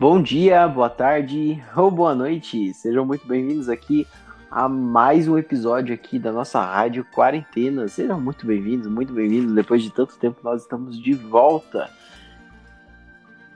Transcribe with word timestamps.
Bom 0.00 0.22
dia, 0.22 0.66
boa 0.66 0.88
tarde 0.88 1.62
ou 1.76 1.90
boa 1.90 2.14
noite. 2.14 2.72
Sejam 2.72 3.04
muito 3.04 3.28
bem-vindos 3.28 3.68
aqui 3.68 4.06
a 4.50 4.66
mais 4.66 5.28
um 5.28 5.36
episódio 5.36 5.94
aqui 5.94 6.18
da 6.18 6.32
nossa 6.32 6.58
rádio 6.58 7.04
Quarentena. 7.14 7.86
Sejam 7.86 8.18
muito 8.18 8.46
bem-vindos, 8.46 8.86
muito 8.86 9.12
bem-vindos. 9.12 9.54
Depois 9.54 9.82
de 9.82 9.90
tanto 9.90 10.16
tempo 10.16 10.40
nós 10.42 10.62
estamos 10.62 10.98
de 10.98 11.12
volta. 11.12 11.90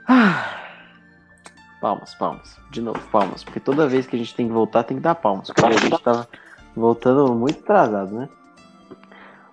Ah. 0.07 0.55
Palmas, 1.81 2.13
palmas. 2.13 2.59
De 2.69 2.79
novo, 2.79 2.99
palmas. 3.11 3.43
Porque 3.43 3.59
toda 3.59 3.87
vez 3.87 4.05
que 4.05 4.15
a 4.15 4.19
gente 4.19 4.35
tem 4.35 4.45
que 4.45 4.53
voltar, 4.53 4.83
tem 4.83 4.97
que 4.97 5.03
dar 5.03 5.15
palmas. 5.15 5.47
Porque 5.47 5.65
a 5.65 5.71
gente 5.71 6.03
tava 6.03 6.29
voltando 6.75 7.33
muito 7.33 7.61
atrasado, 7.61 8.13
né? 8.13 8.29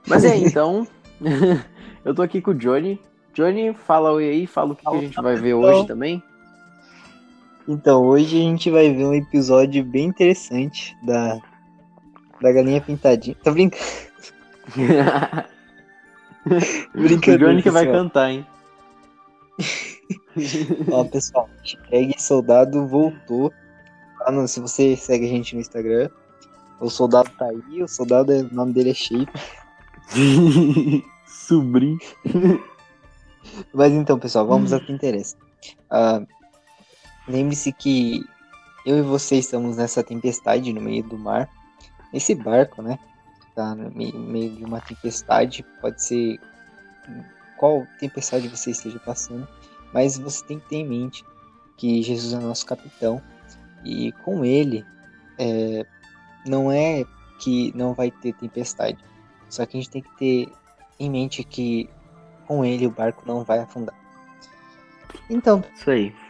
Mas 0.07 0.27
é, 0.27 0.37
então. 0.37 0.87
eu 2.05 2.15
tô 2.15 2.21
aqui 2.21 2.43
com 2.43 2.51
o 2.51 2.55
Johnny. 2.55 3.01
Johnny, 3.33 3.73
fala 3.73 4.13
oi 4.13 4.29
aí, 4.29 4.47
fala 4.47 4.73
o 4.73 4.77
que, 4.77 4.85
que 4.85 4.95
a 4.95 5.01
gente 5.01 5.23
vai 5.23 5.37
ver 5.37 5.55
hoje 5.55 5.87
também. 5.87 6.23
Então, 7.69 8.05
hoje 8.05 8.37
a 8.37 8.41
gente 8.41 8.71
vai 8.71 8.93
ver 8.93 9.05
um 9.05 9.15
episódio 9.15 9.85
bem 9.85 10.07
interessante 10.07 10.97
da, 11.03 11.41
da 12.41 12.53
Galinha 12.53 12.81
Pintadinha. 12.81 13.37
Tá 13.43 13.51
brincando? 13.51 13.83
o 16.95 17.39
Johnny 17.39 17.63
que 17.63 17.71
vai 17.71 17.87
cantar, 17.87 18.31
hein? 18.31 18.47
Ó, 20.91 21.05
pessoal, 21.05 21.49
hashtag 21.61 22.21
soldado 22.21 22.87
voltou. 22.87 23.53
Ah, 24.23 24.33
não, 24.33 24.47
se 24.47 24.61
você 24.61 24.97
segue 24.97 25.27
a 25.27 25.29
gente 25.29 25.55
no 25.55 25.61
Instagram, 25.61 26.09
o 26.81 26.91
soldado 26.91 27.31
tá 27.39 27.47
aí, 27.47 27.83
o 27.83 27.89
soldado, 27.89 28.33
o 28.33 28.55
nome 28.55 28.73
dele 28.73 28.91
é 28.91 28.95
Shape. 28.95 29.33
Sobrinho. 31.27 31.99
Mas 33.73 33.93
então, 33.93 34.19
pessoal, 34.19 34.47
vamos 34.47 34.73
ao 34.73 34.81
que 34.81 34.93
interessa. 34.93 35.37
Uh, 35.91 36.27
Lembre-se 37.33 37.73
que 37.73 38.27
eu 38.85 38.99
e 38.99 39.03
você 39.03 39.37
estamos 39.37 39.79
nessa 39.79 40.03
tempestade 40.03 40.71
no 40.71 40.83
meio 40.83 41.03
do 41.03 41.17
mar. 41.17 41.49
Esse 42.13 42.35
barco, 42.35 42.83
né? 42.83 42.99
Tá 43.55 43.75
no 43.75 43.91
meio 43.91 44.51
de 44.51 44.63
uma 44.63 44.83
tempestade. 44.83 45.65
Pode 45.81 46.03
ser 46.03 46.39
qual 47.57 47.87
tempestade 47.99 48.47
você 48.49 48.73
esteja 48.73 48.99
passando. 48.99 49.49
Mas 49.95 50.19
você 50.19 50.45
tem 50.45 50.59
que 50.59 50.69
ter 50.69 50.77
em 50.77 50.87
mente 50.87 51.25
que 51.79 52.03
Jesus 52.03 52.35
é 52.35 52.39
nosso 52.39 52.67
capitão. 52.67 53.23
E 53.83 54.13
com 54.25 54.45
ele, 54.45 54.85
é, 55.39 55.87
não 56.47 56.71
é 56.71 57.03
que 57.41 57.73
não 57.75 57.95
vai 57.95 58.11
ter 58.11 58.35
tempestade. 58.35 58.99
Só 59.49 59.65
que 59.65 59.79
a 59.79 59.81
gente 59.81 59.91
tem 59.91 60.03
que 60.03 60.17
ter 60.19 60.53
em 61.01 61.09
mente 61.09 61.43
que 61.45 61.89
com 62.47 62.63
ele 62.63 62.87
o 62.87 62.91
barco 62.91 63.23
não 63.27 63.43
vai 63.43 63.61
afundar. 63.61 63.97
Então. 65.31 65.65
Isso 65.75 65.91
aí. 65.91 66.22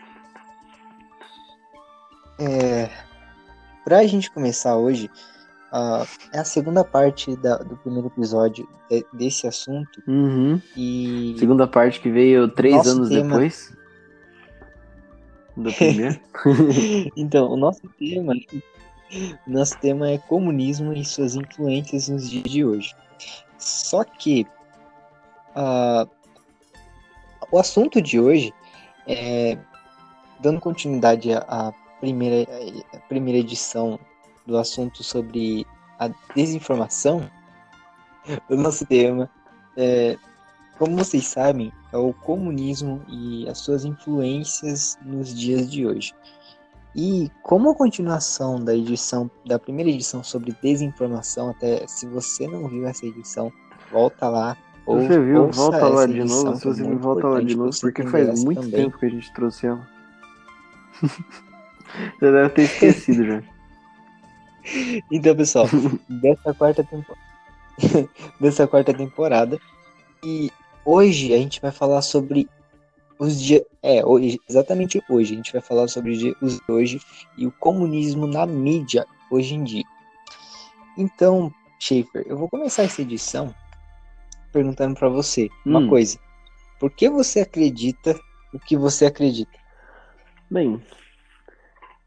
É, 2.39 2.89
para 3.85 3.99
a 3.99 4.07
gente 4.07 4.31
começar 4.31 4.77
hoje, 4.77 5.11
uh, 5.73 6.07
é 6.33 6.39
a 6.39 6.45
segunda 6.45 6.85
parte 6.85 7.37
da, 7.37 7.59
do 7.59 7.77
primeiro 7.77 8.09
episódio 8.09 8.69
de, 8.91 9.05
desse 9.13 9.47
assunto. 9.47 10.03
Uhum. 10.07 10.61
E 10.77 11.35
segunda 11.39 11.67
parte 11.67 12.01
que 12.01 12.11
veio 12.11 12.49
três 12.49 12.87
anos 12.87 13.09
tema... 13.09 13.29
depois 13.29 13.77
do 15.57 15.73
primeiro. 15.73 16.21
então, 17.17 17.51
o 17.51 17.57
nosso 17.57 17.83
tema, 17.99 18.35
o 19.47 19.51
nosso 19.51 19.79
tema 19.79 20.09
é 20.09 20.19
comunismo 20.19 20.93
e 20.93 21.05
suas 21.05 21.35
influências 21.35 22.09
nos 22.09 22.31
dias 22.31 22.45
de 22.45 22.65
hoje. 22.65 22.95
Só 23.59 24.03
que 24.05 24.47
uh, 25.55 26.09
o 27.51 27.59
assunto 27.59 28.01
de 28.01 28.19
hoje 28.19 28.53
é 29.07 29.59
dando 30.41 30.61
continuidade 30.61 31.33
à 31.33 31.73
primeira, 32.03 32.51
a 32.93 32.99
primeira 32.99 33.39
edição 33.39 33.99
do 34.45 34.59
assunto 34.59 35.05
sobre 35.05 35.65
a 36.01 36.11
desinformação, 36.35 37.31
o 38.51 38.57
nosso 38.57 38.85
tema, 38.85 39.31
é, 39.77 40.19
como 40.79 40.97
vocês 40.97 41.25
sabem, 41.29 41.73
é 41.93 41.97
o 41.97 42.13
comunismo 42.13 43.01
e 43.09 43.49
as 43.49 43.59
suas 43.59 43.85
influências 43.85 44.99
nos 45.01 45.33
dias 45.33 45.71
de 45.71 45.87
hoje. 45.87 46.13
E 46.95 47.31
como 47.43 47.75
continuação 47.75 48.63
da 48.63 48.75
edição, 48.75 49.31
da 49.47 49.59
primeira 49.59 49.91
edição 49.91 50.25
sobre 50.25 50.55
desinformação, 50.61 51.51
até 51.51 51.87
se 51.87 52.07
você 52.07 52.47
não 52.49 52.69
viu 52.69 52.87
essa 52.87 53.07
edição, 53.07 53.51
volta 53.91 54.29
lá. 54.29 54.57
Ou, 54.85 55.01
você 55.01 55.21
viu, 55.21 55.51
volta 55.53 55.87
lá 55.87 56.07
de 56.07 56.25
novo. 56.25 56.57
Se 56.57 56.65
você 56.65 56.83
viu, 56.83 56.99
volta 56.99 57.29
lá 57.29 57.41
de 57.41 57.57
novo, 57.57 57.71
porque 57.81 58.03
faz 58.09 58.45
muito 58.45 58.63
também. 58.63 58.85
tempo 58.85 58.99
que 58.99 59.07
a 59.07 59.09
gente 59.09 59.33
trouxe 59.33 59.69
ela. 59.69 59.89
Já 62.21 62.31
deve 62.31 62.49
ter 62.51 62.63
esquecido 62.63 63.25
já. 63.25 63.43
Então, 65.11 65.35
pessoal, 65.35 65.67
dessa 66.09 66.55
quarta 66.55 66.85
temporada. 66.85 67.21
dessa 68.41 68.67
quarta 68.67 68.95
temporada. 68.95 69.59
E 70.25 70.53
hoje 70.85 71.35
a 71.35 71.37
gente 71.37 71.61
vai 71.61 71.73
falar 71.73 72.01
sobre 72.01 72.49
os 73.19 73.41
dias. 73.41 73.63
É, 73.83 74.05
hoje, 74.05 74.41
exatamente 74.49 75.03
hoje. 75.09 75.35
A 75.35 75.37
gente 75.37 75.53
vai 75.53 75.61
falar 75.61 75.89
sobre 75.89 76.13
os 76.41 76.57
de 76.59 76.73
hoje 76.73 77.01
e 77.37 77.47
o 77.47 77.53
comunismo 77.53 78.27
na 78.27 78.47
mídia 78.47 79.05
hoje 79.31 79.55
em 79.55 79.65
dia. 79.65 79.85
Então, 80.97 81.53
Schaefer, 81.81 82.25
eu 82.27 82.37
vou 82.37 82.49
começar 82.49 82.85
essa 82.85 83.03
edição 83.03 83.53
perguntando 84.53 84.95
para 84.95 85.09
você 85.09 85.49
uma 85.65 85.81
hum. 85.81 85.89
coisa. 85.89 86.19
Por 86.79 86.91
que 86.91 87.09
você 87.09 87.41
acredita 87.41 88.19
o 88.53 88.59
que 88.59 88.77
você 88.77 89.07
acredita? 89.07 89.59
Bem, 90.51 90.83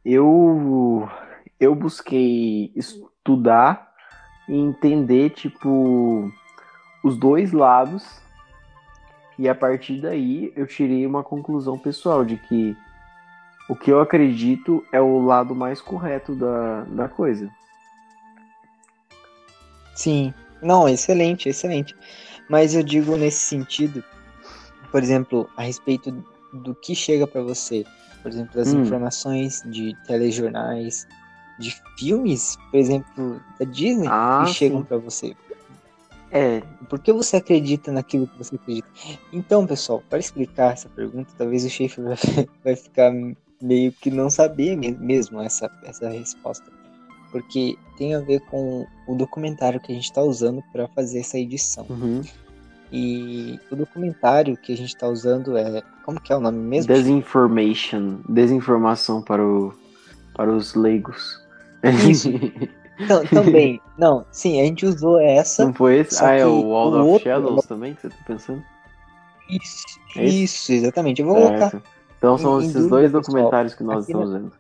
eu 0.06 1.10
eu 1.60 1.74
busquei 1.74 2.72
estudar 2.76 3.92
e 4.48 4.56
entender 4.56 5.32
tipo 5.32 6.32
os 7.04 7.18
dois 7.18 7.52
lados 7.52 8.22
e 9.40 9.50
a 9.50 9.56
partir 9.56 10.00
daí 10.00 10.54
eu 10.56 10.68
tirei 10.68 11.06
uma 11.06 11.24
conclusão 11.24 11.78
pessoal 11.78 12.24
de 12.24 12.38
que 12.38 12.78
o 13.68 13.76
que 13.76 13.92
eu 13.92 14.00
acredito 14.00 14.86
é 14.92 15.02
o 15.02 15.26
lado 15.26 15.56
mais 15.56 15.82
correto 15.82 16.36
da, 16.36 16.84
da 16.84 17.10
coisa. 17.10 17.50
Sim, 19.96 20.34
não, 20.62 20.88
excelente, 20.88 21.50
excelente. 21.50 21.96
Mas 22.48 22.76
eu 22.76 22.84
digo 22.84 23.18
nesse 23.18 23.40
sentido, 23.40 24.04
por 24.92 25.02
exemplo, 25.02 25.50
a 25.58 25.64
respeito 25.64 26.12
do 26.54 26.76
que 26.76 26.94
chega 26.94 27.26
para 27.26 27.42
você 27.42 27.84
por 28.26 28.32
exemplo, 28.32 28.60
as 28.60 28.74
hum. 28.74 28.82
informações 28.82 29.62
de 29.68 29.96
telejornais, 30.08 31.08
de 31.60 31.80
filmes, 31.96 32.58
por 32.72 32.80
exemplo, 32.80 33.40
da 33.60 33.66
Disney, 33.68 34.08
ah, 34.10 34.46
que 34.48 34.54
chegam 34.54 34.84
para 34.84 34.98
você. 34.98 35.36
É, 36.32 36.62
por 36.90 36.98
que 36.98 37.14
você 37.14 37.38
acredita 37.38 37.92
naquilo 37.92 38.26
que 38.26 38.36
você 38.36 38.56
acredita? 38.56 38.88
Então, 39.32 39.68
pessoal, 39.68 40.02
para 40.10 40.18
explicar 40.18 40.74
essa 40.74 40.90
pergunta, 40.90 41.30
talvez 41.38 41.64
o 41.66 41.70
Schaefer 41.70 42.04
vai 42.66 42.76
ficar 42.76 43.14
meio 43.62 43.92
que 43.92 44.10
não 44.10 44.28
saber 44.28 44.76
mesmo 44.76 45.40
essa, 45.40 45.70
essa 45.84 46.10
resposta. 46.10 46.66
Porque 47.32 47.78
tem 47.96 48.16
a 48.16 48.22
ver 48.22 48.40
com 48.48 48.88
o 49.08 49.14
documentário 49.14 49.80
que 49.80 49.92
a 49.92 49.96
gente 49.96 50.06
está 50.06 50.24
usando 50.24 50.64
para 50.72 50.88
fazer 50.88 51.20
essa 51.20 51.38
edição. 51.38 51.86
Uhum. 51.88 52.24
E 52.92 53.60
o 53.72 53.76
documentário 53.76 54.56
que 54.56 54.72
a 54.72 54.78
gente 54.78 54.90
está 54.90 55.08
usando 55.08 55.58
é. 55.58 55.82
Como 56.04 56.22
que 56.22 56.32
é 56.32 56.36
o 56.36 56.40
nome 56.40 56.60
mesmo? 56.60 56.94
Desinformation. 56.94 58.20
Desinformação 58.30 59.22
para, 59.22 59.44
o, 59.44 59.74
para 60.36 60.52
os 60.52 60.76
leigos. 60.76 61.42
Isso. 62.10 62.30
também. 63.30 63.82
Não, 63.98 64.26
sim, 64.32 64.62
a 64.62 64.64
gente 64.66 64.86
usou 64.86 65.20
essa. 65.20 65.66
Não 65.66 65.74
foi 65.74 66.00
esse? 66.00 66.24
Ah, 66.24 66.34
é 66.34 66.46
o 66.46 66.62
Wall 66.62 66.92
o 66.92 67.00
of 67.00 67.10
outro... 67.10 67.24
Shadows 67.24 67.66
também 67.66 67.94
que 67.96 68.02
você 68.02 68.10
tá 68.10 68.16
pensando? 68.26 68.64
Isso, 69.50 69.86
é 70.16 70.26
isso, 70.26 70.72
exatamente. 70.72 71.22
Eu 71.22 71.28
vou 71.28 71.38
certo. 71.38 71.72
colocar. 71.72 71.82
Então 72.18 72.38
são 72.38 72.62
em, 72.62 72.68
esses 72.68 72.88
dois 72.88 73.12
documentários 73.12 73.74
pessoal. 73.74 73.90
que 73.90 73.96
nós 73.96 74.08
estamos 74.08 74.32
na... 74.32 74.40
vendo. 74.40 74.54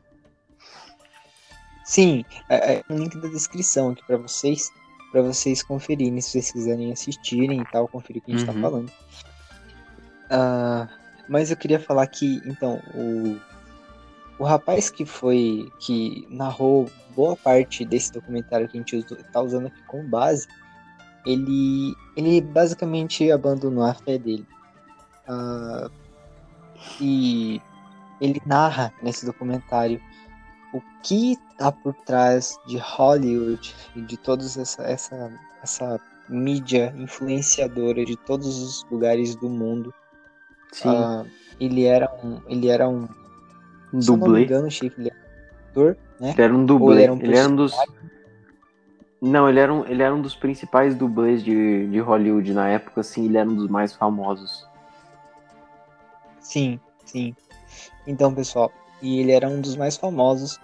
Sim, 1.84 2.26
é, 2.50 2.76
é 2.76 2.84
um 2.90 2.98
link 2.98 3.18
da 3.18 3.28
descrição 3.28 3.92
aqui 3.92 4.04
para 4.06 4.18
vocês 4.18 4.72
para 5.12 5.22
vocês 5.22 5.64
conferirem, 5.64 6.20
se 6.22 6.32
vocês 6.32 6.52
quiserem 6.52 6.92
assistirem 6.92 7.62
e 7.62 7.66
tal, 7.66 7.88
conferir 7.88 8.22
o 8.22 8.26
que 8.26 8.32
a 8.32 8.38
gente 8.38 8.46
tá 8.46 8.52
uhum. 8.52 8.62
tá 8.62 8.70
falando. 8.70 8.92
Uh, 10.26 11.06
mas 11.28 11.52
eu 11.52 11.58
queria 11.58 11.80
falar 11.80 12.06
que, 12.08 12.42
então, 12.46 12.82
o, 12.94 13.40
o 14.40 14.44
rapaz 14.44 14.90
que 14.90 15.06
foi, 15.06 15.72
que 15.80 16.28
narrou 16.30 16.90
boa 17.16 17.36
parte 17.36 17.86
desse 17.86 18.12
documentário 18.12 18.68
que 18.68 18.78
a 18.78 18.82
gente 18.82 19.04
tá 19.32 19.42
usando 19.42 19.68
aqui 19.68 19.82
como 19.88 20.08
base, 20.08 20.48
ele, 21.26 21.96
ele 22.16 22.42
basicamente 22.42 23.32
abandonou 23.32 23.84
a 23.84 23.94
fé 23.94 24.18
dele. 24.18 24.46
Uh, 25.28 25.90
e 27.02 27.62
ele 28.22 28.42
narra 28.46 28.94
nesse 29.02 29.26
documentário 29.26 30.00
o 30.76 30.82
que 31.02 31.38
tá 31.58 31.72
por 31.72 31.94
trás 31.94 32.58
de 32.68 32.78
Hollywood 32.78 33.74
e 33.96 34.02
de 34.02 34.18
toda 34.18 34.44
essa, 34.44 34.84
essa, 34.84 35.32
essa 35.64 36.00
mídia 36.28 36.94
influenciadora 36.98 38.04
de 38.04 38.18
todos 38.18 38.62
os 38.62 38.86
lugares 38.92 39.36
do 39.36 39.48
mundo. 39.48 39.94
Sim. 40.72 40.90
Uh, 40.90 41.26
ele 41.60 41.86
era 41.86 42.12
um. 42.22 42.42
Ele 42.48 42.68
era 42.68 42.90
um. 42.90 43.08
se 43.08 44.10
eu 44.10 44.18
não 44.18 44.18
me 44.18 44.26
Dublê. 44.26 44.44
engano, 44.44 44.70
Chico, 44.70 45.00
ele 45.00 45.10
era 45.10 45.18
um 45.18 45.70
ator, 45.70 45.98
né? 46.20 46.30
Ele 46.32 46.42
era 46.42 46.54
um 46.54 46.66
dublê. 46.66 46.96
ele 46.96 47.04
era 47.04 47.14
um 47.14 47.18
Ele 47.22 47.38
era 47.38 47.50
um 47.50 47.56
dos. 47.56 47.74
Não, 49.22 49.50
ele 49.50 49.60
era 49.60 49.74
um, 49.74 49.86
ele 49.86 50.04
era 50.04 50.14
um 50.14 50.22
dos 50.22 50.36
principais 50.36 50.94
dublês 50.94 51.42
de, 51.42 51.88
de 51.88 52.00
Hollywood 52.00 52.54
na 52.54 52.68
época, 52.68 53.02
assim, 53.02 53.26
ele 53.26 53.38
era 53.38 53.50
um 53.50 53.56
dos 53.56 53.70
mais 53.70 53.94
famosos. 53.94 54.68
Sim, 56.42 56.80
sim. 57.06 57.34
Então, 58.06 58.36
pessoal, 58.36 58.72
e 59.02 59.20
ele 59.20 59.32
era 59.32 59.48
um 59.48 59.62
dos 59.62 59.76
mais 59.76 59.98
famosos, 59.98 60.60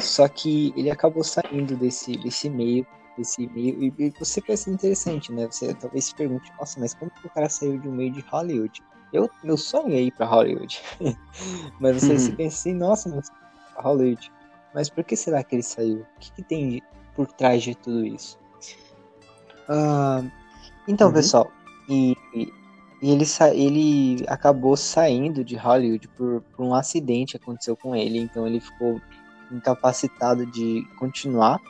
só 0.00 0.26
que 0.28 0.72
ele 0.76 0.90
acabou 0.90 1.22
saindo 1.24 1.76
desse, 1.76 2.12
desse 2.16 2.48
meio, 2.50 2.86
desse 3.16 3.46
meio, 3.48 3.82
e, 3.82 3.92
e 3.98 4.10
você 4.18 4.40
pensa 4.40 4.70
interessante, 4.70 5.32
né? 5.32 5.46
Você 5.50 5.74
talvez 5.74 6.06
se 6.06 6.14
pergunte, 6.14 6.50
nossa, 6.58 6.80
mas 6.80 6.94
como 6.94 7.10
que 7.10 7.26
o 7.26 7.30
cara 7.30 7.48
saiu 7.48 7.78
de 7.78 7.88
um 7.88 7.92
meio 7.92 8.12
de 8.12 8.20
Hollywood? 8.30 8.82
Eu, 9.12 9.30
meu 9.44 9.56
sonho 9.58 9.94
é 9.94 10.00
ir 10.00 10.10
pra 10.12 10.26
Hollywood. 10.26 10.80
mas 11.78 11.96
você 12.02 12.18
se 12.18 12.30
Uhum. 12.30 12.36
pensa 12.36 12.56
assim, 12.56 12.74
nossa, 12.74 13.08
mas 13.10 13.28
Hollywood. 13.76 14.32
Mas 14.74 14.88
por 14.88 15.04
que 15.04 15.14
será 15.14 15.42
que 15.44 15.54
ele 15.56 15.62
saiu? 15.62 16.00
O 16.16 16.20
que, 16.20 16.32
que 16.32 16.42
tem 16.42 16.82
por 17.14 17.26
trás 17.26 17.62
de 17.62 17.74
tudo 17.74 18.04
isso? 18.06 18.38
Ah, 19.68 20.22
então, 20.88 21.08
Uhum. 21.08 21.14
pessoal, 21.14 21.52
e, 21.88 22.16
e- 22.34 22.52
ele, 23.02 23.26
sa- 23.26 23.54
ele 23.54 24.24
acabou 24.28 24.76
saindo 24.76 25.44
de 25.44 25.56
Hollywood 25.56 26.08
por, 26.08 26.40
por 26.56 26.64
um 26.64 26.74
acidente 26.74 27.32
que 27.32 27.42
aconteceu 27.42 27.76
com 27.76 27.94
ele, 27.94 28.18
então 28.18 28.46
ele 28.46 28.60
ficou 28.60 29.00
incapacitado 29.54 30.46
de 30.46 30.86
continuar. 30.98 31.60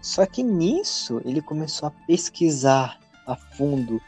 Só 0.00 0.26
que 0.26 0.42
nisso 0.42 1.20
ele 1.24 1.40
começou 1.40 1.88
a 1.88 1.92
pesquisar 2.06 2.98
a 3.26 3.36
fundo 3.36 4.00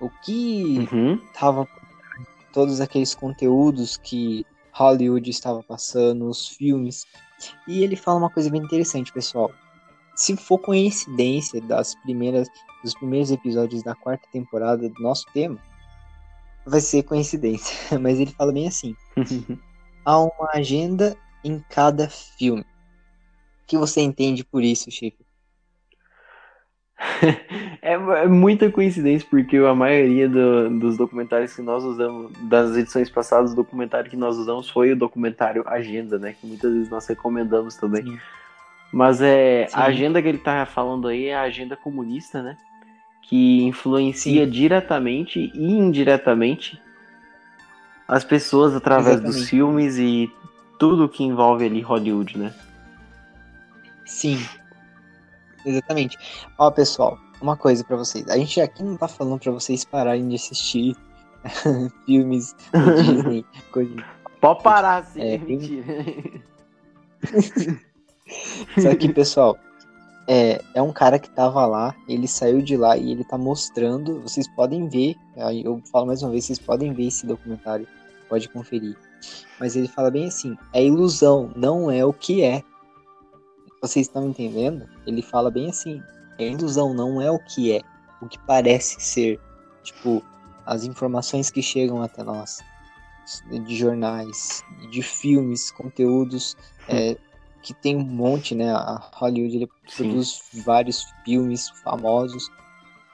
o 0.00 0.08
que 0.22 0.88
Uhum. 0.92 1.18
tava 1.38 1.66
todos 2.52 2.80
aqueles 2.80 3.14
conteúdos 3.14 3.96
que 3.96 4.44
Hollywood 4.72 5.28
estava 5.30 5.62
passando, 5.62 6.28
os 6.28 6.48
filmes. 6.48 7.06
E 7.66 7.82
ele 7.82 7.96
fala 7.96 8.18
uma 8.18 8.30
coisa 8.30 8.50
bem 8.50 8.62
interessante, 8.62 9.12
pessoal. 9.12 9.50
Se 10.14 10.36
for 10.36 10.58
coincidência 10.58 11.60
das 11.62 11.94
primeiras 11.96 12.48
dos 12.82 12.94
primeiros 12.94 13.30
episódios 13.30 13.82
da 13.82 13.94
quarta 13.94 14.26
temporada 14.32 14.88
do 14.88 15.02
nosso 15.02 15.26
tema, 15.34 15.58
vai 16.66 16.80
ser 16.80 17.02
coincidência, 17.02 17.74
mas 18.00 18.18
ele 18.18 18.32
fala 18.32 18.52
bem 18.52 18.68
assim: 18.68 18.94
há 20.04 20.18
uma 20.18 20.50
agenda 20.54 21.16
em 21.44 21.64
cada 21.68 22.08
filme. 22.08 22.62
O 22.62 23.66
que 23.66 23.76
você 23.78 24.00
entende 24.00 24.44
por 24.44 24.62
isso, 24.62 24.90
Chico? 24.90 25.24
É, 27.82 27.94
é 27.94 28.26
muita 28.28 28.70
coincidência, 28.70 29.26
porque 29.30 29.56
a 29.56 29.74
maioria 29.74 30.28
do- 30.28 30.78
dos 30.78 30.98
documentários 30.98 31.54
que 31.54 31.62
nós 31.62 31.82
usamos, 31.82 32.30
das 32.42 32.76
edições 32.76 33.08
passadas, 33.08 33.52
o 33.52 33.56
documentário 33.56 34.10
que 34.10 34.16
nós 34.16 34.36
usamos 34.36 34.68
foi 34.68 34.92
o 34.92 34.96
documentário 34.96 35.64
Agenda, 35.66 36.18
né? 36.18 36.34
Que 36.38 36.46
muitas 36.46 36.70
vezes 36.72 36.90
nós 36.90 37.06
recomendamos 37.06 37.74
também. 37.76 38.02
Sim. 38.04 38.18
Mas 38.92 39.22
é 39.22 39.66
Sim. 39.68 39.76
a 39.76 39.84
agenda 39.84 40.20
que 40.20 40.28
ele 40.28 40.38
tá 40.38 40.66
falando 40.66 41.08
aí 41.08 41.26
é 41.26 41.34
a 41.36 41.42
agenda 41.42 41.74
comunista, 41.74 42.42
né? 42.42 42.56
Que 43.22 43.62
influencia 43.62 44.46
diretamente 44.46 45.50
e 45.54 45.72
indiretamente 45.72 46.80
as 48.06 48.24
pessoas 48.24 48.74
através 48.74 49.20
dos 49.20 49.36
Exatamente. 49.36 49.50
filmes 49.50 49.96
e 49.96 50.30
tudo 50.80 51.08
que 51.10 51.22
envolve 51.22 51.66
ali 51.66 51.82
Hollywood, 51.82 52.38
né? 52.38 52.54
Sim. 54.06 54.38
Exatamente. 55.64 56.16
Ó, 56.58 56.70
pessoal, 56.70 57.18
uma 57.40 57.54
coisa 57.54 57.84
pra 57.84 57.98
vocês. 57.98 58.26
A 58.28 58.36
gente 58.38 58.58
aqui 58.62 58.82
não 58.82 58.96
tá 58.96 59.06
falando 59.06 59.38
pra 59.38 59.52
vocês 59.52 59.84
pararem 59.84 60.26
de 60.26 60.36
assistir 60.36 60.96
filmes 62.06 62.56
Disney, 63.04 63.44
coisa. 63.70 63.94
Pode 64.40 64.62
parar, 64.62 65.04
sim. 65.04 65.20
É, 65.20 65.38
tem- 65.38 65.58
mentira. 65.58 65.84
Só 68.80 68.94
que, 68.96 69.08
pessoal, 69.12 69.58
é, 70.26 70.62
é 70.74 70.80
um 70.80 70.92
cara 70.94 71.18
que 71.18 71.28
tava 71.28 71.66
lá, 71.66 71.94
ele 72.08 72.26
saiu 72.26 72.62
de 72.62 72.74
lá 72.74 72.96
e 72.96 73.12
ele 73.12 73.22
tá 73.22 73.36
mostrando. 73.36 74.22
Vocês 74.22 74.48
podem 74.56 74.88
ver, 74.88 75.14
eu 75.62 75.82
falo 75.92 76.06
mais 76.06 76.22
uma 76.22 76.30
vez, 76.30 76.46
vocês 76.46 76.58
podem 76.58 76.94
ver 76.94 77.08
esse 77.08 77.26
documentário, 77.26 77.86
pode 78.30 78.48
conferir. 78.48 78.96
Mas 79.58 79.76
ele 79.76 79.88
fala 79.88 80.10
bem 80.10 80.26
assim: 80.26 80.56
é 80.72 80.84
ilusão, 80.84 81.52
não 81.54 81.90
é 81.90 82.04
o 82.04 82.12
que 82.12 82.42
é. 82.42 82.62
Vocês 83.82 84.06
estão 84.06 84.28
entendendo? 84.28 84.88
Ele 85.06 85.22
fala 85.22 85.50
bem 85.50 85.70
assim: 85.70 86.02
é 86.38 86.48
ilusão, 86.48 86.94
não 86.94 87.20
é 87.20 87.30
o 87.30 87.38
que 87.38 87.72
é, 87.72 87.80
o 88.20 88.26
que 88.26 88.38
parece 88.40 89.00
ser. 89.00 89.40
Tipo, 89.82 90.22
as 90.66 90.84
informações 90.84 91.50
que 91.50 91.62
chegam 91.62 92.02
até 92.02 92.22
nós, 92.22 92.60
de 93.66 93.76
jornais, 93.76 94.62
de 94.90 95.02
filmes, 95.02 95.70
conteúdos, 95.70 96.56
é, 96.88 97.16
que 97.62 97.74
tem 97.74 97.96
um 97.96 98.04
monte, 98.04 98.54
né? 98.54 98.72
A 98.72 99.10
Hollywood 99.14 99.68
produz 99.96 100.42
vários 100.64 101.06
filmes 101.24 101.68
famosos, 101.82 102.50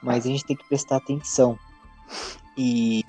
mas 0.01 0.25
a 0.25 0.29
gente 0.29 0.45
tem 0.45 0.55
que 0.55 0.67
prestar 0.67 0.97
atenção. 0.97 1.57
E, 2.57 3.03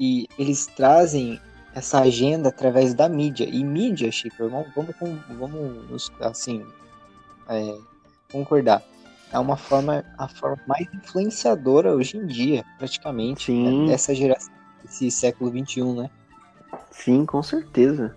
e 0.00 0.26
eles 0.38 0.66
trazem 0.66 1.40
essa 1.74 2.00
agenda 2.00 2.48
através 2.48 2.94
da 2.94 3.08
mídia. 3.08 3.44
E 3.44 3.64
mídia, 3.64 4.10
Chico, 4.10 4.48
vamos, 4.48 4.68
vamos, 4.74 4.94
vamos 5.38 6.12
assim, 6.20 6.64
é, 7.48 7.76
concordar. 8.30 8.82
É 9.32 9.38
uma 9.38 9.56
forma, 9.56 10.04
a 10.18 10.28
forma 10.28 10.58
mais 10.66 10.86
influenciadora 10.92 11.94
hoje 11.94 12.18
em 12.18 12.26
dia, 12.26 12.64
praticamente, 12.78 13.46
Sim. 13.46 13.84
né, 13.84 13.92
dessa 13.92 14.14
geração, 14.14 14.52
desse 14.82 15.10
século 15.10 15.50
XXI, 15.50 15.82
né? 15.94 16.10
Sim, 16.90 17.24
com 17.24 17.42
certeza. 17.42 18.14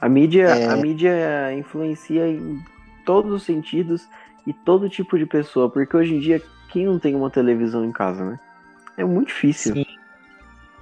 A 0.00 0.08
mídia, 0.08 0.44
É. 0.46 0.68
a 0.68 0.76
mídia 0.76 1.54
influencia 1.54 2.26
em 2.26 2.58
todos 3.04 3.30
os 3.32 3.42
sentidos 3.42 4.08
e 4.46 4.52
todo 4.54 4.88
tipo 4.88 5.18
de 5.18 5.26
pessoa, 5.26 5.68
porque 5.68 5.94
hoje 5.94 6.14
em 6.14 6.20
dia 6.20 6.42
quem 6.70 6.86
não 6.86 6.98
tem 6.98 7.14
uma 7.14 7.28
televisão 7.28 7.84
em 7.84 7.92
casa, 7.92 8.24
né? 8.24 8.40
É 8.96 9.04
muito 9.04 9.28
difícil. 9.28 9.74
Sim. 9.74 9.86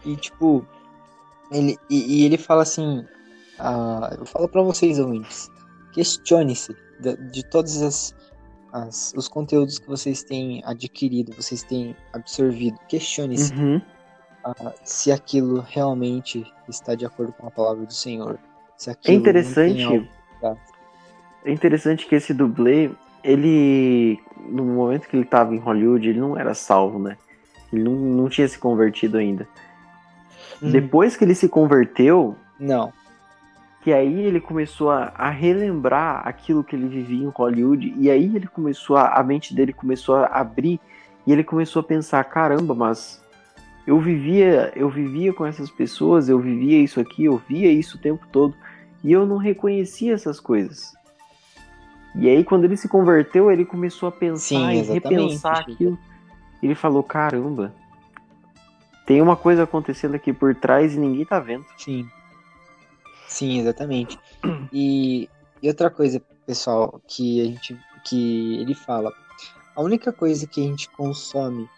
E 0.05 0.15
tipo, 0.15 0.65
ele, 1.53 1.77
e, 1.91 2.23
e 2.23 2.25
ele 2.25 2.37
fala 2.39 2.63
assim, 2.63 3.05
ah, 3.59 4.15
eu 4.19 4.25
falo 4.27 4.49
pra 4.49 4.63
vocês 4.63 4.99
ouvintes, 4.99 5.51
questione-se 5.93 6.75
de, 7.01 7.17
de 7.31 7.45
todos 7.45 7.81
as, 7.83 8.15
as- 8.73 9.13
os 9.17 9.29
conteúdos 9.29 9.79
que 9.79 9.89
vocês 9.89 10.23
têm 10.23 10.63
adquirido, 10.65 11.33
vocês 11.35 11.63
têm 11.63 11.97
absorvido, 12.13 12.79
questione-se 12.89 13.53
Uhum. 13.55 13.81
ah, 14.45 14.73
se 14.85 15.11
aquilo 15.11 15.61
realmente 15.67 16.45
está 16.69 16.95
de 16.95 17.05
acordo 17.07 17.33
com 17.33 17.47
a 17.47 17.51
palavra 17.51 17.85
do 17.87 17.93
Senhor. 17.95 18.39
Se 18.77 18.91
É 18.91 19.13
interessante. 19.13 20.09
É 21.45 21.53
interessante 21.53 22.07
que 22.07 22.15
esse 22.15 22.35
dublê, 22.35 22.91
ele 23.25 24.19
no 24.51 24.65
momento 24.65 25.09
que 25.09 25.17
ele 25.17 25.25
tava 25.25 25.55
em 25.55 25.59
Hollywood, 25.59 26.09
ele 26.09 26.21
não 26.21 26.37
era 26.39 26.55
salvo, 26.55 26.99
né? 26.99 27.17
Ele 27.73 27.83
não, 27.83 27.93
não 27.93 28.29
tinha 28.29 28.47
se 28.47 28.59
convertido 28.59 29.19
ainda. 29.19 29.49
Hum, 30.63 30.71
Depois 30.71 31.17
que 31.17 31.25
ele 31.25 31.35
se 31.35 31.49
converteu, 31.49 32.37
Não, 32.59 32.93
que 33.81 33.93
aí 33.93 34.23
ele 34.23 34.41
começou 34.41 34.91
a, 34.91 35.13
a 35.17 35.31
relembrar 35.31 36.27
aquilo 36.27 36.65
que 36.65 36.75
ele 36.75 36.89
vivia 36.89 37.25
em 37.25 37.29
Hollywood, 37.29 37.95
e 37.97 38.11
aí 38.11 38.35
ele 38.35 38.47
começou 38.47 38.97
a, 38.97 39.15
a 39.15 39.23
mente 39.23 39.55
dele 39.55 39.73
começou 39.73 40.17
a 40.17 40.27
abrir, 40.27 40.81
e 41.27 41.33
ele 41.33 41.45
começou 41.45 41.81
a 41.81 41.85
pensar, 41.85 42.25
caramba, 42.25 42.75
mas 42.75 43.23
eu 43.87 43.99
vivia, 43.99 44.73
eu 44.77 44.91
vivia 44.91 45.33
com 45.33 45.47
essas 45.47 45.71
pessoas, 45.71 46.29
eu 46.29 46.39
vivia 46.39 46.79
isso 46.79 47.01
aqui, 47.01 47.25
eu 47.25 47.41
via 47.49 47.71
isso 47.71 47.97
o 47.97 48.01
tempo 48.01 48.27
todo, 48.31 48.55
e 49.03 49.13
eu 49.13 49.25
não 49.25 49.37
reconhecia 49.37 50.13
essas 50.13 50.41
coisas. 50.41 50.93
E 52.15 52.29
aí 52.29 52.43
quando 52.43 52.65
ele 52.65 52.77
se 52.77 52.89
converteu, 52.89 53.51
ele 53.51 53.65
começou 53.65 54.09
a 54.09 54.13
pensar 54.13 54.73
Sim, 54.73 54.73
e 54.73 54.83
repensar 54.83 55.61
aquilo. 55.61 55.99
Ele 56.63 56.75
falou, 56.75 57.03
caramba, 57.03 57.73
tem 59.09 59.23
uma 59.23 59.37
coisa 59.39 59.63
acontecendo 59.63 60.15
aqui 60.15 60.35
por 60.35 60.55
trás 60.55 60.95
e 60.95 60.99
ninguém 60.99 61.25
tá 61.25 61.41
vendo. 61.41 61.65
Sim. 61.79 62.07
Sim, 63.27 63.59
exatamente. 63.59 64.19
E, 64.71 65.31
e 65.63 65.69
outra 65.69 65.89
coisa, 65.89 66.21
pessoal, 66.47 67.01
que 67.09 67.41
a 67.41 67.45
gente 67.47 67.79
que 68.05 68.61
ele 68.61 68.75
fala, 68.75 69.11
a 69.75 69.81
única 69.83 70.13
coisa 70.13 70.47
que 70.47 70.61
a 70.61 70.65
gente 70.65 70.91
consome 70.91 71.69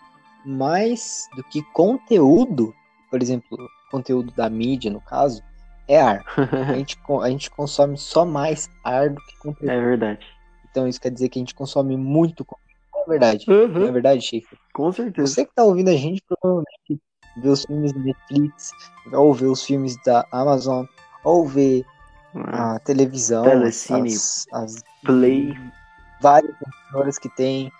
mais 0.45 1.29
do 1.37 1.45
que 1.45 1.63
conteúdo, 1.73 2.75
por 3.09 3.23
exemplo, 3.23 3.57
conteúdo 3.91 4.33
da 4.33 4.51
mídia, 4.51 4.91
no 4.91 5.01
caso, 5.01 5.41
é 5.87 6.01
ar. 6.01 6.25
A 6.69 6.75
gente, 6.75 6.99
a 7.23 7.31
gente 7.31 7.51
consome 7.51 7.97
só 7.97 8.25
mais 8.25 8.69
ar 8.83 9.11
do 9.11 9.21
que 9.23 9.39
conteúdo. 9.39 9.71
É 9.71 9.81
verdade. 9.81 10.27
Então 10.69 10.89
isso 10.89 11.01
quer 11.01 11.11
dizer 11.11 11.29
que 11.29 11.39
a 11.39 11.43
gente 11.43 11.55
consome 11.55 11.97
muito 11.97 12.45
conteúdo. 12.45 12.71
É 12.95 13.09
verdade. 13.09 13.45
Não 13.47 13.87
é 13.87 13.93
verdade, 13.93 14.21
Chico? 14.21 14.57
Com 14.75 14.91
certeza. 14.93 15.27
Você 15.27 15.45
que 15.45 15.55
tá 15.55 15.65
ouvindo 15.65 15.91
a 15.91 15.97
gente 15.97 16.23
provavelmente 16.29 17.01
vê 17.37 17.49
os 17.49 17.65
filmes 17.65 17.93
da 17.93 18.01
Netflix, 18.01 18.71
ou 19.13 19.33
vê 19.35 19.47
os 19.47 19.63
filmes 19.65 19.97
da 20.05 20.27
Amazon, 20.33 20.85
ou 21.25 21.47
vê 21.47 21.85
Ah, 22.35 22.77
a 22.77 22.79
televisão, 22.81 23.43
Telecine. 23.45 24.09
as, 24.13 24.47
as 24.53 24.83
Play. 25.05 25.57
várias 26.21 26.55
emissoras 26.63 27.19
que 27.19 27.29
tem. 27.31 27.73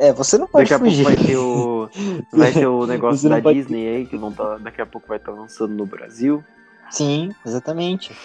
É, 0.00 0.12
você 0.12 0.38
não 0.38 0.46
pode 0.46 0.68
Daqui 0.70 0.74
a 0.74 0.78
pouco 0.78 0.90
fugir. 0.90 1.04
vai 1.04 1.16
ter 1.16 1.36
o. 1.36 1.88
Vai 2.32 2.52
ter 2.52 2.66
o 2.66 2.86
negócio 2.86 3.18
Você 3.18 3.28
da 3.28 3.40
pode- 3.42 3.58
Disney 3.58 3.88
aí, 3.88 4.06
que 4.06 4.16
vão 4.16 4.30
tá, 4.32 4.58
daqui 4.58 4.80
a 4.80 4.86
pouco 4.86 5.08
vai 5.08 5.16
estar 5.16 5.32
lançando 5.32 5.74
no 5.74 5.86
Brasil. 5.86 6.44
Sim, 6.90 7.34
exatamente. 7.44 8.16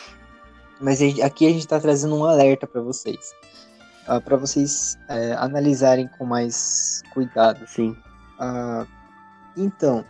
Mas 0.79 1.01
aqui 1.22 1.46
a 1.48 1.50
gente 1.50 1.60
está 1.62 1.79
trazendo 1.79 2.15
um 2.15 2.25
alerta 2.25 2.67
para 2.67 2.82
vocês. 2.82 3.34
Uh, 4.08 4.20
para 4.22 4.36
vocês 4.36 4.98
é, 5.08 5.34
analisarem 5.34 6.08
com 6.17 6.25
mais 6.25 7.01
cuidado. 7.13 7.65
Sim. 7.67 7.96
Uh, 8.39 8.86
então, 9.55 10.05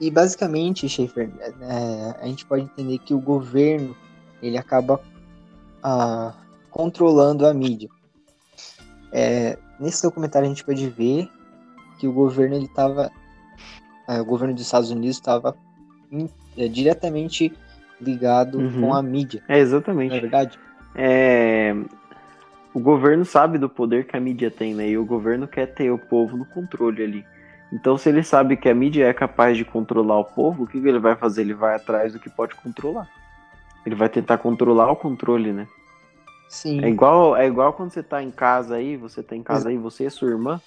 e 0.00 0.10
basicamente, 0.10 0.88
Schaefer, 0.88 1.30
é, 1.40 2.16
a 2.20 2.26
gente 2.26 2.44
pode 2.44 2.64
entender 2.64 2.98
que 2.98 3.14
o 3.14 3.18
governo 3.18 3.96
ele 4.42 4.58
acaba 4.58 5.00
uh, 5.82 6.32
controlando 6.70 7.46
a 7.46 7.54
mídia. 7.54 7.88
É, 9.10 9.58
nesse 9.80 10.02
documentário 10.02 10.46
a 10.46 10.48
gente 10.48 10.64
pode 10.64 10.86
ver 10.88 11.28
que 11.98 12.06
o 12.06 12.12
governo 12.12 12.56
ele 12.56 12.66
estava, 12.66 13.10
é, 14.06 14.20
o 14.20 14.24
governo 14.24 14.54
dos 14.54 14.64
Estados 14.64 14.90
Unidos 14.90 15.16
estava 15.16 15.56
é, 16.58 16.68
diretamente 16.68 17.52
ligado 17.98 18.58
uhum. 18.58 18.80
com 18.80 18.94
a 18.94 19.02
mídia. 19.02 19.42
É 19.48 19.58
exatamente. 19.58 20.10
Não 20.10 20.16
é 20.18 20.20
verdade. 20.20 20.58
É, 20.94 21.74
o 22.74 22.80
governo 22.80 23.24
sabe 23.24 23.56
do 23.56 23.70
poder 23.70 24.06
que 24.06 24.14
a 24.14 24.20
mídia 24.20 24.50
tem, 24.50 24.74
né? 24.74 24.88
E 24.90 24.98
o 24.98 25.04
governo 25.06 25.48
quer 25.48 25.72
ter 25.72 25.90
o 25.90 25.98
povo 25.98 26.36
no 26.36 26.44
controle 26.44 27.02
ali. 27.02 27.24
Então, 27.72 27.98
se 27.98 28.08
ele 28.08 28.22
sabe 28.22 28.56
que 28.56 28.68
a 28.68 28.74
mídia 28.74 29.06
é 29.06 29.12
capaz 29.12 29.56
de 29.56 29.64
controlar 29.64 30.18
o 30.18 30.24
povo, 30.24 30.64
o 30.64 30.66
que 30.66 30.78
ele 30.78 30.98
vai 30.98 31.16
fazer? 31.16 31.42
Ele 31.42 31.54
vai 31.54 31.74
atrás 31.74 32.12
do 32.12 32.18
que 32.18 32.30
pode 32.30 32.54
controlar. 32.54 33.08
Ele 33.84 33.94
vai 33.94 34.08
tentar 34.08 34.38
controlar 34.38 34.90
o 34.90 34.96
controle, 34.96 35.52
né? 35.52 35.66
Sim. 36.48 36.82
É 36.84 36.88
igual, 36.88 37.36
é 37.36 37.46
igual 37.46 37.72
quando 37.72 37.90
você 37.90 38.02
tá 38.02 38.22
em 38.22 38.30
casa 38.30 38.76
aí, 38.76 38.96
você 38.96 39.22
tá 39.22 39.34
em 39.34 39.42
casa 39.42 39.68
aí, 39.68 39.76
você 39.76 40.06
e 40.06 40.10
sua 40.10 40.28
irmã. 40.28 40.60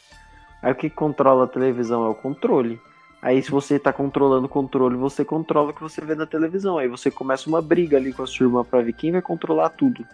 Aí 0.62 0.72
o 0.72 0.76
que 0.76 0.90
controla 0.90 1.46
a 1.46 1.48
televisão 1.48 2.06
é 2.06 2.10
o 2.10 2.16
controle. 2.16 2.80
Aí 3.22 3.42
se 3.42 3.52
você 3.52 3.80
tá 3.80 3.92
controlando 3.92 4.46
o 4.46 4.50
controle, 4.50 4.96
você 4.96 5.26
controla 5.26 5.72
o 5.72 5.74
que 5.74 5.82
você 5.82 6.02
vê 6.02 6.16
na 6.16 6.26
televisão. 6.26 6.78
Aí 6.78 6.88
você 6.88 7.10
começa 7.10 7.50
uma 7.50 7.62
briga 7.62 7.98
ali 7.98 8.14
com 8.14 8.24
a 8.24 8.28
sua 8.28 8.46
irmã 8.46 8.64
pra 8.64 8.82
ver 8.82 8.94
quem 8.94 9.12
vai 9.12 9.22
controlar 9.22 9.70
tudo. 9.70 10.06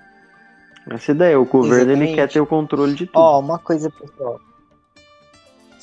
Essa 0.87 1.11
ideia, 1.11 1.39
o 1.39 1.45
governo 1.45 1.91
ele 1.91 2.13
quer 2.13 2.29
ter 2.29 2.39
o 2.39 2.45
controle 2.45 2.93
de 2.93 3.07
tudo. 3.07 3.17
Ó, 3.17 3.37
oh, 3.37 3.39
uma 3.39 3.57
coisa, 3.57 3.89
pessoal. 3.89 4.39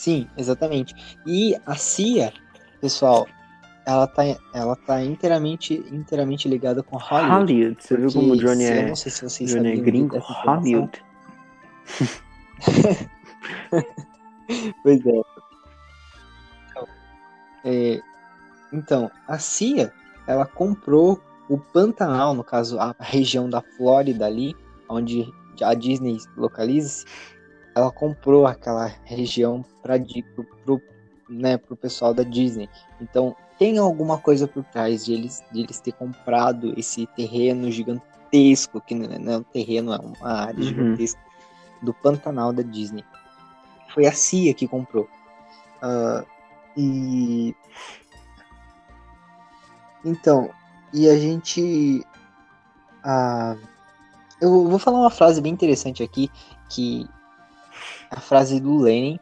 Sim, 0.02 0.26
exatamente. 0.36 0.94
E 1.24 1.56
a 1.64 1.76
CIA, 1.76 2.32
pessoal, 2.80 3.24
ela 3.86 4.08
tá, 4.08 4.24
ela 4.52 4.74
tá 4.74 5.00
inteiramente, 5.00 5.74
inteiramente 5.92 6.48
ligada 6.48 6.82
com 6.82 6.96
Hollywood. 6.96 7.52
Hollywood, 7.52 7.84
você 7.84 7.96
viu 7.96 8.12
como 8.12 8.32
o 8.32 8.36
Johnny 8.36 8.64
é, 8.64 8.88
não 8.88 8.96
sei 8.96 9.12
se 9.12 9.22
vocês 9.22 9.50
Johnny 9.50 9.74
é 9.74 9.76
gringo? 9.76 10.18
Hollywood. 10.18 11.04
pois 14.82 15.06
é. 15.06 15.22
Então, 16.66 16.88
é. 17.64 18.00
Então, 18.72 19.08
a 19.28 19.38
CIA, 19.38 19.92
ela 20.26 20.46
comprou 20.46 21.22
o 21.48 21.56
Pantanal, 21.56 22.34
no 22.34 22.42
caso, 22.42 22.76
a 22.80 22.92
região 22.98 23.48
da 23.48 23.62
Flórida 23.76 24.26
ali, 24.26 24.56
onde 24.88 25.32
a 25.62 25.74
Disney 25.74 26.18
localiza-se, 26.36 27.06
ela 27.74 27.90
comprou 27.90 28.46
aquela 28.46 28.86
região 29.04 29.64
para 29.82 29.94
pro, 30.34 30.44
pro, 30.64 30.82
né, 31.28 31.56
pro 31.56 31.76
pessoal 31.76 32.12
da 32.12 32.22
Disney. 32.22 32.68
Então, 33.00 33.34
tem 33.58 33.78
alguma 33.78 34.18
coisa 34.18 34.46
por 34.46 34.64
trás 34.64 35.04
de 35.04 35.12
eles, 35.12 35.42
de 35.52 35.60
eles 35.60 35.80
ter 35.80 35.92
comprado 35.92 36.74
esse 36.78 37.06
terreno 37.08 37.70
gigantesco, 37.70 38.80
que 38.80 38.94
não 38.94 39.32
é 39.32 39.38
um 39.38 39.42
terreno, 39.42 39.92
é 39.92 39.98
uma 39.98 40.32
área 40.32 40.58
uhum. 40.58 40.62
gigantesca 40.62 41.20
do 41.82 41.92
Pantanal 41.94 42.52
da 42.52 42.62
Disney. 42.62 43.04
Foi 43.92 44.06
a 44.06 44.12
CIA 44.12 44.54
que 44.54 44.66
comprou. 44.66 45.08
Uh, 45.82 46.26
e. 46.76 47.54
Então, 50.04 50.50
e 50.92 51.08
a 51.08 51.18
gente. 51.18 52.04
Uh, 53.04 53.58
eu 54.40 54.66
vou 54.68 54.78
falar 54.78 55.00
uma 55.00 55.10
frase 55.10 55.40
bem 55.40 55.52
interessante 55.52 56.02
aqui, 56.02 56.30
que 56.68 57.08
a 58.12 58.20
frase 58.20 58.60
do 58.60 58.78
Lenin. 58.78 59.18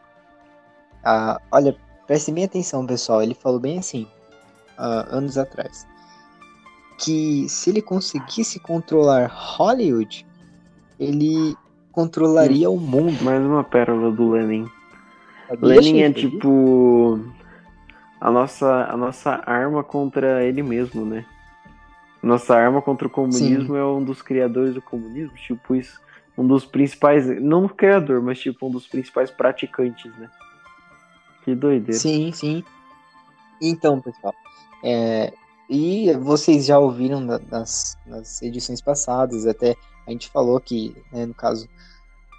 Uh, 1.05 1.41
olha, 1.51 1.77
preste 2.07 2.33
bem 2.33 2.45
atenção, 2.45 2.87
pessoal. 2.87 3.23
Ele 3.23 3.35
falou 3.35 3.61
bem 3.61 3.79
assim, 3.79 4.07
uh, 4.79 5.15
anos 5.15 5.39
atrás, 5.39 5.87
que 6.99 7.49
se 7.49 7.71
ele 7.71 7.81
conseguisse 7.81 8.59
controlar 8.59 9.31
Hollywood, 9.33 10.27
ele 10.99 11.57
controlaria 11.93 12.69
o 12.69 12.79
mundo. 12.79 13.23
Mais 13.25 13.41
uma 13.41 13.65
pérola 13.65 14.11
do 14.11 14.31
Lenin. 14.31 14.69
Lenin 15.61 16.03
é 16.03 16.13
tipo 16.13 17.21
a 18.21 18.31
nossa, 18.31 18.85
a 18.85 18.97
nossa 18.97 19.43
arma 19.47 19.83
contra 19.83 20.45
ele 20.45 20.63
mesmo, 20.63 21.05
né? 21.05 21.25
Nossa 22.23 22.55
arma 22.55 22.83
contra 22.83 23.07
o 23.09 23.11
comunismo 23.11 23.75
Sim. 23.75 23.79
é 23.79 23.85
um 23.85 24.05
dos 24.05 24.21
criadores 24.21 24.75
do 24.75 24.83
comunismo, 24.83 25.35
tipo 25.37 25.75
isso, 25.75 25.99
um 26.41 26.47
dos 26.47 26.65
principais, 26.65 27.27
não 27.41 27.69
criador, 27.69 28.23
mas 28.23 28.41
tipo 28.41 28.67
um 28.67 28.71
dos 28.71 28.87
principais 28.87 29.31
praticantes, 29.31 30.11
né? 30.17 30.31
Que 31.45 31.55
doideira. 31.55 31.93
Sim, 31.93 32.33
sim. 32.33 32.65
Então, 33.61 34.01
pessoal, 34.01 34.35
é, 34.83 35.35
e 35.69 36.11
vocês 36.15 36.65
já 36.65 36.79
ouviram 36.79 37.21
nas, 37.21 37.99
nas 38.07 38.41
edições 38.41 38.81
passadas, 38.81 39.47
até 39.47 39.77
a 40.07 40.11
gente 40.11 40.31
falou 40.31 40.59
que, 40.59 40.97
né, 41.13 41.27
no 41.27 41.35
caso, 41.35 41.69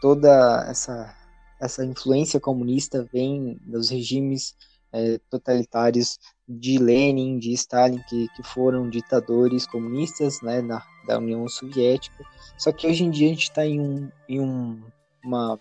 toda 0.02 0.66
essa, 0.68 1.16
essa 1.60 1.86
influência 1.86 2.40
comunista 2.40 3.08
vem 3.14 3.60
dos 3.64 3.92
regimes 3.92 4.56
é, 4.94 5.20
totalitários 5.30 6.20
de 6.48 6.78
Lenin, 6.78 7.40
de 7.40 7.54
Stalin, 7.54 8.02
que, 8.10 8.28
que 8.36 8.44
foram 8.44 8.90
ditadores 8.90 9.66
comunistas 9.66 10.42
né, 10.42 10.62
na, 10.62 10.84
da 11.08 11.18
União 11.18 11.48
Soviética. 11.48 12.26
Só 12.58 12.72
que 12.72 12.88
hoje 12.88 13.04
em 13.04 13.10
dia 13.10 13.28
a 13.28 13.30
gente 13.30 13.44
está 13.44 13.66
em, 13.66 13.80
um, 13.80 14.12
em 14.28 14.40
um, 14.40 14.82
uma, 15.24 15.58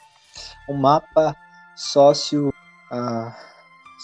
um 0.68 0.75
mapa 0.75 1.37
sócio, 1.76 2.49
uh, 2.90 3.32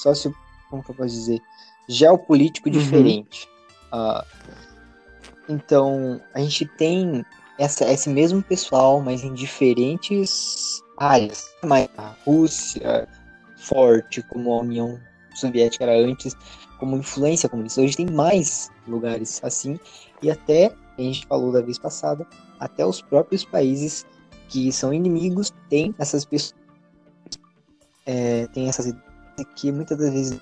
sócio, 0.01 0.35
como 0.71 0.83
que 0.83 0.91
eu 0.91 0.95
posso 0.95 1.15
dizer, 1.15 1.41
geopolítico 1.89 2.69
uhum. 2.69 2.79
diferente. 2.79 3.49
Uh, 3.93 4.25
então, 5.49 6.21
a 6.35 6.41
gente 6.41 6.67
tem 6.67 7.25
essa, 7.59 7.91
esse 7.91 8.09
mesmo 8.09 8.43
pessoal, 8.43 9.01
mas 9.01 9.25
em 9.25 9.35
diferentes 9.35 10.83
áreas. 10.99 11.49
Mas 11.65 11.89
a 11.97 12.15
Rússia 12.25 13.09
forte, 13.57 14.23
como 14.23 14.53
a 14.53 14.61
União 14.61 15.01
Soviética 15.39 15.85
era 15.85 15.99
antes, 15.99 16.37
como 16.79 16.97
influência 16.97 17.49
comunista. 17.49 17.81
Hoje 17.81 17.97
tem 17.97 18.07
mais 18.07 18.71
lugares 18.87 19.41
assim, 19.43 19.79
e 20.23 20.31
até, 20.31 20.73
a 20.99 21.03
gente 21.03 21.27
falou 21.27 21.53
da 21.53 21.61
vez 21.61 21.79
passada, 21.79 22.27
até 22.59 22.85
os 22.85 23.03
próprios 23.03 23.45
países 23.45 24.07
que 24.49 24.73
são 24.73 24.93
inimigos 24.93 25.53
têm 25.69 25.95
essas 25.99 26.25
pessoas, 26.25 26.55
é, 28.05 28.47
tem 28.49 28.69
essas 28.69 28.95
que 29.57 29.71
muitas 29.71 29.99
das 29.99 30.13
vezes 30.13 30.41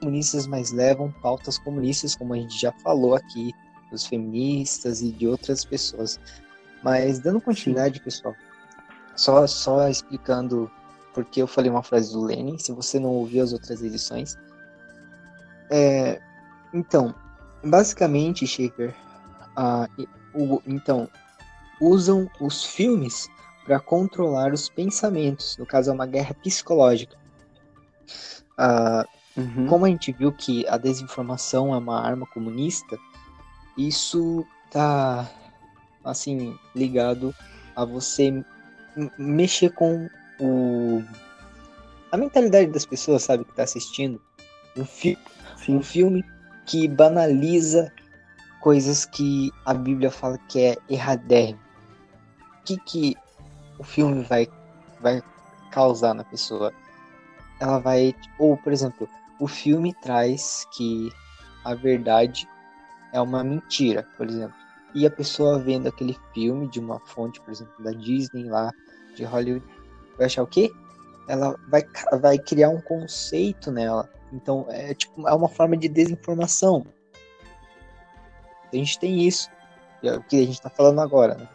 comunistas, 0.00 0.46
mas 0.46 0.70
levam 0.70 1.10
pautas 1.22 1.58
comunistas, 1.58 2.14
como 2.14 2.34
a 2.34 2.36
gente 2.36 2.60
já 2.60 2.72
falou 2.82 3.14
aqui, 3.14 3.52
dos 3.90 4.06
feministas 4.06 5.00
e 5.00 5.10
de 5.12 5.26
outras 5.26 5.64
pessoas. 5.64 6.20
Mas 6.82 7.20
dando 7.20 7.40
continuidade, 7.40 8.00
pessoal, 8.00 8.34
só, 9.16 9.46
só 9.46 9.88
explicando 9.88 10.70
porque 11.14 11.40
eu 11.40 11.46
falei 11.46 11.70
uma 11.70 11.82
frase 11.82 12.12
do 12.12 12.22
Lenin, 12.22 12.58
se 12.58 12.72
você 12.72 12.98
não 12.98 13.10
ouviu 13.10 13.42
as 13.42 13.52
outras 13.52 13.82
edições. 13.82 14.36
É, 15.70 16.20
então, 16.74 17.14
basicamente, 17.64 18.46
Schaefer, 18.46 18.94
uh, 19.56 20.06
o, 20.34 20.60
então, 20.66 21.08
usam 21.80 22.28
os 22.40 22.64
filmes 22.64 23.28
para 23.64 23.78
controlar 23.80 24.52
os 24.52 24.68
pensamentos. 24.68 25.56
No 25.56 25.64
caso, 25.64 25.90
é 25.90 25.92
uma 25.92 26.06
guerra 26.06 26.34
psicológica. 26.34 27.16
Uh, 28.58 29.40
uhum. 29.40 29.66
Como 29.68 29.86
a 29.86 29.88
gente 29.88 30.12
viu 30.12 30.32
que 30.32 30.66
a 30.68 30.76
desinformação 30.76 31.72
é 31.72 31.78
uma 31.78 32.04
arma 32.04 32.26
comunista, 32.26 32.98
isso 33.78 34.44
tá 34.70 35.30
assim 36.04 36.58
ligado 36.74 37.34
a 37.74 37.84
você 37.84 38.44
mexer 39.18 39.70
com 39.70 40.08
o 40.40 41.02
a 42.10 42.16
mentalidade 42.16 42.70
das 42.70 42.86
pessoas, 42.86 43.24
sabe, 43.24 43.44
que 43.44 43.52
tá 43.54 43.64
assistindo 43.64 44.20
um 44.76 44.84
filme, 44.84 45.18
um 45.68 45.82
filme 45.82 46.24
que 46.64 46.86
banaliza 46.86 47.92
coisas 48.60 49.04
que 49.04 49.50
a 49.66 49.74
Bíblia 49.74 50.10
fala 50.10 50.38
que 50.48 50.60
é 50.60 50.76
erradérrimo. 50.88 51.58
O 52.60 52.64
que 52.64 52.76
que 52.78 53.16
o 53.78 53.84
filme 53.84 54.22
vai 54.22 54.48
vai 55.00 55.22
causar 55.70 56.14
na 56.14 56.22
pessoa? 56.22 56.72
Ela 57.60 57.78
vai, 57.78 58.14
ou 58.38 58.56
por 58.56 58.72
exemplo, 58.72 59.08
o 59.40 59.48
filme 59.48 59.92
traz 60.00 60.66
que 60.72 61.10
a 61.64 61.74
verdade 61.74 62.48
é 63.12 63.20
uma 63.20 63.42
mentira, 63.42 64.06
por 64.16 64.28
exemplo. 64.28 64.56
E 64.94 65.04
a 65.04 65.10
pessoa 65.10 65.58
vendo 65.58 65.88
aquele 65.88 66.16
filme 66.32 66.68
de 66.68 66.78
uma 66.78 67.00
fonte, 67.00 67.40
por 67.40 67.50
exemplo, 67.50 67.82
da 67.82 67.90
Disney 67.90 68.44
lá, 68.44 68.70
de 69.16 69.24
Hollywood, 69.24 69.66
vai 70.16 70.26
achar 70.26 70.42
o 70.42 70.46
quê? 70.46 70.72
Ela 71.28 71.56
vai, 71.68 71.82
vai 72.20 72.38
criar 72.38 72.68
um 72.68 72.80
conceito 72.80 73.70
nela. 73.70 74.08
Então, 74.32 74.66
é 74.68 74.94
tipo, 74.94 75.26
é 75.26 75.32
uma 75.32 75.48
forma 75.48 75.76
de 75.76 75.88
desinformação. 75.88 76.84
a 78.72 78.76
gente 78.76 78.98
tem 78.98 79.26
isso, 79.26 79.48
é 80.02 80.16
o 80.16 80.22
que 80.22 80.36
a 80.36 80.44
gente 80.44 80.54
está 80.54 80.68
falando 80.68 81.00
agora. 81.00 81.34
Né? 81.34 81.48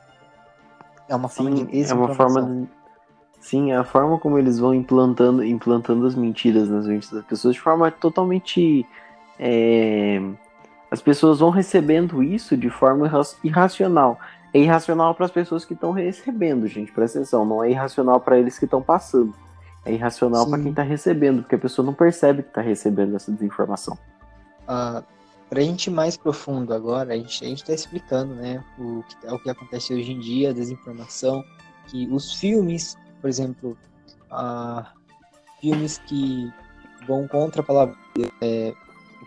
É 1.09 1.15
uma 1.15 1.27
forma 1.27 1.55
Sim, 1.55 1.65
de 1.65 1.91
é 1.91 1.93
uma 1.93 2.13
forma 2.13 2.41
de... 2.41 2.67
Sim, 3.39 3.71
é 3.71 3.77
a 3.77 3.83
forma 3.83 4.19
como 4.19 4.37
eles 4.37 4.59
vão 4.59 4.73
implantando, 4.73 5.43
implantando 5.43 6.05
as 6.05 6.15
mentiras 6.15 6.69
nas 6.69 6.85
mentes 6.85 7.09
das 7.11 7.25
pessoas 7.25 7.55
de 7.55 7.61
forma 7.61 7.89
totalmente. 7.89 8.85
É... 9.37 10.21
As 10.91 11.01
pessoas 11.01 11.39
vão 11.39 11.49
recebendo 11.49 12.23
isso 12.23 12.57
de 12.57 12.69
forma 12.69 13.09
irracional. 13.43 14.19
É 14.53 14.59
irracional 14.59 15.13
para 15.13 15.25
as 15.25 15.31
pessoas 15.31 15.63
que 15.63 15.73
estão 15.73 15.91
recebendo, 15.91 16.67
gente, 16.67 16.91
presta 16.91 17.19
atenção. 17.19 17.45
Não 17.45 17.63
é 17.63 17.69
irracional 17.69 18.19
para 18.19 18.37
eles 18.37 18.57
que 18.57 18.65
estão 18.65 18.81
passando. 18.81 19.33
É 19.85 19.93
irracional 19.93 20.47
para 20.49 20.59
quem 20.59 20.71
está 20.71 20.83
recebendo, 20.83 21.41
porque 21.41 21.55
a 21.55 21.59
pessoa 21.59 21.85
não 21.85 21.93
percebe 21.93 22.43
que 22.43 22.49
está 22.49 22.61
recebendo 22.61 23.15
essa 23.15 23.31
desinformação. 23.31 23.97
Para 24.65 25.61
a 25.61 25.63
gente 25.63 25.87
ir 25.87 25.91
mais 25.91 26.15
profundo 26.15 26.73
agora, 26.73 27.13
a 27.13 27.17
gente 27.17 27.43
está 27.45 27.73
explicando 27.73 28.35
né, 28.35 28.63
o 28.77 29.03
que, 29.03 29.27
é 29.27 29.33
o 29.33 29.39
que 29.39 29.49
acontece 29.49 29.93
hoje 29.93 30.11
em 30.11 30.19
dia, 30.19 30.49
a 30.49 30.53
desinformação, 30.53 31.43
que 31.87 32.07
os 32.11 32.33
filmes, 32.33 32.95
por 33.19 33.29
exemplo, 33.29 33.77
uh, 34.31 34.85
filmes 35.59 35.97
que 36.05 36.51
vão 37.07 37.27
contra 37.27 37.61
a 37.61 37.65
palavra, 37.65 37.95
é, 38.41 38.73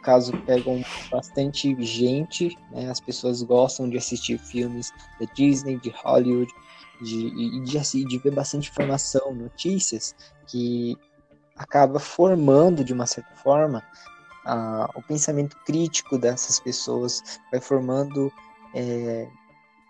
caso, 0.02 0.32
pegam 0.44 0.82
bastante 1.10 1.74
gente, 1.82 2.56
né, 2.70 2.90
as 2.90 3.00
pessoas 3.00 3.42
gostam 3.42 3.88
de 3.88 3.96
assistir 3.96 4.38
filmes 4.38 4.92
da 5.20 5.26
Disney, 5.34 5.78
de 5.78 5.90
Hollywood, 6.04 6.52
de, 7.00 7.30
de, 7.30 7.80
de, 7.80 8.04
de 8.04 8.18
ver 8.18 8.32
bastante 8.32 8.70
informação, 8.70 9.34
notícias, 9.34 10.14
que 10.46 10.96
acaba 11.56 11.98
formando, 11.98 12.84
de 12.84 12.92
uma 12.92 13.06
certa 13.06 13.34
forma, 13.36 13.82
a, 14.44 14.90
o 14.94 15.02
pensamento 15.02 15.56
crítico 15.64 16.18
dessas 16.18 16.58
pessoas, 16.58 17.22
vai 17.50 17.60
formando 17.60 18.30
é, 18.74 19.28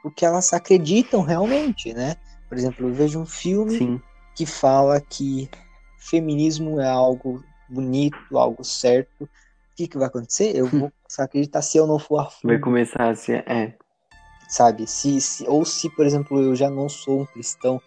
o 0.05 0.11
que 0.11 0.25
elas 0.25 0.53
acreditam 0.53 1.23
realmente, 1.23 1.93
né? 1.95 2.17
Por 2.49 2.59
exemplo, 2.59 2.89
eu 2.89 2.95
vejo 2.95 3.21
um 3.21 3.27
filme 3.27 3.79
Sim. 3.79 4.03
que 4.35 4.45
fala 4.45 5.01
que 5.01 5.49
feminismo 5.99 6.81
é 6.81 6.89
algo 6.89 7.43
bonito, 7.69 8.37
algo 8.37 8.65
certo. 8.65 9.29
O 9.73 9.75
que, 9.75 9.89
que 9.89 9.97
vai 9.97 10.07
acontecer? 10.07 10.55
Eu 10.55 10.67
vou 10.67 10.93
acreditar 11.19 11.63
se 11.63 11.79
eu 11.79 11.87
não 11.87 11.99
for 11.99 12.19
a 12.19 12.25
fundo. 12.27 12.51
Vai 12.51 12.59
começar 12.59 13.09
a 13.09 13.15
ser. 13.15 13.43
É. 13.49 13.73
Sabe? 14.49 14.87
Se, 14.87 15.19
se, 15.19 15.49
ou 15.49 15.65
se, 15.65 15.89
por 15.89 16.05
exemplo, 16.05 16.39
eu 16.41 16.55
já 16.55 16.69
não 16.69 16.91
sou 16.91 17.23
um 17.23 17.27
cristão, 17.27 17.81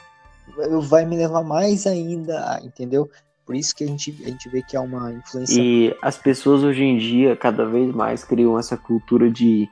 eu, 0.58 0.82
vai 0.82 1.06
me 1.06 1.15
levar 1.15 1.43
mais 1.43 1.86
ainda, 1.86 2.60
entendeu? 2.63 3.08
Por 3.45 3.56
isso 3.56 3.76
que 3.76 3.84
a 3.84 3.88
gente, 3.88 4.15
a 4.24 4.30
gente 4.30 4.50
vê 4.50 4.63
que 4.63 4.76
há 4.76 4.82
uma 4.82 5.13
influência. 5.13 5.62
E 5.62 5.95
as 6.02 6.17
pessoas 6.17 6.63
hoje 6.63 6.84
em 6.84 6.98
dia, 6.98 7.36
cada 7.36 7.65
vez 7.65 7.93
mais, 7.93 8.24
criam 8.24 8.58
essa 8.58 8.76
cultura 8.76 9.30
de. 9.30 9.69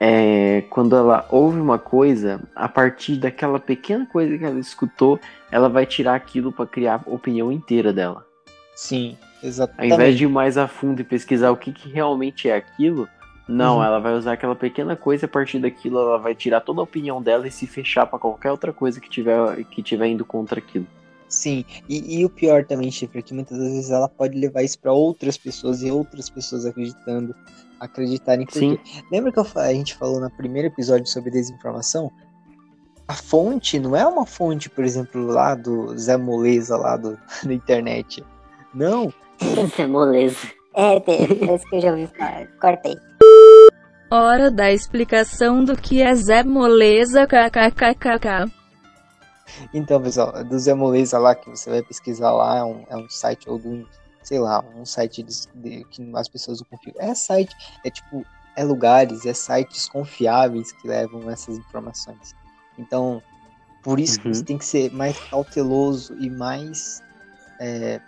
É, 0.00 0.62
quando 0.68 0.94
ela 0.94 1.26
ouve 1.30 1.58
uma 1.58 1.78
coisa, 1.78 2.40
a 2.54 2.68
partir 2.68 3.16
daquela 3.16 3.58
pequena 3.58 4.06
coisa 4.06 4.36
que 4.36 4.44
ela 4.44 4.60
escutou, 4.60 5.18
ela 5.50 5.68
vai 5.68 5.86
tirar 5.86 6.14
aquilo 6.14 6.52
para 6.52 6.66
criar 6.66 7.02
a 7.04 7.10
opinião 7.10 7.50
inteira 7.50 7.92
dela. 7.92 8.24
Sim, 8.76 9.16
exatamente. 9.42 9.92
Ao 9.92 9.98
invés 9.98 10.16
de 10.16 10.24
ir 10.24 10.28
mais 10.28 10.56
a 10.56 10.68
fundo 10.68 11.00
e 11.00 11.04
pesquisar 11.04 11.50
o 11.50 11.56
que, 11.56 11.72
que 11.72 11.88
realmente 11.88 12.48
é 12.48 12.56
aquilo, 12.56 13.08
não, 13.48 13.78
uhum. 13.78 13.84
ela 13.84 13.98
vai 13.98 14.14
usar 14.14 14.32
aquela 14.32 14.54
pequena 14.54 14.94
coisa 14.94 15.24
e 15.24 15.26
a 15.26 15.28
partir 15.28 15.58
daquilo 15.58 15.98
ela 15.98 16.18
vai 16.18 16.34
tirar 16.34 16.60
toda 16.60 16.80
a 16.80 16.84
opinião 16.84 17.22
dela 17.22 17.48
e 17.48 17.50
se 17.50 17.66
fechar 17.66 18.06
para 18.06 18.18
qualquer 18.18 18.50
outra 18.50 18.72
coisa 18.74 19.00
que 19.00 19.08
tiver, 19.08 19.64
que 19.64 19.82
tiver 19.82 20.08
indo 20.08 20.24
contra 20.24 20.58
aquilo. 20.58 20.86
Sim, 21.28 21.64
e, 21.88 22.20
e, 22.20 22.24
o 22.24 22.30
pior 22.30 22.64
também, 22.64 22.90
Chifre, 22.90 23.18
é 23.18 23.22
que 23.22 23.34
muitas 23.34 23.58
vezes 23.58 23.90
ela 23.90 24.08
pode 24.08 24.38
levar 24.38 24.62
isso 24.62 24.78
para 24.78 24.92
outras 24.92 25.36
pessoas 25.36 25.82
e 25.82 25.90
outras 25.90 26.30
pessoas 26.30 26.64
acreditando, 26.64 27.34
acreditarem. 27.78 28.46
Porque... 28.46 28.60
Sim. 28.60 28.78
Lembra 29.12 29.30
que 29.30 29.38
eu, 29.38 29.46
a 29.56 29.72
gente 29.72 29.94
falou 29.94 30.20
no 30.20 30.30
primeiro 30.30 30.68
episódio 30.68 31.06
sobre 31.06 31.30
desinformação? 31.30 32.10
A 33.06 33.14
fonte 33.14 33.78
não 33.78 33.94
é 33.94 34.06
uma 34.06 34.24
fonte, 34.24 34.70
por 34.70 34.84
exemplo, 34.84 35.26
lá 35.26 35.54
do 35.54 35.96
Zé 35.98 36.16
Moleza, 36.16 36.76
lá 36.76 36.96
do, 36.96 37.18
da 37.44 37.52
internet. 37.52 38.24
Não. 38.74 39.12
Zé 39.76 39.86
Moleza. 39.86 40.48
É, 40.74 40.96
é 40.96 41.54
isso 41.54 41.66
que 41.68 41.76
eu 41.76 41.80
já 41.80 41.90
ouvi 41.90 42.06
falar. 42.06 42.46
Cortei. 42.60 42.96
Hora 44.10 44.50
da 44.50 44.72
explicação 44.72 45.64
do 45.64 45.76
que 45.76 46.00
é 46.00 46.14
Zé 46.14 46.42
Moleza, 46.42 47.26
kkkk. 47.26 48.50
Então, 49.72 50.00
pessoal, 50.00 50.44
do 50.44 50.58
Zé 50.58 50.74
Moleza 50.74 51.18
lá, 51.18 51.34
que 51.34 51.50
você 51.50 51.70
vai 51.70 51.82
pesquisar 51.82 52.32
lá, 52.32 52.58
é 52.58 52.64
um, 52.64 52.84
é 52.88 52.96
um 52.96 53.08
site 53.08 53.48
ou 53.48 53.58
do, 53.58 53.86
sei 54.22 54.38
lá, 54.38 54.64
um 54.76 54.84
site 54.84 55.22
de, 55.22 55.34
de, 55.54 55.84
que 55.84 56.10
as 56.14 56.28
pessoas 56.28 56.60
não 56.60 56.66
confiam. 56.70 56.94
É 56.98 57.14
site, 57.14 57.54
é 57.84 57.90
tipo, 57.90 58.24
é 58.56 58.64
lugares, 58.64 59.24
é 59.26 59.34
sites 59.34 59.88
confiáveis 59.88 60.72
que 60.72 60.88
levam 60.88 61.30
essas 61.30 61.56
informações. 61.56 62.34
Então, 62.78 63.22
por 63.82 64.00
isso 64.00 64.18
uhum. 64.18 64.22
que 64.22 64.28
você 64.34 64.44
tem 64.44 64.58
que 64.58 64.64
ser 64.64 64.92
mais 64.92 65.18
cauteloso 65.28 66.16
e 66.18 66.28
mais. 66.28 67.02
É, 67.60 68.00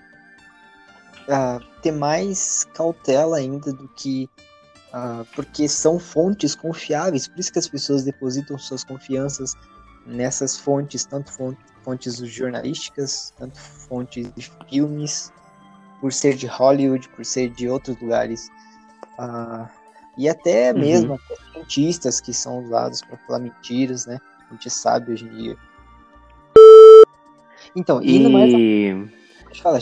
ter 1.82 1.92
mais 1.92 2.66
cautela 2.74 3.36
ainda 3.36 3.72
do 3.72 3.88
que. 3.88 4.28
Uh, 4.92 5.24
porque 5.36 5.68
são 5.68 6.00
fontes 6.00 6.56
confiáveis, 6.56 7.28
por 7.28 7.38
isso 7.38 7.52
que 7.52 7.60
as 7.60 7.68
pessoas 7.68 8.02
depositam 8.02 8.58
suas 8.58 8.82
confianças 8.82 9.54
nessas 10.04 10.56
fontes, 10.56 11.04
tanto 11.04 11.30
fontes 11.84 12.16
jornalísticas, 12.16 13.32
tanto 13.38 13.56
fontes 13.56 14.28
de 14.34 14.50
filmes, 14.68 15.32
por 16.00 16.12
ser 16.12 16.34
de 16.34 16.48
Hollywood, 16.48 17.08
por 17.10 17.24
ser 17.24 17.50
de 17.50 17.68
outros 17.68 18.00
lugares. 18.00 18.50
Uh, 19.16 19.68
e 20.18 20.28
até 20.28 20.72
uhum. 20.72 20.80
mesmo 20.80 21.14
até 21.14 21.36
cientistas 21.52 22.20
que 22.20 22.32
são 22.32 22.64
usados 22.64 23.00
para 23.02 23.16
falar 23.18 23.38
mentiras, 23.38 24.06
né? 24.06 24.18
A 24.48 24.54
gente 24.54 24.70
sabe 24.70 25.12
hoje 25.12 25.24
em 25.26 25.36
dia. 25.36 25.56
Então, 27.76 28.02
e... 28.02 28.28
mais. 28.28 28.52
A... 28.52 29.44
Pode 29.44 29.62
falar, 29.62 29.80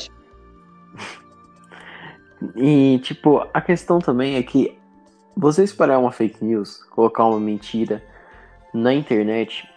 E, 2.56 2.98
tipo, 3.02 3.46
a 3.52 3.60
questão 3.60 3.98
também 3.98 4.36
é 4.36 4.42
que 4.42 4.78
você 5.36 5.62
espalhar 5.62 6.00
uma 6.00 6.12
fake 6.12 6.44
news, 6.44 6.82
colocar 6.90 7.24
uma 7.24 7.40
mentira 7.40 8.02
na 8.72 8.92
internet, 8.92 9.68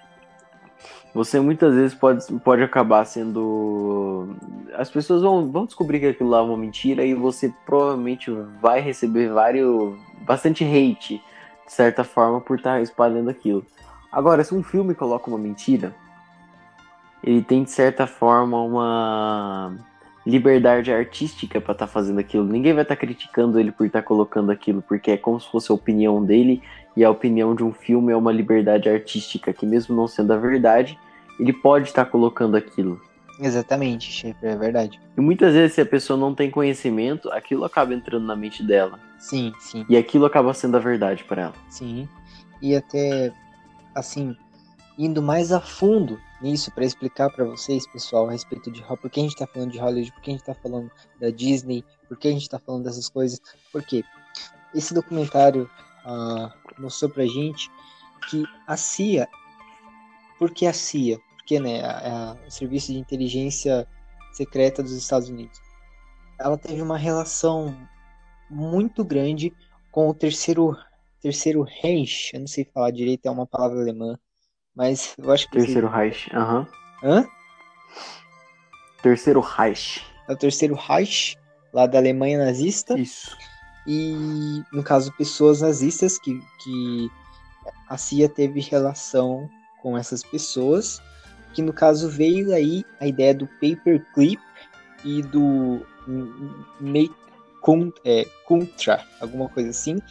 você 1.14 1.40
muitas 1.40 1.76
vezes 1.76 1.94
pode, 1.94 2.26
pode 2.40 2.64
acabar 2.64 3.04
sendo. 3.06 4.36
As 4.74 4.90
pessoas 4.90 5.22
vão, 5.22 5.52
vão 5.52 5.66
descobrir 5.66 6.00
que 6.00 6.08
aquilo 6.08 6.30
lá 6.30 6.40
é 6.40 6.42
uma 6.42 6.58
mentira 6.58 7.04
e 7.04 7.14
você 7.14 7.54
provavelmente 7.66 8.32
vai 8.62 8.80
receber 8.80 9.30
vários. 9.30 9.98
bastante 10.22 10.64
hate, 10.64 11.22
de 11.66 11.72
certa 11.72 12.04
forma, 12.04 12.40
por 12.40 12.58
estar 12.58 12.82
espalhando 12.82 13.30
aquilo. 13.30 13.66
Agora, 14.12 14.44
se 14.44 14.56
um 14.56 14.64
filme 14.64 14.96
coloca 14.96 15.30
uma 15.30 15.38
mentira, 15.38 15.94
ele 17.24 17.42
tem 17.42 17.64
de 17.64 17.72
certa 17.72 18.08
forma 18.08 18.62
uma 18.62 19.76
liberdade 20.26 20.92
artística 20.92 21.60
para 21.60 21.72
estar 21.72 21.88
tá 21.88 21.92
fazendo 21.92 22.20
aquilo. 22.20 22.46
Ninguém 22.46 22.74
vai 22.74 22.84
estar 22.84 22.96
tá 22.96 23.00
criticando 23.00 23.60
ele 23.60 23.72
por 23.72 23.86
estar 23.86 24.02
tá 24.02 24.08
colocando 24.08 24.52
aquilo, 24.52 24.82
porque 24.82 25.12
é 25.12 25.18
como 25.18 25.40
se 25.40 25.50
fosse 25.50 25.72
a 25.72 25.76
opinião 25.76 26.24
dele 26.24 26.62
e 26.96 27.04
a 27.04 27.10
opinião 27.10 27.56
de 27.56 27.64
um 27.64 27.72
filme 27.72 28.12
é 28.12 28.16
uma 28.16 28.32
liberdade 28.32 28.90
artística 28.90 29.54
que 29.54 29.66
mesmo 29.66 29.96
não 29.96 30.08
sendo 30.08 30.34
a 30.34 30.38
verdade, 30.38 30.98
ele 31.40 31.54
pode 31.54 31.88
estar 31.88 32.06
tá 32.06 32.12
colocando 32.12 32.56
aquilo. 32.56 33.02
Exatamente, 33.40 34.12
chefe, 34.12 34.46
é 34.46 34.56
verdade. 34.56 35.00
E 35.18 35.22
muitas 35.22 35.54
vezes 35.54 35.74
se 35.74 35.82
a 35.82 35.86
pessoa 35.86 36.18
não 36.18 36.36
tem 36.36 36.52
conhecimento, 36.52 37.32
aquilo 37.32 37.66
acaba 37.66 37.94
entrando 37.94 38.26
na 38.26 38.36
mente 38.36 38.62
dela. 38.62 39.00
Sim, 39.18 39.52
sim. 39.60 39.84
E 39.90 39.98
aquilo 39.98 40.26
acaba 40.26 40.54
sendo 40.54 40.78
a 40.78 40.80
verdade 40.80 41.24
para 41.24 41.44
ela. 41.44 41.54
Sim. 41.68 42.08
E 42.62 42.76
até 42.76 43.34
assim, 43.96 44.36
indo 45.06 45.22
mais 45.22 45.52
a 45.52 45.60
fundo 45.60 46.22
nisso 46.42 46.72
para 46.72 46.86
explicar 46.86 47.32
para 47.32 47.44
vocês, 47.44 47.88
pessoal, 47.88 48.28
a 48.28 48.32
respeito 48.32 48.70
de 48.70 48.84
por 48.84 49.10
que 49.10 49.20
a 49.20 49.24
gente 49.24 49.34
está 49.34 49.48
falando 49.48 49.72
de 49.72 49.80
Hollywood, 49.80 50.12
por 50.12 50.22
que 50.22 50.30
a 50.30 50.34
gente 50.34 50.42
está 50.42 50.54
falando 50.54 50.92
da 51.20 51.32
Disney, 51.32 51.84
por 52.08 52.18
que 52.18 52.28
a 52.28 52.32
gente 52.32 52.44
está 52.44 52.60
falando 52.60 52.84
dessas 52.84 53.10
coisas. 53.10 53.42
Porque 53.72 54.04
esse 54.76 54.94
documentário 54.94 55.68
uh, 56.06 56.82
mostrou 56.82 57.10
pra 57.10 57.26
gente 57.26 57.68
que 58.30 58.44
a 58.68 58.78
CIA, 58.78 59.28
por 60.38 60.52
que 60.52 60.68
a 60.68 60.74
CIA? 60.74 61.20
Porque 61.38 61.60
né, 61.60 61.84
a, 61.84 62.34
a, 62.34 62.48
o 62.48 62.52
Serviço 62.52 62.92
de 62.92 63.00
Inteligência 63.00 63.88
Secreta 64.34 64.84
dos 64.84 64.94
Estados 64.94 65.30
Unidos, 65.30 65.60
ela 66.40 66.58
teve 66.60 66.80
uma 66.80 66.98
relação 66.98 67.76
muito 68.50 69.04
grande 69.04 69.52
com 69.92 70.10
o 70.10 70.14
terceiro 70.14 70.78
terceiro 71.20 71.62
Reich, 71.62 72.32
eu 72.34 72.40
não 72.40 72.48
sei 72.48 72.66
falar 72.66 72.90
direito, 72.90 73.28
é 73.28 73.32
uma 73.32 73.46
palavra 73.46 73.80
alemã, 73.80 74.18
mas 74.76 75.14
eu 75.18 75.32
acho 75.32 75.50
que. 75.50 75.58
Terceiro 75.58 75.88
Reich, 75.88 76.30
aham. 76.34 76.68
Uhum. 77.04 77.12
Hã? 77.12 77.28
Terceiro 79.02 79.40
Reich. 79.40 80.06
É 80.28 80.34
o 80.34 80.38
terceiro 80.38 80.76
Reich, 80.76 81.38
lá 81.74 81.86
da 81.88 81.98
Alemanha 81.98 82.38
nazista. 82.38 82.98
Isso. 82.98 83.36
E, 83.88 84.62
no 84.72 84.84
caso, 84.84 85.12
pessoas 85.18 85.62
nazistas 85.62 86.20
que, 86.20 86.40
que 86.64 87.10
a 87.90 87.98
CIA 87.98 88.30
teve 88.30 88.62
relação 88.62 89.50
com 89.82 89.98
essas 89.98 90.24
pessoas. 90.24 91.02
Que 91.54 91.62
no 91.62 91.74
caso 91.74 92.08
veio 92.08 92.54
aí 92.54 92.86
a 93.00 93.08
ideia 93.08 93.34
do 93.34 93.48
paperclip 93.48 94.42
e 95.04 95.22
do 95.22 95.86
make 96.80 97.14
é, 98.06 98.26
contra, 98.44 99.06
alguma 99.20 99.50
coisa 99.50 99.70
assim, 99.70 100.02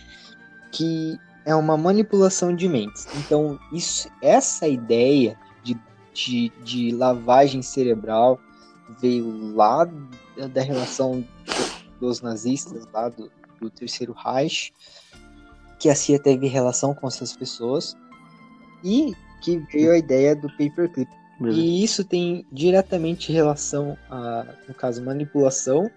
que 0.70 1.18
é 1.44 1.54
uma 1.54 1.76
manipulação 1.76 2.54
de 2.54 2.68
mentes. 2.68 3.06
Então, 3.16 3.58
isso, 3.72 4.08
essa 4.22 4.68
ideia 4.68 5.38
de, 5.62 5.78
de, 6.12 6.52
de 6.62 6.90
lavagem 6.92 7.62
cerebral 7.62 8.38
veio 9.00 9.54
lá 9.54 9.84
da, 9.84 10.46
da 10.48 10.62
relação 10.62 11.26
dos 12.00 12.20
nazistas, 12.20 12.86
lá 12.92 13.08
do, 13.08 13.30
do 13.60 13.70
Terceiro 13.70 14.12
Reich, 14.12 14.72
que 15.78 15.88
a 15.88 15.94
CIA 15.94 16.18
teve 16.18 16.46
relação 16.46 16.94
com 16.94 17.06
essas 17.06 17.34
pessoas, 17.34 17.96
e 18.84 19.12
que 19.40 19.58
veio 19.72 19.92
a 19.92 19.98
ideia 19.98 20.36
do 20.36 20.48
paperclip. 20.50 21.08
E 21.42 21.82
isso 21.82 22.04
tem 22.04 22.44
diretamente 22.52 23.32
relação 23.32 23.96
a, 24.10 24.44
no 24.68 24.74
caso, 24.74 25.02
manipulação 25.02 25.90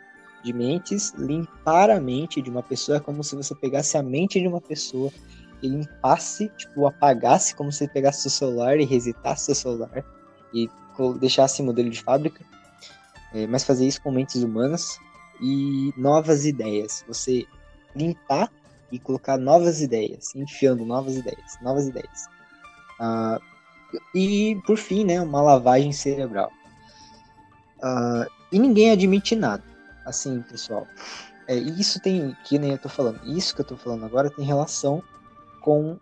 de 0.43 0.51
mentes, 0.51 1.13
limpar 1.17 1.89
a 1.89 1.99
mente 1.99 2.41
de 2.41 2.49
uma 2.49 2.61
pessoa 2.61 2.97
é 2.97 2.99
como 2.99 3.23
se 3.23 3.35
você 3.35 3.55
pegasse 3.55 3.97
a 3.97 4.03
mente 4.03 4.39
de 4.39 4.47
uma 4.47 4.59
pessoa 4.59 5.11
e 5.61 5.67
limpasse, 5.69 6.49
tipo, 6.57 6.85
apagasse 6.85 7.55
como 7.55 7.71
se 7.71 7.79
você 7.79 7.87
pegasse 7.87 8.23
seu 8.23 8.31
celular 8.31 8.77
e 8.77 8.83
resetasse 8.83 9.45
seu 9.45 9.55
celular 9.55 10.03
e 10.53 10.69
deixasse 11.19 11.63
modelo 11.63 11.89
de 11.89 12.01
fábrica, 12.01 12.43
é, 13.33 13.47
mas 13.47 13.63
fazer 13.63 13.87
isso 13.87 14.01
com 14.01 14.11
mentes 14.11 14.43
humanas 14.43 14.99
e 15.41 15.93
novas 15.97 16.45
ideias. 16.45 17.03
Você 17.07 17.45
limpar 17.95 18.51
e 18.91 18.99
colocar 18.99 19.37
novas 19.37 19.81
ideias, 19.81 20.35
enfiando 20.35 20.85
novas 20.85 21.15
ideias, 21.15 21.57
novas 21.61 21.87
ideias. 21.87 22.27
Uh, 22.99 23.41
e, 24.15 24.61
por 24.67 24.77
fim, 24.77 25.03
né, 25.03 25.19
uma 25.19 25.41
lavagem 25.41 25.91
cerebral. 25.91 26.51
Uh, 27.79 28.29
e 28.51 28.59
ninguém 28.59 28.91
admite 28.91 29.35
nada. 29.35 29.63
Assim, 30.05 30.41
pessoal. 30.41 30.87
É, 31.47 31.55
isso 31.55 31.99
tem, 31.99 32.35
que 32.43 32.57
nem 32.57 32.71
eu 32.71 32.77
tô 32.77 32.89
falando, 32.89 33.19
isso 33.25 33.53
que 33.53 33.61
eu 33.61 33.65
tô 33.65 33.75
falando 33.75 34.05
agora 34.05 34.29
tem 34.29 34.45
relação 34.45 35.03
com 35.61 35.97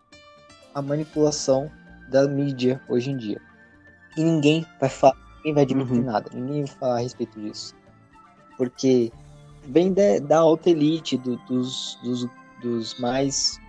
a 0.73 0.81
manipulação 0.81 1.71
da 2.09 2.27
mídia 2.27 2.81
hoje 2.87 3.11
em 3.11 3.17
dia. 3.17 3.41
E 4.17 4.23
ninguém 4.23 4.65
vai 4.79 4.89
falar, 4.89 5.17
ninguém 5.37 5.53
vai 5.53 5.63
admitir 5.63 5.97
uhum. 5.97 6.03
nada, 6.03 6.29
ninguém 6.33 6.65
vai 6.65 6.75
falar 6.75 6.95
a 6.95 7.01
respeito 7.01 7.39
disso. 7.39 7.75
Porque 8.57 9.11
vem 9.67 9.93
da, 9.93 10.19
da 10.19 10.39
alta 10.39 10.69
elite, 10.69 11.17
do, 11.17 11.37
dos, 11.47 11.97
dos, 12.03 12.27
dos 12.61 12.99
mais 12.99 13.59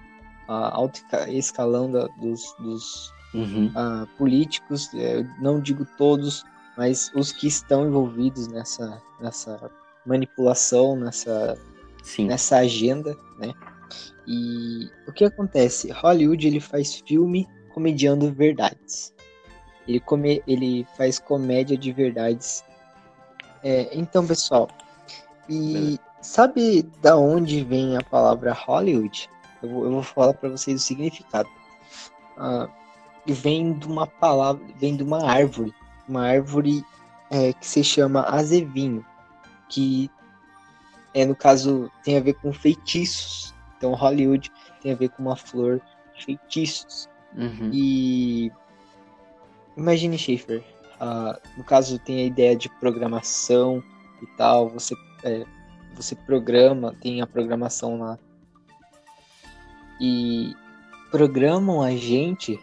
uh, 0.49 0.73
alto 0.73 1.01
escalão 1.29 1.90
da, 1.90 2.07
dos, 2.21 2.55
dos 2.59 3.12
uhum. 3.33 3.68
uh, 3.68 4.07
políticos, 4.18 4.92
é, 4.95 5.21
eu 5.21 5.27
não 5.40 5.61
digo 5.61 5.87
todos, 5.97 6.45
mas 6.77 7.11
os 7.14 7.33
que 7.33 7.47
estão 7.47 7.87
envolvidos 7.87 8.49
nessa, 8.49 9.01
nessa 9.21 9.71
manipulação, 10.05 10.97
nessa, 10.97 11.59
Sim. 12.03 12.27
nessa 12.27 12.59
agenda, 12.59 13.17
né? 13.38 13.53
E 14.27 14.88
o 15.07 15.12
que 15.12 15.25
acontece? 15.25 15.91
Hollywood 15.91 16.47
ele 16.47 16.61
faz 16.61 16.97
filme 17.07 17.49
comediando 17.75 18.33
verdades. 18.33 19.12
Ele, 19.87 19.99
come, 20.01 20.43
ele 20.47 20.87
faz 20.97 21.19
comédia 21.19 21.77
de 21.77 21.93
verdades. 21.93 22.65
É, 23.65 23.91
então, 23.93 24.27
pessoal, 24.27 24.69
e 25.49 25.99
sabe 26.21 26.83
da 27.01 27.17
onde 27.17 27.65
vem 27.65 27.97
a 27.97 28.03
palavra 28.03 28.53
Hollywood? 28.53 29.29
Eu 29.62 29.69
vou, 29.69 29.85
eu 29.85 29.91
vou 29.93 30.03
falar 30.03 30.35
para 30.35 30.49
vocês 30.51 30.81
o 30.81 30.85
significado. 30.85 31.49
Uh, 32.37 32.69
vem 33.27 33.73
de 33.75 33.87
uma 33.87 34.07
palavra, 34.07 34.65
vem 34.79 34.97
de 34.97 35.03
uma 35.03 35.29
árvore, 35.29 35.73
uma 36.09 36.27
árvore 36.27 36.85
é, 37.31 37.53
que 37.53 37.67
se 37.67 37.85
chama 37.85 38.23
azevinho, 38.23 39.05
que 39.72 40.11
é 41.14 41.24
no 41.24 41.35
caso 41.35 41.90
tem 42.04 42.16
a 42.18 42.20
ver 42.20 42.35
com 42.35 42.52
feitiços. 42.52 43.54
Então 43.76 43.94
Hollywood 43.94 44.52
tem 44.82 44.92
a 44.92 44.94
ver 44.94 45.08
com 45.08 45.22
uma 45.22 45.37
flor 45.37 45.80
de 46.14 46.24
feitiços. 46.24 47.08
Uhum. 47.35 47.70
E 47.72 48.52
imagine 49.76 50.18
Schaefer, 50.18 50.62
uh, 51.00 51.40
no 51.56 51.64
caso 51.64 51.98
tem 51.98 52.18
a 52.18 52.24
ideia 52.26 52.54
de 52.54 52.68
programação 52.68 53.82
e 54.22 54.26
tal, 54.37 54.68
você 54.68 54.94
é, 55.24 55.44
você 55.94 56.14
programa, 56.14 56.94
tem 57.00 57.22
a 57.22 57.26
programação 57.26 57.98
lá. 57.98 58.18
E 60.00 60.54
programam 61.11 61.82
a 61.82 61.94
gente 61.96 62.58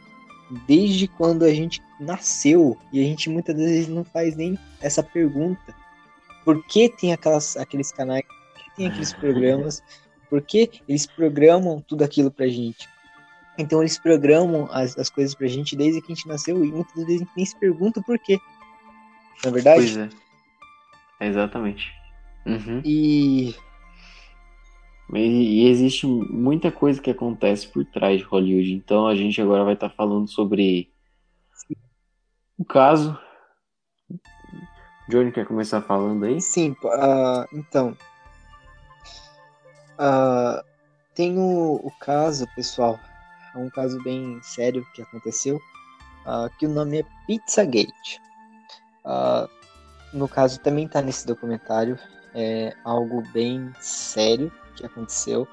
desde 0.68 1.08
quando 1.08 1.44
a 1.44 1.54
gente 1.54 1.82
nasceu 2.00 2.78
e 2.92 3.00
a 3.00 3.04
gente 3.04 3.30
muitas 3.30 3.56
vezes 3.56 3.88
não 3.88 4.04
faz 4.04 4.36
nem 4.36 4.58
essa 4.82 5.04
pergunta. 5.04 5.76
Por 6.50 6.64
que 6.64 6.90
tem 6.90 7.14
aquelas, 7.14 7.56
aqueles 7.58 7.92
canais, 7.92 8.24
por 8.26 8.64
que 8.64 8.76
tem 8.76 8.88
aqueles 8.88 9.14
programas, 9.22 9.84
por 10.32 10.42
que 10.42 10.82
eles 10.88 11.06
programam 11.06 11.80
tudo 11.80 12.04
aquilo 12.04 12.32
pra 12.32 12.48
gente? 12.48 12.90
Então 13.56 13.82
eles 13.82 14.00
programam 14.00 14.68
as, 14.72 14.98
as 14.98 15.12
coisas 15.12 15.36
pra 15.36 15.46
gente 15.46 15.76
desde 15.76 16.02
que 16.02 16.12
a 16.12 16.16
gente 16.16 16.28
nasceu 16.28 16.66
e 16.66 16.72
muitas 16.72 16.96
vezes 16.96 17.22
a 17.22 17.24
gente 17.24 17.32
nem 17.38 17.46
se 17.46 17.56
pergunta 17.60 18.02
por 18.02 18.18
quê. 18.18 18.40
Não 19.44 19.52
é 19.52 19.54
verdade? 19.54 19.80
Pois 19.80 19.98
é. 19.98 20.10
exatamente. 21.28 21.92
Uhum. 22.48 22.82
E... 22.84 23.54
e... 25.14 25.68
existe 25.68 26.08
muita 26.08 26.72
coisa 26.72 27.00
que 27.00 27.12
acontece 27.12 27.68
por 27.68 27.86
trás 27.86 28.18
de 28.18 28.26
Hollywood. 28.26 28.74
Então 28.74 29.06
a 29.06 29.14
gente 29.14 29.40
agora 29.40 29.64
vai 29.64 29.76
estar 29.76 29.90
tá 29.90 29.96
falando 29.96 30.28
sobre 30.28 30.92
o 32.58 32.66
caso. 32.66 33.16
Johnny 35.10 35.32
quer 35.32 35.46
começar 35.46 35.82
falando 35.82 36.24
aí? 36.24 36.40
Sim, 36.40 36.76
uh, 36.84 37.46
então. 37.52 37.98
Uh, 39.98 40.64
tem 41.16 41.38
o, 41.38 41.82
o, 41.84 41.92
caso, 42.00 42.48
pessoal. 42.56 43.00
É 43.54 43.58
um 43.58 43.70
caso 43.70 44.02
bem 44.04 44.40
sério 44.44 44.86
que 44.94 45.02
aconteceu. 45.02 45.58
Uh, 46.26 46.50
que 46.60 46.68
o 46.68 46.70
nome 46.70 47.00
é 47.00 47.06
Pizzagate. 47.26 48.22
no 50.14 50.28
caso, 50.28 50.60
também 50.60 50.86
está 50.86 51.02
nesse 51.02 51.26
documentário 51.26 51.98
é 52.36 52.76
algo 52.84 53.24
bem 53.34 53.74
sério 53.80 54.52
que 54.76 54.86
aconteceu 54.86 55.48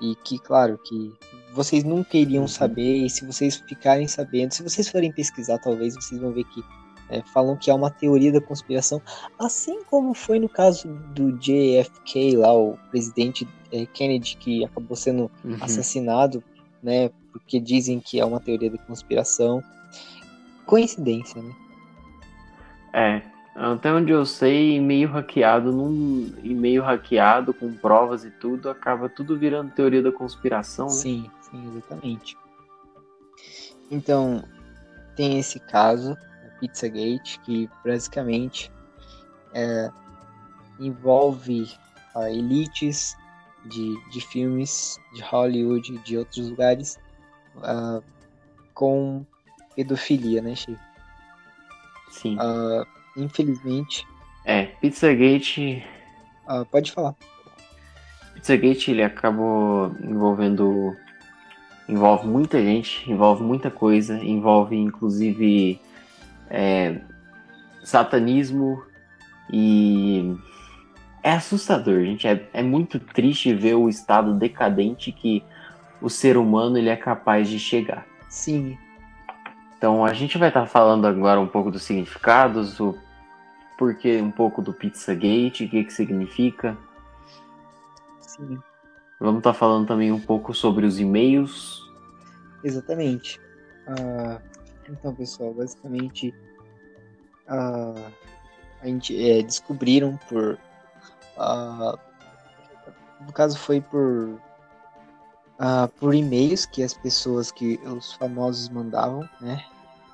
e 0.00 0.14
que, 0.16 0.38
claro, 0.38 0.78
que 0.78 1.14
vocês 1.52 1.84
nunca 1.84 2.16
iriam 2.16 2.42
uhum. 2.42 2.48
saber 2.48 3.04
e 3.04 3.08
se 3.08 3.24
vocês 3.24 3.56
ficarem 3.56 4.08
sabendo, 4.08 4.52
se 4.52 4.62
vocês 4.62 4.88
forem 4.88 5.12
pesquisar, 5.12 5.58
talvez 5.58 5.94
vocês 5.94 6.20
vão 6.20 6.32
ver 6.32 6.44
que 6.44 6.62
é, 7.08 7.22
falam 7.22 7.56
que 7.56 7.70
é 7.70 7.74
uma 7.74 7.90
teoria 7.90 8.32
da 8.32 8.40
conspiração, 8.40 9.00
assim 9.38 9.82
como 9.84 10.14
foi 10.14 10.38
no 10.38 10.48
caso 10.48 10.88
do 11.14 11.32
JFK 11.32 12.36
lá, 12.36 12.52
o 12.52 12.76
presidente 12.90 13.46
é, 13.72 13.86
Kennedy 13.86 14.36
que 14.36 14.64
acabou 14.64 14.96
sendo 14.96 15.30
uhum. 15.44 15.56
assassinado, 15.60 16.42
né? 16.82 17.10
Porque 17.32 17.60
dizem 17.60 18.00
que 18.00 18.18
é 18.18 18.24
uma 18.24 18.40
teoria 18.40 18.70
da 18.70 18.78
conspiração. 18.78 19.62
Coincidência, 20.64 21.40
né? 21.40 21.54
É, 22.92 23.22
até 23.54 23.92
onde 23.92 24.10
eu 24.10 24.24
sei, 24.24 24.76
e-mail 24.76 25.08
hackeado 25.08 25.70
num 25.70 26.32
e-mail 26.42 26.82
hackeado 26.82 27.54
com 27.54 27.72
provas 27.72 28.24
e 28.24 28.30
tudo, 28.30 28.68
acaba 28.68 29.08
tudo 29.08 29.38
virando 29.38 29.70
teoria 29.70 30.02
da 30.02 30.10
conspiração, 30.10 30.86
né? 30.86 30.92
Sim, 30.92 31.30
sim, 31.42 31.68
exatamente. 31.68 32.36
Então, 33.90 34.42
tem 35.14 35.38
esse 35.38 35.60
caso, 35.60 36.16
Pizzagate, 36.60 37.40
que 37.40 37.68
basicamente 37.84 38.70
é, 39.54 39.90
envolve 40.78 41.70
a 42.14 42.30
elites 42.30 43.16
de, 43.66 43.94
de 44.10 44.20
filmes 44.20 44.98
de 45.14 45.22
Hollywood 45.22 45.94
e 45.94 45.98
de 45.98 46.18
outros 46.18 46.48
lugares 46.48 46.98
uh, 47.56 48.02
com 48.74 49.24
pedofilia, 49.74 50.40
né, 50.40 50.54
Chico? 50.54 50.80
Sim. 52.10 52.36
Uh, 52.36 52.86
infelizmente. 53.16 54.06
É, 54.44 54.66
Pizzagate. 54.80 55.84
Ah, 56.46 56.64
pode 56.64 56.92
falar. 56.92 57.14
Pizzagate 58.34 58.90
ele 58.90 59.02
acabou 59.02 59.94
envolvendo. 60.00 60.96
Envolve 61.88 62.26
muita 62.26 62.60
gente, 62.60 63.08
envolve 63.08 63.44
muita 63.44 63.70
coisa, 63.70 64.18
envolve 64.18 64.74
inclusive 64.76 65.80
é, 66.50 67.00
satanismo 67.82 68.82
e 69.50 70.36
é 71.22 71.32
assustador, 71.32 72.04
gente. 72.04 72.26
É, 72.26 72.48
é 72.52 72.62
muito 72.62 72.98
triste 72.98 73.54
ver 73.54 73.74
o 73.74 73.88
estado 73.88 74.34
decadente 74.34 75.12
que 75.12 75.42
o 76.00 76.08
ser 76.08 76.36
humano 76.36 76.78
ele 76.78 76.88
é 76.88 76.96
capaz 76.96 77.48
de 77.48 77.58
chegar. 77.58 78.06
Sim. 78.28 78.76
Então 79.76 80.04
a 80.04 80.12
gente 80.12 80.38
vai 80.38 80.48
estar 80.48 80.62
tá 80.62 80.66
falando 80.66 81.06
agora 81.06 81.40
um 81.40 81.46
pouco 81.46 81.70
dos 81.70 81.82
significados, 81.82 82.80
o 82.80 82.96
porque 83.76 84.20
um 84.22 84.30
pouco 84.30 84.62
do 84.62 84.72
Pizzagate, 84.72 85.64
o 85.64 85.68
que, 85.68 85.84
que 85.84 85.92
significa. 85.92 86.76
Sim. 88.20 88.58
Vamos 89.20 89.38
estar 89.38 89.52
tá 89.52 89.58
falando 89.58 89.86
também 89.86 90.10
um 90.12 90.20
pouco 90.20 90.54
sobre 90.54 90.86
os 90.86 90.98
e-mails. 90.98 91.82
Exatamente. 92.64 93.38
Uh, 93.86 94.40
então, 94.88 95.14
pessoal, 95.14 95.52
basicamente 95.54 96.34
uh, 97.48 98.12
a 98.80 98.86
gente 98.86 99.30
é, 99.30 99.42
descobriram 99.42 100.18
por. 100.28 100.58
Uh, 101.36 101.98
no 103.24 103.32
caso, 103.32 103.58
foi 103.58 103.80
por 103.80 104.38
ah, 105.58 105.88
por 105.98 106.14
e-mails 106.14 106.66
que 106.66 106.82
as 106.82 106.92
pessoas, 106.92 107.50
que 107.50 107.80
os 107.86 108.12
famosos 108.12 108.68
mandavam, 108.68 109.28
né? 109.40 109.64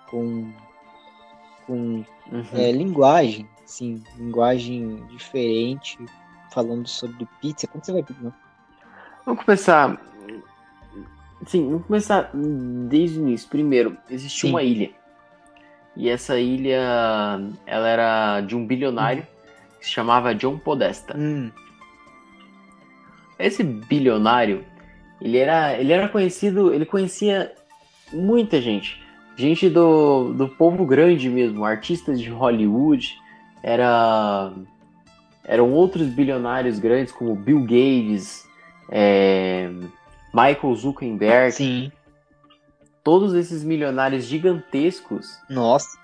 Com, 0.08 0.52
com 1.66 2.04
Uhum. 2.30 2.44
é, 2.54 2.70
linguagem, 2.70 3.48
sim, 3.66 4.02
linguagem 4.16 5.04
diferente, 5.06 5.98
falando 6.50 6.86
sobre 6.86 7.26
pizza. 7.40 7.66
Quando 7.66 7.84
você 7.84 7.92
vai 7.92 8.02
pedir? 8.02 8.32
Vamos 9.26 9.44
começar. 9.44 10.00
Sim, 11.46 11.68
vamos 11.70 11.86
começar 11.86 12.30
desde 12.88 13.18
o 13.18 13.22
início. 13.22 13.48
Primeiro, 13.48 13.96
existia 14.08 14.48
Sim. 14.48 14.50
uma 14.50 14.62
ilha. 14.62 14.90
E 15.96 16.08
essa 16.08 16.38
ilha, 16.38 16.80
ela 17.66 17.88
era 17.88 18.40
de 18.40 18.56
um 18.56 18.66
bilionário 18.66 19.26
que 19.78 19.86
se 19.86 19.92
chamava 19.92 20.34
John 20.34 20.58
Podesta. 20.58 21.16
Hum, 21.16 21.50
Esse 23.38 23.62
bilionário, 23.62 24.64
ele 25.20 25.36
era, 25.36 25.78
ele 25.78 25.92
era 25.92 26.08
conhecido, 26.08 26.72
ele 26.72 26.86
conhecia 26.86 27.52
muita 28.12 28.60
gente. 28.60 29.02
Gente 29.36 29.68
do, 29.68 30.32
do 30.32 30.48
povo 30.48 30.86
grande 30.86 31.28
mesmo, 31.28 31.64
artistas 31.64 32.20
de 32.20 32.30
Hollywood, 32.30 33.18
era, 33.62 34.52
eram 35.44 35.72
outros 35.72 36.06
bilionários 36.06 36.78
grandes 36.78 37.12
como 37.12 37.34
Bill 37.34 37.60
Gates, 37.60 38.46
é, 38.90 39.70
Michael 40.32 40.74
Zuckerberg, 40.74 41.52
sim, 41.52 41.92
todos 43.04 43.34
esses 43.34 43.62
milionários 43.62 44.24
gigantescos 44.24 45.38
nossa, 45.48 45.98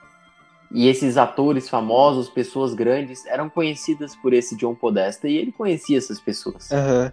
e 0.70 0.88
esses 0.88 1.16
atores 1.16 1.68
famosos, 1.68 2.28
pessoas 2.28 2.74
grandes, 2.74 3.24
eram 3.26 3.48
conhecidas 3.48 4.14
por 4.16 4.32
esse 4.32 4.56
John 4.56 4.74
Podesta 4.74 5.28
e 5.28 5.36
ele 5.36 5.52
conhecia 5.52 5.96
essas 5.96 6.20
pessoas. 6.20 6.70
aham, 6.70 7.12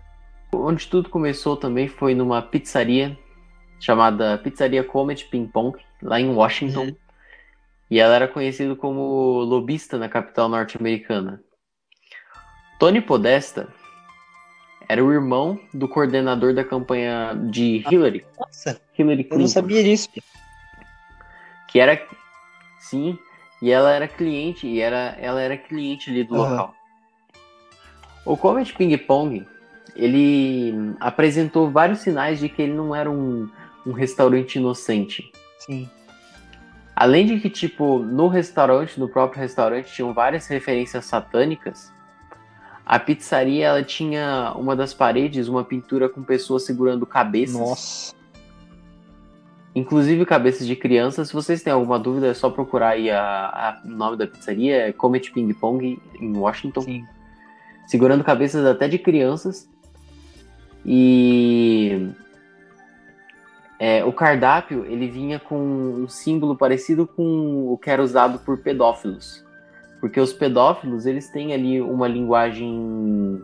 Onde 0.53 0.87
tudo 0.87 1.09
começou 1.09 1.57
também 1.57 1.87
foi 1.87 2.13
numa 2.15 2.41
pizzaria 2.41 3.17
chamada 3.79 4.37
Pizzaria 4.37 4.83
Comet 4.83 5.25
Ping 5.25 5.47
Pong, 5.47 5.77
lá 6.01 6.19
em 6.19 6.29
Washington. 6.29 6.85
Uhum. 6.85 6.95
E 7.89 7.99
ela 7.99 8.15
era 8.15 8.27
conhecida 8.27 8.75
como 8.75 9.41
lobista 9.43 9.97
na 9.97 10.09
capital 10.09 10.49
norte-americana. 10.49 11.41
Tony 12.79 12.99
Podesta 12.99 13.67
era 14.87 15.03
o 15.03 15.11
irmão 15.11 15.59
do 15.73 15.87
coordenador 15.87 16.53
da 16.53 16.63
campanha 16.63 17.33
de 17.49 17.83
Hillary, 17.89 18.25
nossa, 18.39 18.79
Hillary 18.97 19.21
eu 19.21 19.29
Clinton, 19.29 19.41
não 19.41 19.47
sabia 19.47 19.83
disso. 19.83 20.09
que 21.67 21.79
era 21.79 22.01
sim, 22.79 23.17
e 23.61 23.71
ela 23.71 23.91
era 23.91 24.07
cliente 24.07 24.67
e 24.67 24.79
era 24.79 25.15
ela 25.19 25.41
era 25.41 25.57
cliente 25.57 26.09
ali 26.09 26.23
do 26.23 26.35
Aham. 26.35 26.49
local. 26.51 26.75
O 28.25 28.35
Comet 28.35 28.73
Ping 28.73 28.97
Pong, 28.97 29.45
ele 29.95 30.73
apresentou 30.99 31.69
vários 31.69 31.99
sinais 31.99 32.39
de 32.39 32.49
que 32.49 32.61
ele 32.61 32.73
não 32.73 32.95
era 32.95 33.09
um, 33.09 33.49
um 33.85 33.91
restaurante 33.91 34.55
inocente. 34.55 35.31
Sim, 35.59 35.87
Além 36.95 37.25
de 37.25 37.39
que, 37.41 37.49
tipo, 37.49 37.99
no 37.99 38.29
restaurante, 38.29 38.97
no 38.97 39.09
próprio 39.09 39.41
restaurante, 39.41 39.91
tinham 39.93 40.13
várias 40.13 40.47
referências 40.47 41.03
satânicas. 41.05 41.91
A 42.85 42.99
pizzaria, 42.99 43.65
ela 43.67 43.83
tinha 43.83 44.53
uma 44.55 44.75
das 44.75 44.93
paredes, 44.93 45.47
uma 45.47 45.63
pintura 45.63 46.07
com 46.07 46.21
pessoas 46.23 46.63
segurando 46.63 47.05
cabeças. 47.05 47.55
nossa, 47.55 48.15
Inclusive 49.75 50.25
cabeças 50.25 50.65
de 50.65 50.75
crianças. 50.75 51.27
Se 51.27 51.33
vocês 51.33 51.61
têm 51.61 51.73
alguma 51.73 51.99
dúvida, 51.99 52.27
é 52.27 52.33
só 52.33 52.49
procurar 52.49 52.91
aí 52.91 53.09
o 53.83 53.89
nome 53.89 54.15
da 54.15 54.25
pizzaria. 54.25 54.87
É 54.87 54.93
Comet 54.93 55.31
Ping 55.31 55.53
Pong, 55.53 55.99
em 56.19 56.37
Washington. 56.37 56.81
sim, 56.81 57.05
segurando 57.85 58.23
cabeças 58.23 58.65
até 58.65 58.87
de 58.87 58.97
crianças. 58.97 59.69
E 60.85 62.09
é, 63.77 64.05
o 64.05 64.13
cardápio 64.13 64.85
ele 64.85 65.07
vinha 65.07 65.39
com 65.39 65.57
um 65.57 66.07
símbolo 66.07 66.55
parecido 66.55 67.05
com 67.05 67.71
o 67.71 67.77
que 67.77 67.89
era 67.89 68.01
usado 68.01 68.39
por 68.39 68.59
pedófilos, 68.59 69.43
porque 69.99 70.19
os 70.19 70.33
pedófilos 70.33 71.05
eles 71.05 71.29
têm 71.29 71.53
ali 71.53 71.81
uma 71.81 72.07
linguagem 72.07 73.41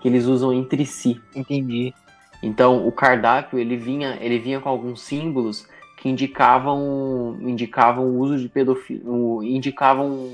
que 0.00 0.08
eles 0.08 0.26
usam 0.26 0.52
entre 0.52 0.84
si. 0.84 1.20
entendi, 1.34 1.94
Então 2.42 2.86
o 2.86 2.92
cardápio 2.92 3.58
ele 3.58 3.76
vinha 3.76 4.18
ele 4.20 4.38
vinha 4.38 4.60
com 4.60 4.68
alguns 4.68 5.02
símbolos 5.02 5.66
que 5.96 6.08
indicavam 6.08 7.38
indicavam 7.40 8.04
o 8.04 8.18
uso 8.18 8.38
de 8.38 8.48
pedofilia, 8.48 9.02
indicavam 9.42 10.30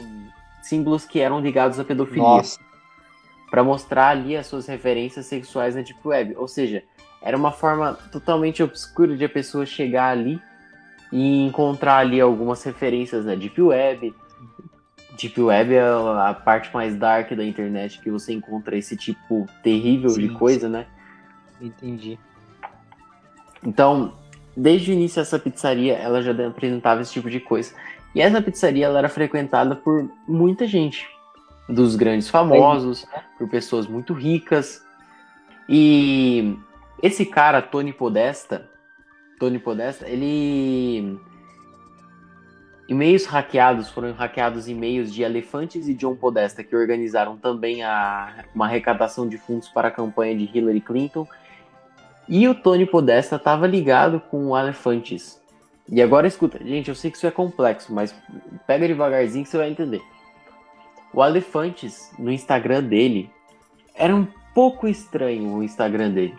símbolos 0.63 1.05
que 1.05 1.21
eram 1.21 1.41
ligados 1.41 1.79
à 1.79 1.85
pedofilia 1.85 2.23
nossa, 2.23 2.59
para 3.51 3.65
mostrar 3.65 4.09
ali 4.09 4.37
as 4.37 4.47
suas 4.47 4.67
referências 4.67 5.27
sexuais 5.27 5.75
na 5.75 5.83
Deep 5.83 6.01
Web. 6.05 6.35
Ou 6.37 6.47
seja, 6.47 6.83
era 7.23 7.37
uma 7.37 7.53
forma 7.53 7.95
totalmente 8.13 8.63
obscura 8.63 9.17
de 9.17 9.25
a 9.25 9.29
pessoa 9.29 9.67
chegar 9.67 10.11
ali 10.11 10.41
e 11.13 11.45
encontrar 11.45 11.99
ali 11.99 12.21
algumas 12.21 12.63
referências 12.63 13.25
na 13.25 13.35
Deep 13.35 13.61
Web. 13.61 14.15
Deep 15.17 15.41
Web 15.41 15.75
é 15.75 15.81
a 15.83 16.35
parte 16.35 16.73
mais 16.73 16.97
dark 16.97 17.33
da 17.33 17.45
internet 17.45 18.01
que 18.01 18.11
você 18.11 18.33
encontra 18.33 18.77
esse 18.77 18.97
tipo 18.97 19.47
terrível 19.63 20.11
de 20.11 20.29
Sim, 20.29 20.35
coisa, 20.35 20.69
né? 20.69 20.87
entendi, 21.61 22.19
Então, 23.63 24.15
desde 24.57 24.91
o 24.91 24.95
início 24.95 25.21
essa 25.21 25.39
pizzaria, 25.39 25.95
ela 25.95 26.23
já 26.23 26.33
apresentava 26.47 27.03
esse 27.03 27.13
tipo 27.13 27.29
de 27.29 27.39
coisa. 27.39 27.75
E 28.15 28.21
essa 28.23 28.41
pizzaria 28.41 28.87
ela 28.87 28.99
era 28.99 29.09
frequentada 29.11 29.77
por 29.77 30.11
muita 30.27 30.67
gente, 30.67 31.07
dos 31.69 31.97
grandes 31.97 32.31
famosos, 32.31 33.07
por 33.37 33.49
pessoas 33.49 33.87
muito 33.87 34.15
ricas. 34.15 34.83
E 35.69 36.57
esse 37.03 37.27
cara, 37.27 37.61
Tony 37.61 37.93
Podesta, 37.93 38.69
Tony 39.39 39.59
Podesta, 39.59 40.09
ele 40.09 41.21
e-mails 42.91 43.25
hackeados, 43.25 43.89
foram 43.89 44.13
hackeados 44.13 44.67
e-mails 44.67 45.15
de 45.15 45.23
Elefantes 45.23 45.87
e 45.87 45.95
John 45.95 46.17
Podesta, 46.17 46.65
que 46.65 46.75
organizaram 46.75 47.37
também 47.37 47.85
a, 47.85 48.45
uma 48.53 48.65
arrecadação 48.65 49.29
de 49.29 49.39
fundos 49.39 49.69
para 49.69 49.87
a 49.87 49.91
campanha 49.93 50.37
de 50.37 50.51
Hillary 50.53 50.81
Clinton. 50.81 51.25
E 52.29 52.49
o 52.49 52.55
Tony 52.55 52.85
Podesta 52.85 53.37
estava 53.37 53.65
ligado 53.65 54.19
com 54.19 54.49
o 54.49 54.59
Elefantes. 54.59 55.41
E 55.89 56.03
agora 56.03 56.27
escuta, 56.27 56.59
gente, 56.59 56.89
eu 56.89 56.97
sei 56.97 57.13
que 57.13 57.17
isso 57.17 57.29
é 57.29 57.31
complexo, 57.31 57.95
mas 57.95 58.13
pega 58.67 58.89
devagarzinho 58.89 59.45
que 59.45 59.51
você 59.51 59.57
vai 59.57 59.71
entender. 59.71 60.03
O 61.15 61.25
Elefantes, 61.25 62.13
no 62.19 62.33
Instagram 62.33 62.83
dele, 62.83 63.31
era 63.95 64.15
um 64.15 64.27
pouco 64.53 64.89
estranho 64.89 65.55
o 65.55 65.63
Instagram 65.63 66.11
dele. 66.11 66.35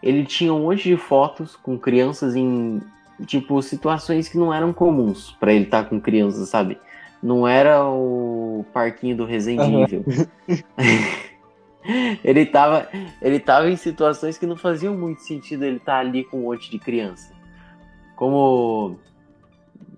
Ele 0.00 0.24
tinha 0.24 0.54
um 0.54 0.62
monte 0.62 0.84
de 0.84 0.96
fotos 0.96 1.56
com 1.56 1.76
crianças 1.76 2.36
em, 2.36 2.80
tipo, 3.26 3.60
situações 3.62 4.28
que 4.28 4.38
não 4.38 4.52
eram 4.52 4.72
comuns 4.72 5.36
para 5.38 5.52
ele 5.52 5.64
estar 5.64 5.84
com 5.84 6.00
crianças, 6.00 6.48
sabe? 6.48 6.78
Não 7.22 7.46
era 7.46 7.84
o 7.84 8.64
parquinho 8.72 9.16
do 9.16 9.24
Aham. 9.24 9.82
Evil. 9.82 10.04
ele, 12.22 12.46
tava, 12.46 12.88
ele 13.20 13.40
tava 13.40 13.68
em 13.68 13.76
situações 13.76 14.38
que 14.38 14.46
não 14.46 14.56
faziam 14.56 14.96
muito 14.96 15.22
sentido 15.22 15.64
ele 15.64 15.78
estar 15.78 15.98
ali 15.98 16.24
com 16.24 16.38
um 16.38 16.42
monte 16.44 16.70
de 16.70 16.78
criança. 16.78 17.34
Como 18.14 18.98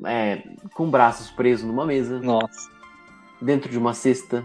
é, 0.04 0.42
com 0.74 0.90
braços 0.90 1.30
presos 1.30 1.66
numa 1.66 1.84
mesa, 1.84 2.20
nossa, 2.20 2.70
dentro 3.40 3.70
de 3.70 3.78
uma 3.78 3.94
cesta, 3.94 4.44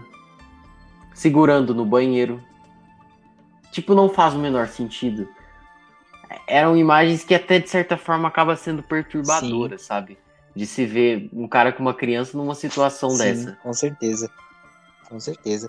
segurando 1.14 1.74
no 1.74 1.84
banheiro. 1.84 2.42
Tipo, 3.70 3.94
não 3.94 4.08
faz 4.08 4.34
o 4.34 4.38
menor 4.38 4.68
sentido. 4.68 5.28
Eram 6.46 6.76
imagens 6.76 7.24
que 7.24 7.34
até 7.34 7.58
de 7.58 7.68
certa 7.68 7.96
forma 7.96 8.28
acaba 8.28 8.56
sendo 8.56 8.82
perturbadoras, 8.82 9.82
sabe? 9.82 10.18
De 10.54 10.66
se 10.66 10.86
ver 10.86 11.28
um 11.32 11.48
cara 11.48 11.72
com 11.72 11.82
uma 11.82 11.94
criança 11.94 12.36
numa 12.36 12.54
situação 12.54 13.10
sim, 13.10 13.18
dessa. 13.18 13.52
com 13.62 13.72
certeza, 13.72 14.30
com 15.08 15.20
certeza, 15.20 15.68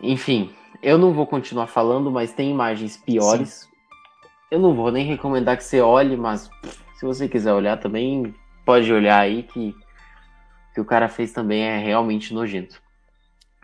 Enfim, 0.00 0.52
eu 0.82 0.98
não 0.98 1.12
vou 1.12 1.26
continuar 1.26 1.66
falando, 1.66 2.10
mas 2.10 2.32
tem 2.32 2.50
imagens 2.50 2.96
piores. 2.96 3.68
Eu 4.50 4.58
não 4.58 4.74
vou 4.74 4.90
nem 4.90 5.06
recomendar 5.06 5.56
que 5.56 5.64
você 5.64 5.80
olhe, 5.80 6.16
mas 6.16 6.50
se 6.98 7.06
você 7.06 7.28
quiser 7.28 7.52
olhar 7.52 7.78
também, 7.78 8.34
pode 8.64 8.92
olhar 8.92 9.20
aí 9.20 9.44
que 9.44 9.74
o 10.70 10.74
que 10.74 10.80
o 10.80 10.84
cara 10.84 11.08
fez 11.08 11.32
também 11.32 11.62
é 11.62 11.78
realmente 11.78 12.32
nojento. 12.32 12.80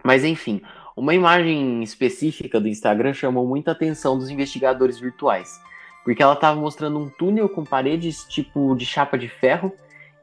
Mas 0.05 0.25
enfim, 0.25 0.63
uma 0.97 1.15
imagem 1.15 1.83
específica 1.83 2.61
do 2.61 2.69
Instagram 2.69 3.13
chamou 3.13 3.47
muita 3.47 3.73
atenção 3.73 4.19
dos 4.19 4.31
investigadores 4.31 4.99
virtuais, 4.99 5.61
porque 6.09 6.23
ela 6.23 6.33
estava 6.33 6.59
mostrando 6.59 6.99
um 6.99 7.11
túnel 7.11 7.51
com 7.51 7.63
paredes 7.63 8.25
tipo 8.25 8.75
de 8.75 8.87
chapa 8.87 9.19
de 9.19 9.29
ferro 9.29 9.71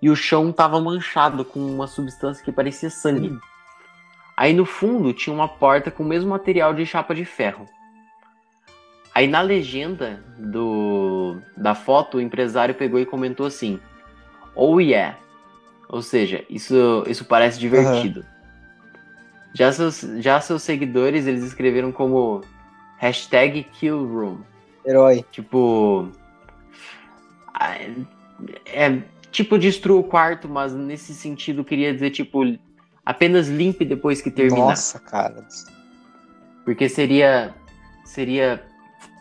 e 0.01 0.09
o 0.09 0.15
chão 0.15 0.49
estava 0.49 0.81
manchado 0.81 1.45
com 1.45 1.59
uma 1.59 1.85
substância 1.85 2.43
que 2.43 2.51
parecia 2.51 2.89
sangue. 2.89 3.27
Hum. 3.29 3.39
Aí 4.35 4.51
no 4.51 4.65
fundo 4.65 5.13
tinha 5.13 5.31
uma 5.31 5.47
porta 5.47 5.91
com 5.91 6.01
o 6.01 6.07
mesmo 6.07 6.31
material 6.31 6.73
de 6.73 6.87
chapa 6.87 7.13
de 7.13 7.23
ferro. 7.23 7.67
Aí 9.13 9.27
na 9.27 9.41
legenda 9.41 10.23
do, 10.39 11.37
da 11.55 11.75
foto, 11.75 12.17
o 12.17 12.21
empresário 12.21 12.73
pegou 12.73 12.99
e 12.99 13.05
comentou 13.05 13.45
assim: 13.45 13.79
Oh 14.55 14.79
yeah. 14.79 15.19
Ou 15.87 16.01
seja, 16.01 16.43
isso, 16.49 17.03
isso 17.05 17.25
parece 17.25 17.59
divertido. 17.59 18.25
Já, 19.53 19.71
seus, 19.71 20.01
já 20.17 20.41
seus 20.41 20.63
seguidores, 20.63 21.27
eles 21.27 21.43
escreveram 21.43 21.91
como 21.91 22.41
hashtag 22.97 23.61
killroom. 23.65 24.39
Herói. 24.85 25.25
Tipo. 25.31 26.09
ah, 27.53 27.75
É. 28.65 29.01
Tipo, 29.31 29.57
destrua 29.57 29.99
o 29.99 30.03
quarto, 30.03 30.47
mas 30.47 30.73
nesse 30.73 31.13
sentido 31.13 31.65
queria 31.65 31.93
dizer, 31.93 32.11
tipo, 32.11 32.41
apenas 33.05 33.49
limpe 33.49 33.83
depois 33.83 34.21
que 34.21 34.31
terminar. 34.31 34.67
Nossa, 34.67 34.99
cara. 34.99 35.45
Porque 36.63 36.87
seria. 36.87 37.53
Seria 38.05 38.63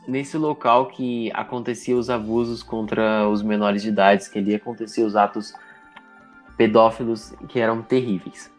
nesse 0.06 0.36
local 0.36 0.86
que 0.86 1.30
acontecia 1.32 1.96
os 1.96 2.10
abusos 2.10 2.62
contra 2.62 3.26
os 3.28 3.42
menores 3.42 3.82
de 3.82 3.88
idade, 3.88 4.28
que 4.30 4.38
ali 4.38 4.54
acontecia 4.54 5.04
os 5.04 5.16
atos 5.16 5.54
pedófilos 6.56 7.32
que 7.48 7.58
eram 7.58 7.82
terríveis. 7.82 8.50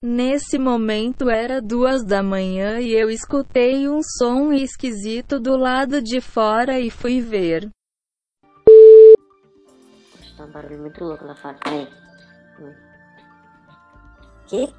Nesse 0.00 0.60
momento 0.60 1.28
era 1.28 1.60
duas 1.60 2.04
da 2.04 2.22
manhã 2.22 2.78
e 2.78 2.92
eu 2.92 3.10
escutei 3.10 3.88
um 3.88 4.00
som 4.00 4.52
esquisito 4.52 5.40
do 5.40 5.56
lado 5.56 6.00
de 6.00 6.20
fora 6.20 6.78
e 6.78 6.88
fui 6.88 7.20
ver. 7.20 7.68
Tá 10.36 10.44
um 10.44 10.52
barulho 10.52 10.78
muito 10.82 11.02
louco 11.02 11.24
lá 11.24 11.34
fora. 11.34 11.58
Peraí. 11.64 11.88
Que? 14.46 14.72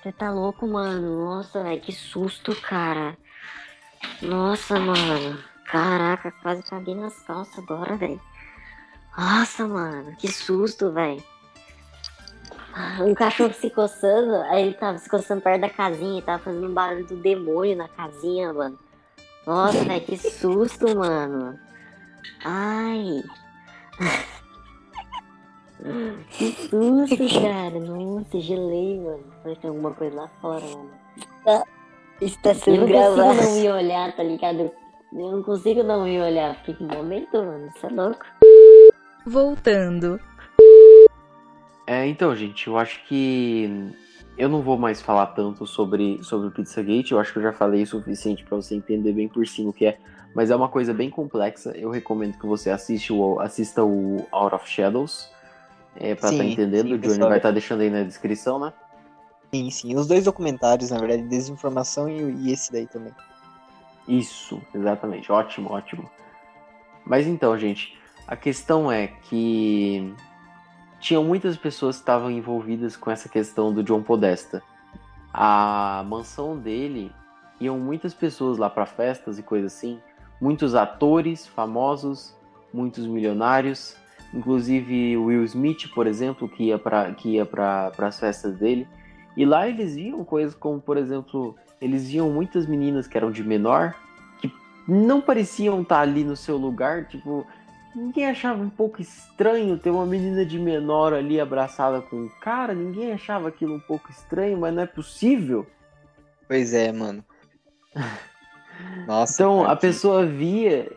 Você 0.00 0.12
tá 0.12 0.30
louco, 0.30 0.68
mano? 0.68 1.24
Nossa, 1.24 1.64
velho, 1.64 1.80
que 1.80 1.90
susto, 1.90 2.54
cara. 2.60 3.18
Nossa, 4.22 4.78
mano. 4.78 5.57
Caraca, 5.70 6.32
quase 6.42 6.62
caguei 6.62 6.94
nas 6.94 7.18
calças 7.22 7.58
agora, 7.58 7.96
velho. 7.96 8.20
Nossa, 9.16 9.66
mano, 9.66 10.14
que 10.16 10.28
susto, 10.28 10.90
velho. 10.92 11.22
Um 13.00 13.12
cachorro 13.14 13.52
se 13.52 13.68
coçando, 13.70 14.34
aí 14.50 14.62
ele 14.62 14.74
tava 14.74 14.98
se 14.98 15.08
coçando 15.10 15.40
perto 15.42 15.62
da 15.62 15.70
casinha 15.70 16.22
tava 16.22 16.38
fazendo 16.44 16.68
um 16.68 16.72
barulho 16.72 17.04
do 17.06 17.16
demônio 17.16 17.76
na 17.76 17.88
casinha, 17.88 18.52
mano. 18.52 18.78
Nossa, 19.46 19.82
velho, 19.84 20.04
que 20.04 20.16
susto, 20.16 20.96
mano. 20.96 21.58
Ai. 22.44 23.22
Que 26.30 26.52
susto, 26.68 27.40
cara. 27.40 27.78
Nossa, 27.78 28.40
gelei, 28.40 28.98
mano. 29.00 29.24
Falei 29.42 29.54
que 29.54 29.62
tem 29.62 29.70
alguma 29.70 29.92
coisa 29.94 30.16
lá 30.16 30.28
fora, 30.40 30.64
mano. 30.66 30.90
Isso 32.20 32.36
tá 32.42 32.50
Eu 32.50 32.54
sendo 32.56 32.80
não 32.80 32.88
consigo 32.88 33.14
gravado. 33.14 33.42
não 33.42 33.52
me 33.54 33.70
olhar, 33.70 34.16
tá 34.16 34.22
ligado? 34.24 34.72
Eu 35.12 35.32
não 35.32 35.42
consigo 35.42 35.82
não 35.82 36.04
me 36.04 36.20
olhar. 36.20 36.54
Fiquei 36.56 36.74
com 36.74 36.84
momento, 36.84 37.36
mano. 37.36 37.68
Isso 37.74 37.86
é 37.86 37.88
louco. 37.88 38.26
Voltando. 39.26 40.20
É, 41.86 42.06
então, 42.06 42.34
gente, 42.36 42.66
eu 42.66 42.76
acho 42.76 43.02
que 43.06 43.94
eu 44.36 44.48
não 44.48 44.62
vou 44.62 44.76
mais 44.76 45.00
falar 45.00 45.26
tanto 45.28 45.66
sobre, 45.66 46.22
sobre 46.22 46.48
o 46.48 46.50
Pizzagate. 46.50 47.12
Eu 47.12 47.18
acho 47.18 47.32
que 47.32 47.38
eu 47.38 47.42
já 47.42 47.52
falei 47.52 47.82
o 47.82 47.86
suficiente 47.86 48.44
pra 48.44 48.56
você 48.56 48.74
entender 48.74 49.12
bem 49.12 49.28
por 49.28 49.46
cima 49.46 49.70
o 49.70 49.72
que 49.72 49.86
é. 49.86 49.98
Mas 50.34 50.50
é 50.50 50.56
uma 50.56 50.68
coisa 50.68 50.92
bem 50.92 51.08
complexa. 51.08 51.70
Eu 51.74 51.90
recomendo 51.90 52.38
que 52.38 52.46
você 52.46 52.70
assiste 52.70 53.12
o, 53.12 53.40
assista 53.40 53.82
o 53.82 54.26
Out 54.30 54.54
of 54.54 54.68
Shadows. 54.68 55.30
É, 55.96 56.14
pra 56.14 56.28
Sim, 56.28 56.34
estar 56.36 56.44
entendendo. 56.48 56.88
sim, 56.88 56.94
o 56.94 56.98
Johnny 56.98 57.08
pessoal. 57.14 57.28
vai 57.28 57.38
estar 57.38 57.50
deixando 57.50 57.80
aí 57.80 57.90
na 57.90 58.02
descrição, 58.02 58.60
né? 58.60 58.72
Sim, 59.52 59.70
sim. 59.70 59.96
Os 59.96 60.06
dois 60.06 60.24
documentários, 60.24 60.90
na 60.90 60.98
verdade, 60.98 61.22
Desinformação 61.22 62.08
e, 62.08 62.48
e 62.48 62.52
esse 62.52 62.70
daí 62.70 62.86
também. 62.86 63.12
Isso, 64.08 64.60
exatamente. 64.74 65.30
Ótimo, 65.30 65.70
ótimo. 65.70 66.10
Mas 67.04 67.26
então, 67.26 67.56
gente, 67.58 67.96
a 68.26 68.34
questão 68.34 68.90
é 68.90 69.06
que 69.06 70.14
tinham 70.98 71.22
muitas 71.22 71.56
pessoas 71.56 71.96
que 71.96 72.02
estavam 72.02 72.30
envolvidas 72.30 72.96
com 72.96 73.10
essa 73.10 73.28
questão 73.28 73.72
do 73.72 73.82
John 73.82 74.02
Podesta. 74.02 74.62
A 75.32 76.04
mansão 76.08 76.56
dele 76.56 77.12
iam 77.60 77.78
muitas 77.78 78.14
pessoas 78.14 78.56
lá 78.56 78.70
para 78.70 78.86
festas 78.86 79.38
e 79.38 79.42
coisas 79.42 79.74
assim, 79.74 80.00
muitos 80.40 80.74
atores 80.74 81.46
famosos, 81.46 82.34
muitos 82.72 83.06
milionários, 83.06 83.96
inclusive 84.32 85.16
Will 85.16 85.44
Smith, 85.44 85.92
por 85.94 86.06
exemplo, 86.06 86.48
que 86.48 86.64
ia 86.64 86.78
para 86.78 87.12
que 87.12 87.30
ia 87.30 87.44
para 87.46 87.92
as 87.98 88.18
festas 88.18 88.56
dele. 88.56 88.88
E 89.36 89.44
lá 89.44 89.68
eles 89.68 89.94
viam 89.94 90.24
coisas 90.24 90.54
como, 90.54 90.80
por 90.80 90.96
exemplo, 90.96 91.54
eles 91.80 92.08
viam 92.08 92.30
muitas 92.30 92.66
meninas 92.66 93.06
que 93.06 93.16
eram 93.16 93.30
de 93.30 93.42
menor, 93.44 93.94
que 94.40 94.52
não 94.86 95.20
pareciam 95.20 95.82
estar 95.82 96.00
ali 96.00 96.24
no 96.24 96.36
seu 96.36 96.56
lugar, 96.56 97.06
tipo, 97.06 97.46
ninguém 97.94 98.26
achava 98.26 98.62
um 98.62 98.70
pouco 98.70 99.00
estranho 99.00 99.78
ter 99.78 99.90
uma 99.90 100.06
menina 100.06 100.44
de 100.44 100.58
menor 100.58 101.12
ali 101.12 101.40
abraçada 101.40 102.00
com 102.00 102.16
um 102.16 102.28
cara, 102.40 102.74
ninguém 102.74 103.12
achava 103.12 103.48
aquilo 103.48 103.74
um 103.74 103.80
pouco 103.80 104.10
estranho, 104.10 104.58
mas 104.58 104.74
não 104.74 104.82
é 104.82 104.86
possível. 104.86 105.66
Pois 106.46 106.72
é, 106.72 106.90
mano. 106.92 107.24
Nossa. 109.06 109.34
Então 109.42 109.60
cara, 109.60 109.72
a 109.72 109.76
que- 109.76 109.82
pessoa 109.82 110.24
via 110.26 110.90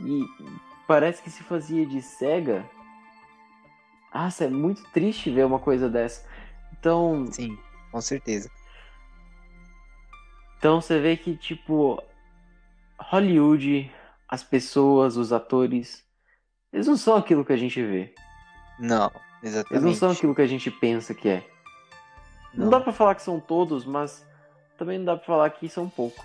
e 0.00 0.24
parece 0.86 1.22
que 1.22 1.30
se 1.30 1.42
fazia 1.42 1.86
de 1.86 2.00
cega. 2.02 2.64
Nossa, 4.14 4.44
é 4.44 4.48
muito 4.48 4.82
triste 4.92 5.30
ver 5.30 5.46
uma 5.46 5.58
coisa 5.58 5.88
dessa. 5.88 6.22
Então, 6.78 7.26
Sim, 7.30 7.56
com 7.90 8.00
certeza. 8.00 8.50
Então 10.62 10.80
você 10.80 11.00
vê 11.00 11.16
que, 11.16 11.34
tipo, 11.34 12.00
Hollywood, 12.96 13.90
as 14.28 14.44
pessoas, 14.44 15.16
os 15.16 15.32
atores, 15.32 16.04
eles 16.72 16.86
não 16.86 16.96
são 16.96 17.16
aquilo 17.16 17.44
que 17.44 17.52
a 17.52 17.56
gente 17.56 17.82
vê. 17.82 18.14
Não, 18.78 19.10
Eles 19.42 19.56
exatamente. 19.56 19.84
não 19.84 19.92
são 19.92 20.12
aquilo 20.12 20.32
que 20.36 20.40
a 20.40 20.46
gente 20.46 20.70
pensa 20.70 21.12
que 21.14 21.28
é. 21.28 21.44
Não, 22.54 22.66
Não. 22.66 22.70
dá 22.70 22.80
pra 22.80 22.92
falar 22.92 23.16
que 23.16 23.22
são 23.22 23.40
todos, 23.40 23.84
mas 23.84 24.24
também 24.78 24.98
não 24.98 25.04
dá 25.06 25.16
pra 25.16 25.26
falar 25.26 25.50
que 25.50 25.68
são 25.68 25.88
poucos. 25.88 26.24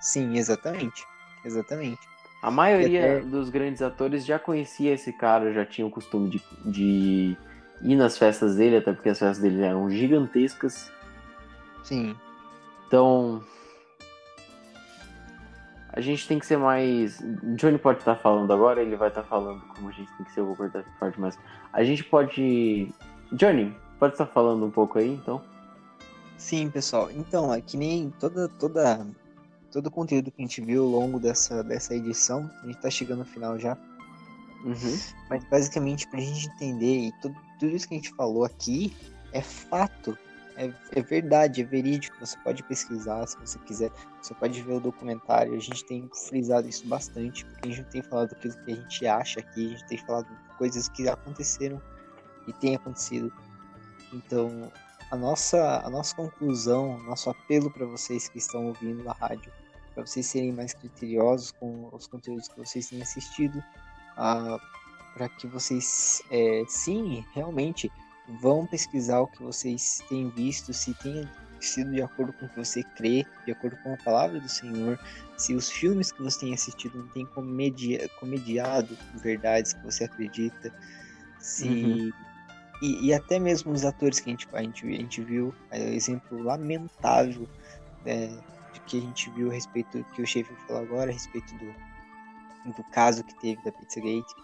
Sim, 0.00 0.36
exatamente. 0.36 1.06
Exatamente. 1.44 2.00
A 2.42 2.50
maioria 2.50 3.18
até- 3.18 3.26
dos 3.26 3.48
grandes 3.48 3.80
atores 3.80 4.26
já 4.26 4.40
conhecia 4.40 4.92
esse 4.92 5.12
cara, 5.12 5.52
já 5.52 5.64
tinha 5.64 5.86
o 5.86 5.90
costume 5.90 6.30
de, 6.30 6.42
de 6.64 7.36
ir 7.80 7.94
nas 7.94 8.18
festas 8.18 8.56
dele, 8.56 8.78
até 8.78 8.92
porque 8.92 9.08
as 9.10 9.20
festas 9.20 9.38
dele 9.38 9.62
eram 9.62 9.88
gigantescas. 9.88 10.90
Sim. 11.84 12.16
Então. 12.86 13.42
A 15.92 16.00
gente 16.00 16.28
tem 16.28 16.38
que 16.38 16.46
ser 16.46 16.58
mais. 16.58 17.18
Johnny 17.56 17.78
pode 17.78 18.00
estar 18.00 18.16
falando 18.16 18.52
agora, 18.52 18.82
ele 18.82 18.96
vai 18.96 19.08
estar 19.08 19.22
falando 19.22 19.62
como 19.74 19.88
a 19.88 19.92
gente 19.92 20.10
tem 20.16 20.26
que 20.26 20.32
ser, 20.32 20.40
eu 20.40 20.46
vou 20.46 20.56
cortar 20.56 20.80
essa 20.80 20.90
parte, 21.00 21.18
mas. 21.20 21.38
A 21.72 21.82
gente 21.82 22.04
pode. 22.04 22.92
Johnny, 23.32 23.74
pode 23.98 24.14
estar 24.14 24.26
falando 24.26 24.66
um 24.66 24.70
pouco 24.70 24.98
aí, 24.98 25.08
então? 25.08 25.42
Sim, 26.36 26.70
pessoal. 26.70 27.10
Então, 27.10 27.52
é 27.52 27.60
que 27.60 27.76
nem 27.76 28.10
toda, 28.20 28.48
toda, 28.48 29.06
todo 29.72 29.86
o 29.86 29.90
conteúdo 29.90 30.30
que 30.30 30.42
a 30.42 30.44
gente 30.44 30.60
viu 30.60 30.84
ao 30.84 30.88
longo 30.88 31.18
dessa, 31.18 31.64
dessa 31.64 31.94
edição, 31.94 32.50
a 32.62 32.66
gente 32.66 32.78
tá 32.78 32.90
chegando 32.90 33.20
no 33.20 33.24
final 33.24 33.58
já. 33.58 33.76
Uhum. 34.64 34.98
Mas 35.30 35.44
basicamente, 35.44 36.06
pra 36.08 36.20
gente 36.20 36.48
entender, 36.48 37.08
e 37.08 37.12
tudo, 37.22 37.36
tudo 37.58 37.74
isso 37.74 37.88
que 37.88 37.94
a 37.94 37.96
gente 37.96 38.12
falou 38.14 38.44
aqui 38.44 38.94
é 39.32 39.40
fato, 39.40 40.16
é, 40.56 40.72
é 40.92 41.02
verdade, 41.02 41.60
é 41.60 41.64
verídico. 41.64 42.16
Você 42.20 42.36
pode 42.38 42.62
pesquisar 42.64 43.26
se 43.26 43.38
você 43.38 43.58
quiser, 43.60 43.90
você 44.20 44.34
pode 44.34 44.60
ver 44.62 44.74
o 44.74 44.80
documentário. 44.80 45.54
A 45.54 45.58
gente 45.58 45.84
tem 45.84 46.08
frisado 46.28 46.68
isso 46.68 46.86
bastante, 46.86 47.44
porque 47.44 47.68
a 47.68 47.72
gente 47.72 47.88
tem 47.90 48.02
falado 48.02 48.32
aquilo 48.32 48.54
que 48.64 48.72
a 48.72 48.74
gente 48.74 49.06
acha 49.06 49.40
aqui, 49.40 49.66
a 49.66 49.70
gente 49.70 49.86
tem 49.86 49.98
falado 49.98 50.26
coisas 50.58 50.88
que 50.88 51.08
aconteceram 51.08 51.80
e 52.46 52.52
têm 52.54 52.76
acontecido. 52.76 53.32
Então, 54.12 54.70
a 55.10 55.16
nossa, 55.16 55.80
a 55.84 55.90
nossa 55.90 56.14
conclusão, 56.16 56.98
nosso 57.04 57.30
apelo 57.30 57.70
para 57.70 57.86
vocês 57.86 58.28
que 58.28 58.38
estão 58.38 58.66
ouvindo 58.66 59.08
a 59.08 59.12
rádio, 59.12 59.52
para 59.94 60.04
vocês 60.04 60.26
serem 60.26 60.52
mais 60.52 60.74
criteriosos 60.74 61.52
com 61.52 61.88
os 61.92 62.06
conteúdos 62.06 62.48
que 62.48 62.58
vocês 62.58 62.88
têm 62.88 63.02
assistido, 63.02 63.62
para 64.14 65.28
que 65.38 65.46
vocês, 65.46 66.22
é, 66.30 66.64
sim, 66.68 67.24
realmente 67.34 67.90
vão 68.28 68.66
pesquisar 68.66 69.20
o 69.20 69.26
que 69.26 69.42
vocês 69.42 70.02
têm 70.08 70.28
visto, 70.30 70.72
se 70.72 70.94
tem 70.94 71.28
sido 71.60 71.92
de 71.92 72.02
acordo 72.02 72.32
com 72.34 72.46
o 72.46 72.48
que 72.48 72.56
você 72.56 72.82
crê, 72.82 73.24
de 73.44 73.52
acordo 73.52 73.76
com 73.82 73.94
a 73.94 73.96
palavra 73.98 74.40
do 74.40 74.48
Senhor, 74.48 74.98
se 75.36 75.54
os 75.54 75.70
filmes 75.70 76.12
que 76.12 76.22
você 76.22 76.40
tem 76.40 76.54
assistido 76.54 76.98
não 76.98 77.08
têm 77.08 77.26
comedia, 77.26 78.08
comediado 78.20 78.96
verdades 79.14 79.72
que 79.72 79.84
você 79.84 80.04
acredita, 80.04 80.72
se 81.38 81.68
Uhum. 81.68 82.12
e, 82.82 83.06
e 83.06 83.14
até 83.14 83.38
mesmo 83.38 83.72
os 83.72 83.84
atores 83.84 84.20
que 84.20 84.28
a 84.28 84.32
gente, 84.32 84.48
a 84.52 84.62
gente, 84.62 84.86
a 84.86 84.90
gente 84.90 85.22
viu, 85.22 85.54
é, 85.70 85.94
exemplo 85.94 86.42
lamentável 86.42 87.48
é, 88.04 88.28
de 88.72 88.80
que 88.86 88.98
a 88.98 89.00
gente 89.00 89.30
viu 89.30 89.50
a 89.50 89.54
respeito 89.54 90.04
que 90.14 90.22
o 90.22 90.26
Schaefer 90.26 90.56
falou 90.66 90.82
agora, 90.82 91.10
a 91.10 91.14
respeito 91.14 91.54
do, 91.56 92.72
do 92.72 92.84
caso 92.90 93.24
que 93.24 93.34
teve 93.40 93.62
da 93.64 93.72
Pizzagate, 93.72 94.34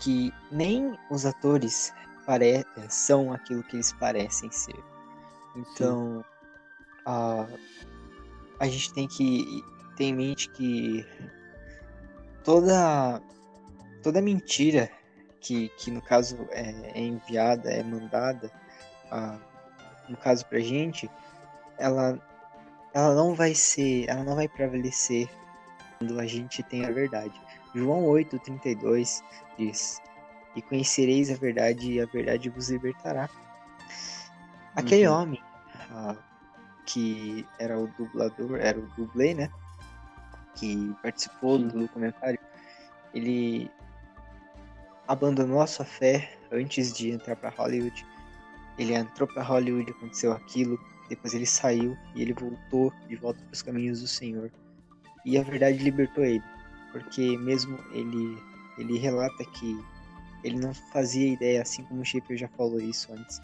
que 0.00 0.32
nem 0.50 0.98
os 1.10 1.24
atores 1.24 1.92
pare, 2.26 2.66
são 2.88 3.32
aquilo 3.32 3.62
que 3.62 3.76
eles 3.76 3.92
parecem 3.92 4.50
ser. 4.50 4.82
Então, 5.54 6.24
a, 7.06 7.46
a 8.58 8.66
gente 8.66 8.92
tem 8.92 9.06
que 9.08 9.64
ter 9.96 10.04
em 10.04 10.14
mente 10.14 10.50
que 10.50 11.06
toda, 12.44 13.22
toda 14.02 14.20
mentira 14.20 14.90
que, 15.40 15.68
que 15.78 15.90
no 15.90 16.02
caso 16.02 16.36
é, 16.50 16.92
é 16.94 17.00
enviada, 17.00 17.70
é 17.70 17.82
mandada, 17.82 18.50
ah, 19.10 19.38
no 20.08 20.16
caso 20.16 20.44
pra 20.46 20.58
gente, 20.58 21.08
ela, 21.78 22.18
ela 22.92 23.14
não 23.14 23.34
vai 23.34 23.54
ser, 23.54 24.08
ela 24.08 24.24
não 24.24 24.34
vai 24.34 24.48
prevalecer 24.48 25.28
quando 25.98 26.18
a 26.18 26.26
gente 26.26 26.62
tem 26.64 26.84
a 26.84 26.90
verdade. 26.90 27.40
João 27.74 28.04
8:32 28.04 29.22
diz: 29.58 30.00
"E 30.56 30.62
conhecereis 30.62 31.30
a 31.30 31.34
verdade 31.34 31.92
e 31.92 32.00
a 32.00 32.06
verdade 32.06 32.48
vos 32.48 32.70
libertará". 32.70 33.28
Aquele 34.74 35.06
Uhum. 35.06 35.14
homem 35.14 35.42
ah, 35.90 36.16
que 36.86 37.46
era 37.58 37.78
o 37.78 37.86
dublador, 37.88 38.58
era 38.58 38.78
o 38.78 38.86
dublê, 38.96 39.34
né? 39.34 39.50
Que 40.54 40.94
participou 41.02 41.58
do 41.58 41.80
documentário, 41.80 42.38
ele 43.12 43.70
abandonou 45.06 45.60
a 45.60 45.66
sua 45.66 45.84
fé 45.84 46.38
antes 46.50 46.92
de 46.92 47.10
entrar 47.10 47.36
para 47.36 47.50
Hollywood. 47.50 48.06
Ele 48.78 48.94
entrou 48.94 49.28
para 49.28 49.42
Hollywood, 49.42 49.90
aconteceu 49.90 50.32
aquilo, 50.32 50.78
depois 51.08 51.34
ele 51.34 51.46
saiu 51.46 51.96
e 52.14 52.22
ele 52.22 52.32
voltou 52.32 52.92
de 53.08 53.16
volta 53.16 53.40
para 53.44 53.52
os 53.54 53.62
caminhos 53.62 54.00
do 54.00 54.08
Senhor. 54.08 54.50
E 55.24 55.38
a 55.38 55.42
verdade 55.42 55.78
libertou 55.78 56.24
ele, 56.24 56.42
porque 56.92 57.36
mesmo 57.38 57.78
ele 57.92 58.38
ele 58.78 58.98
relata 58.98 59.42
que 59.42 59.82
ele 60.46 60.58
não 60.58 60.72
fazia 60.72 61.28
ideia, 61.32 61.62
assim 61.62 61.84
como 61.84 62.00
o 62.00 62.04
Shaper 62.04 62.36
já 62.36 62.48
falou 62.48 62.80
isso 62.80 63.12
antes, 63.12 63.38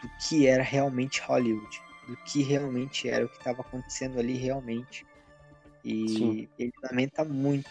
do 0.00 0.10
que 0.26 0.46
era 0.46 0.62
realmente 0.62 1.20
Hollywood, 1.22 1.80
do 2.08 2.16
que 2.24 2.42
realmente 2.42 3.08
era 3.08 3.24
o 3.24 3.28
que 3.28 3.36
estava 3.38 3.60
acontecendo 3.60 4.18
ali 4.18 4.34
realmente. 4.34 5.06
E 5.84 6.08
Sim. 6.08 6.48
ele 6.58 6.72
lamenta 6.90 7.24
muito 7.24 7.68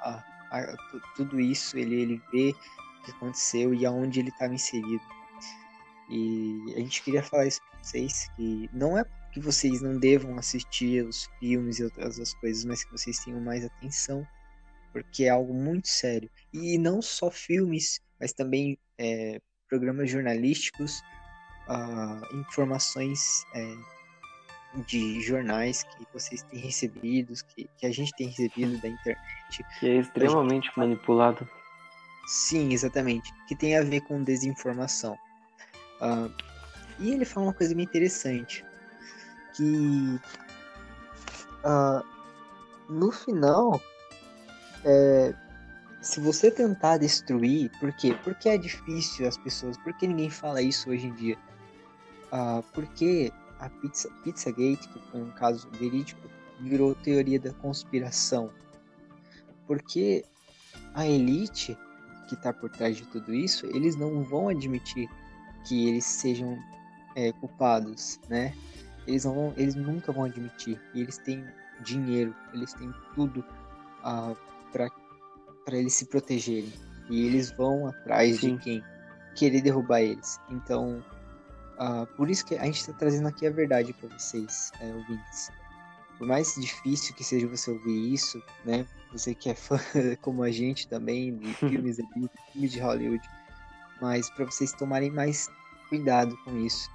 a- 0.00 0.22
a- 0.50 0.76
tu- 0.90 1.02
tudo 1.16 1.40
isso, 1.40 1.78
ele, 1.78 1.94
ele 2.02 2.22
vê 2.32 2.50
o 3.00 3.04
que 3.04 3.10
aconteceu 3.12 3.72
e 3.72 3.86
aonde 3.86 4.20
ele 4.20 4.28
estava 4.30 4.54
inserido. 4.54 5.02
E 6.08 6.74
a 6.76 6.78
gente 6.80 7.02
queria 7.02 7.22
falar 7.22 7.46
isso 7.46 7.60
pra 7.70 7.82
vocês, 7.82 8.28
que 8.36 8.70
não 8.72 8.96
é 8.98 9.04
que 9.32 9.40
vocês 9.40 9.82
não 9.82 9.98
devam 9.98 10.36
assistir 10.38 11.04
os 11.04 11.28
filmes 11.38 11.78
e 11.78 11.84
outras 11.84 12.18
as 12.18 12.32
coisas, 12.34 12.64
mas 12.64 12.84
que 12.84 12.92
vocês 12.92 13.18
tenham 13.24 13.40
mais 13.40 13.64
atenção, 13.64 14.26
porque 14.96 15.24
é 15.24 15.28
algo 15.28 15.52
muito 15.52 15.88
sério. 15.88 16.30
E 16.54 16.78
não 16.78 17.02
só 17.02 17.30
filmes, 17.30 18.00
mas 18.18 18.32
também 18.32 18.78
é, 18.96 19.42
programas 19.68 20.10
jornalísticos, 20.10 21.02
ah, 21.68 22.22
informações 22.32 23.44
é, 23.54 23.76
de 24.86 25.20
jornais 25.20 25.82
que 25.82 26.06
vocês 26.14 26.42
têm 26.44 26.60
recebido, 26.60 27.34
que, 27.48 27.68
que 27.76 27.84
a 27.86 27.92
gente 27.92 28.10
tem 28.16 28.28
recebido 28.28 28.80
da 28.80 28.88
internet. 28.88 29.66
Que 29.78 29.86
é 29.86 29.96
extremamente 29.98 30.70
manipulado. 30.78 31.46
Sim, 32.26 32.72
exatamente. 32.72 33.30
Que 33.46 33.54
tem 33.54 33.76
a 33.76 33.82
ver 33.82 34.00
com 34.00 34.24
desinformação. 34.24 35.14
Ah, 36.00 36.30
e 36.98 37.12
ele 37.12 37.26
fala 37.26 37.48
uma 37.48 37.52
coisa 37.54 37.74
bem 37.74 37.84
interessante. 37.84 38.64
Que 39.54 40.18
ah, 41.62 42.02
no 42.88 43.12
final, 43.12 43.78
é, 44.86 45.34
se 46.00 46.20
você 46.20 46.48
tentar 46.48 46.98
destruir, 46.98 47.70
por 47.80 47.92
quê? 47.92 48.16
Porque 48.22 48.48
é 48.48 48.56
difícil 48.56 49.26
as 49.26 49.36
pessoas, 49.36 49.76
por 49.78 49.92
que 49.94 50.06
ninguém 50.06 50.30
fala 50.30 50.62
isso 50.62 50.88
hoje 50.88 51.08
em 51.08 51.14
dia? 51.14 51.36
Ah, 52.30 52.62
porque 52.72 53.32
a 53.58 53.68
pizza, 53.68 54.08
Pizzagate, 54.22 54.88
que 54.88 55.00
foi 55.10 55.20
um 55.20 55.30
caso 55.32 55.68
verídico, 55.72 56.20
virou 56.60 56.94
teoria 56.94 57.40
da 57.40 57.52
conspiração. 57.54 58.50
Porque 59.66 60.24
a 60.94 61.04
elite 61.04 61.76
que 62.28 62.34
está 62.34 62.52
por 62.52 62.70
trás 62.70 62.96
de 62.96 63.06
tudo 63.06 63.34
isso, 63.34 63.66
eles 63.66 63.96
não 63.96 64.22
vão 64.22 64.48
admitir 64.48 65.08
que 65.66 65.88
eles 65.88 66.04
sejam 66.04 66.56
é, 67.16 67.32
culpados, 67.32 68.20
né? 68.28 68.54
Eles, 69.06 69.24
não 69.24 69.34
vão, 69.34 69.54
eles 69.56 69.74
nunca 69.74 70.12
vão 70.12 70.24
admitir. 70.24 70.80
Eles 70.94 71.18
têm 71.18 71.44
dinheiro, 71.80 72.34
eles 72.52 72.72
têm 72.74 72.92
tudo 73.14 73.44
ah, 74.02 74.34
para 74.72 75.76
eles 75.76 75.94
se 75.94 76.06
protegerem. 76.06 76.72
E 77.08 77.26
eles 77.26 77.50
vão 77.52 77.86
atrás 77.86 78.40
Sim. 78.40 78.56
de 78.56 78.62
quem 78.62 78.84
querer 79.34 79.60
derrubar 79.60 80.00
eles. 80.00 80.40
Então, 80.50 81.04
ah, 81.78 82.06
por 82.16 82.30
isso 82.30 82.44
que 82.44 82.56
a 82.56 82.64
gente 82.64 82.80
está 82.80 82.92
trazendo 82.92 83.28
aqui 83.28 83.46
a 83.46 83.50
verdade 83.50 83.92
para 83.92 84.08
vocês, 84.08 84.72
é, 84.80 84.92
ouvintes. 84.92 85.50
Por 86.18 86.26
mais 86.26 86.54
difícil 86.54 87.14
que 87.14 87.22
seja 87.22 87.46
você 87.46 87.70
ouvir 87.70 88.14
isso, 88.14 88.42
né? 88.64 88.86
Você 89.12 89.34
que 89.34 89.50
é 89.50 89.54
fã 89.54 89.78
como 90.22 90.42
a 90.42 90.50
gente 90.50 90.88
também 90.88 91.36
de 91.36 91.52
filmes 91.54 91.98
Bíblia, 91.98 92.30
filmes 92.52 92.72
de 92.72 92.80
Hollywood, 92.80 93.28
mas 94.00 94.30
para 94.30 94.46
vocês 94.46 94.72
tomarem 94.72 95.10
mais 95.10 95.48
cuidado 95.88 96.36
com 96.44 96.56
isso. 96.58 96.90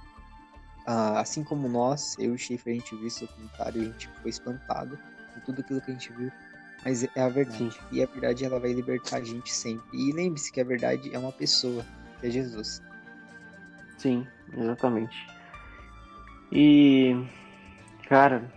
Ah, 0.86 1.20
assim 1.20 1.44
como 1.44 1.68
nós, 1.68 2.16
eu 2.18 2.32
e 2.32 2.34
o 2.34 2.38
Schaefer, 2.38 2.72
a 2.72 2.76
gente 2.76 2.96
viu 2.96 3.06
esse 3.06 3.20
documentário, 3.20 3.82
a 3.82 3.84
gente 3.84 4.08
foi 4.20 4.30
espantado 4.30 4.98
com 5.32 5.40
tudo 5.42 5.60
aquilo 5.60 5.80
que 5.80 5.92
a 5.92 5.94
gente 5.94 6.12
viu, 6.12 6.30
mas 6.84 7.04
é 7.04 7.20
a 7.20 7.28
verdade. 7.28 7.56
Sim. 7.58 7.70
E 7.90 8.02
a 8.02 8.06
verdade 8.06 8.44
ela 8.44 8.58
vai 8.58 8.72
libertar 8.72 9.18
a 9.18 9.24
gente 9.24 9.52
sempre. 9.52 9.84
E 9.92 10.12
lembre-se 10.12 10.52
que 10.52 10.60
a 10.60 10.64
verdade 10.64 11.14
é 11.14 11.18
uma 11.18 11.32
pessoa, 11.32 11.84
que 12.20 12.26
é 12.26 12.30
Jesus. 12.30 12.82
Sim, 13.98 14.26
exatamente. 14.56 15.16
E, 16.50 17.16
cara, 18.08 18.50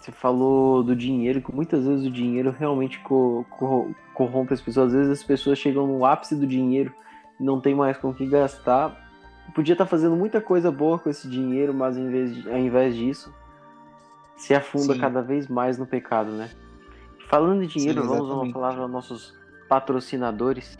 você 0.00 0.10
falou 0.10 0.82
do 0.82 0.96
dinheiro, 0.96 1.40
que 1.40 1.54
muitas 1.54 1.86
vezes 1.86 2.06
o 2.06 2.10
dinheiro 2.10 2.50
realmente 2.50 2.98
co- 3.00 3.44
corro- 3.50 3.94
corrompe 4.14 4.54
as 4.54 4.60
pessoas. 4.60 4.88
Às 4.88 4.92
vezes 4.94 5.12
as 5.20 5.22
pessoas 5.24 5.58
chegam 5.58 5.86
no 5.86 6.04
ápice 6.04 6.34
do 6.34 6.46
dinheiro 6.46 6.92
e 7.38 7.44
não 7.44 7.60
tem 7.60 7.74
mais 7.74 7.96
com 7.96 8.10
o 8.10 8.14
que 8.14 8.26
gastar. 8.26 8.98
Podia 9.54 9.74
estar 9.74 9.86
fazendo 9.86 10.16
muita 10.16 10.40
coisa 10.40 10.70
boa 10.72 10.98
com 10.98 11.10
esse 11.10 11.28
dinheiro, 11.28 11.74
mas 11.74 11.96
em 11.96 12.08
vez 12.08 12.34
de- 12.34 12.50
ao 12.50 12.58
invés 12.58 12.96
disso, 12.96 13.32
se 14.36 14.54
afunda 14.54 14.94
Sim. 14.94 15.00
cada 15.00 15.20
vez 15.20 15.46
mais 15.46 15.78
no 15.78 15.86
pecado, 15.86 16.32
né? 16.32 16.48
Falando 17.32 17.66
de 17.66 17.68
dinheiro, 17.68 18.02
Sim, 18.02 18.08
vamos 18.08 18.28
dar 18.28 18.34
uma 18.34 18.52
palavra 18.52 18.82
aos 18.82 18.90
nossos 18.90 19.34
patrocinadores. 19.66 20.76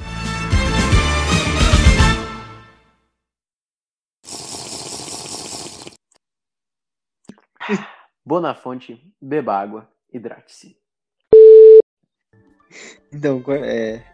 Bonafonte, 8.22 9.02
beba 9.18 9.56
água, 9.56 9.90
hidrate-se. 10.12 10.76
Então, 13.10 13.42
é... 13.48 14.04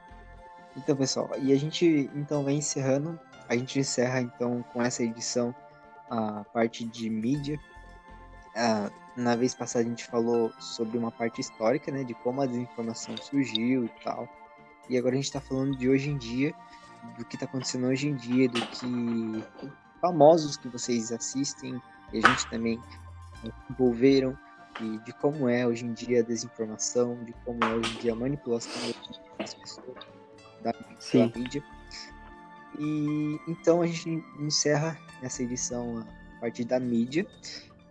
então, 0.77 0.95
pessoal, 0.95 1.29
e 1.43 1.53
a 1.53 1.57
gente 1.57 2.09
então 2.15 2.45
vai 2.45 2.53
encerrando. 2.53 3.19
A 3.49 3.57
gente 3.57 3.81
encerra 3.81 4.21
então 4.21 4.63
com 4.73 4.81
essa 4.81 5.03
edição 5.03 5.53
a 6.09 6.45
parte 6.45 6.85
de 6.85 7.11
mídia. 7.11 7.59
Ah, 8.55 8.89
na 9.19 9.35
vez 9.35 9.53
passada 9.53 9.85
a 9.85 9.89
gente 9.89 10.05
falou 10.05 10.53
sobre 10.61 10.97
uma 10.97 11.11
parte 11.11 11.41
histórica, 11.41 11.91
né, 11.91 12.05
de 12.05 12.15
como 12.15 12.41
a 12.41 12.47
desinformação 12.47 13.17
surgiu 13.17 13.85
e 13.85 13.91
tal. 14.05 14.29
E 14.89 14.97
agora 14.97 15.15
a 15.15 15.17
gente 15.17 15.25
está 15.25 15.41
falando 15.41 15.77
de 15.77 15.89
hoje 15.89 16.09
em 16.09 16.17
dia, 16.17 16.55
do 17.19 17.25
que 17.25 17.35
está 17.35 17.45
acontecendo 17.45 17.89
hoje 17.89 18.09
em 18.09 18.15
dia, 18.15 18.49
do 18.49 18.61
que 18.61 19.45
famosos 20.01 20.57
que 20.57 20.69
vocês 20.69 21.11
assistem 21.11 21.83
e 22.13 22.19
a 22.19 22.29
gente 22.29 22.49
também 22.49 22.81
envolveram 23.69 24.39
e 24.81 24.99
de 24.99 25.13
como 25.15 25.49
é 25.49 25.67
hoje 25.67 25.85
em 25.85 25.93
dia 25.93 26.21
a 26.21 26.23
desinformação, 26.23 27.19
de 27.25 27.33
como 27.45 27.63
é 27.65 27.75
hoje 27.75 27.97
em 27.97 28.01
dia 28.01 28.13
a 28.13 28.17
manipulação 28.17 28.73
das 29.37 29.55
pessoas 29.55 29.97
da 30.63 30.73
Sim. 31.01 31.33
mídia. 31.35 31.63
E 32.79 33.41
então 33.49 33.83
a 33.83 33.87
gente 33.89 34.25
encerra 34.39 34.97
nessa 35.21 35.43
edição 35.43 35.99
a 35.99 36.41
parte 36.41 36.65
da 36.65 36.79
mídia. 36.79 37.27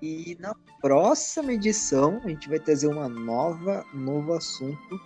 E 0.02 0.38
na 0.40 0.54
próxima 0.80 1.54
edição 1.54 2.22
a 2.24 2.30
gente 2.30 2.48
vai 2.48 2.60
trazer 2.60 2.88
uma 2.88 3.10
nova, 3.10 3.84
novo 3.94 4.34
assunto 4.34 5.00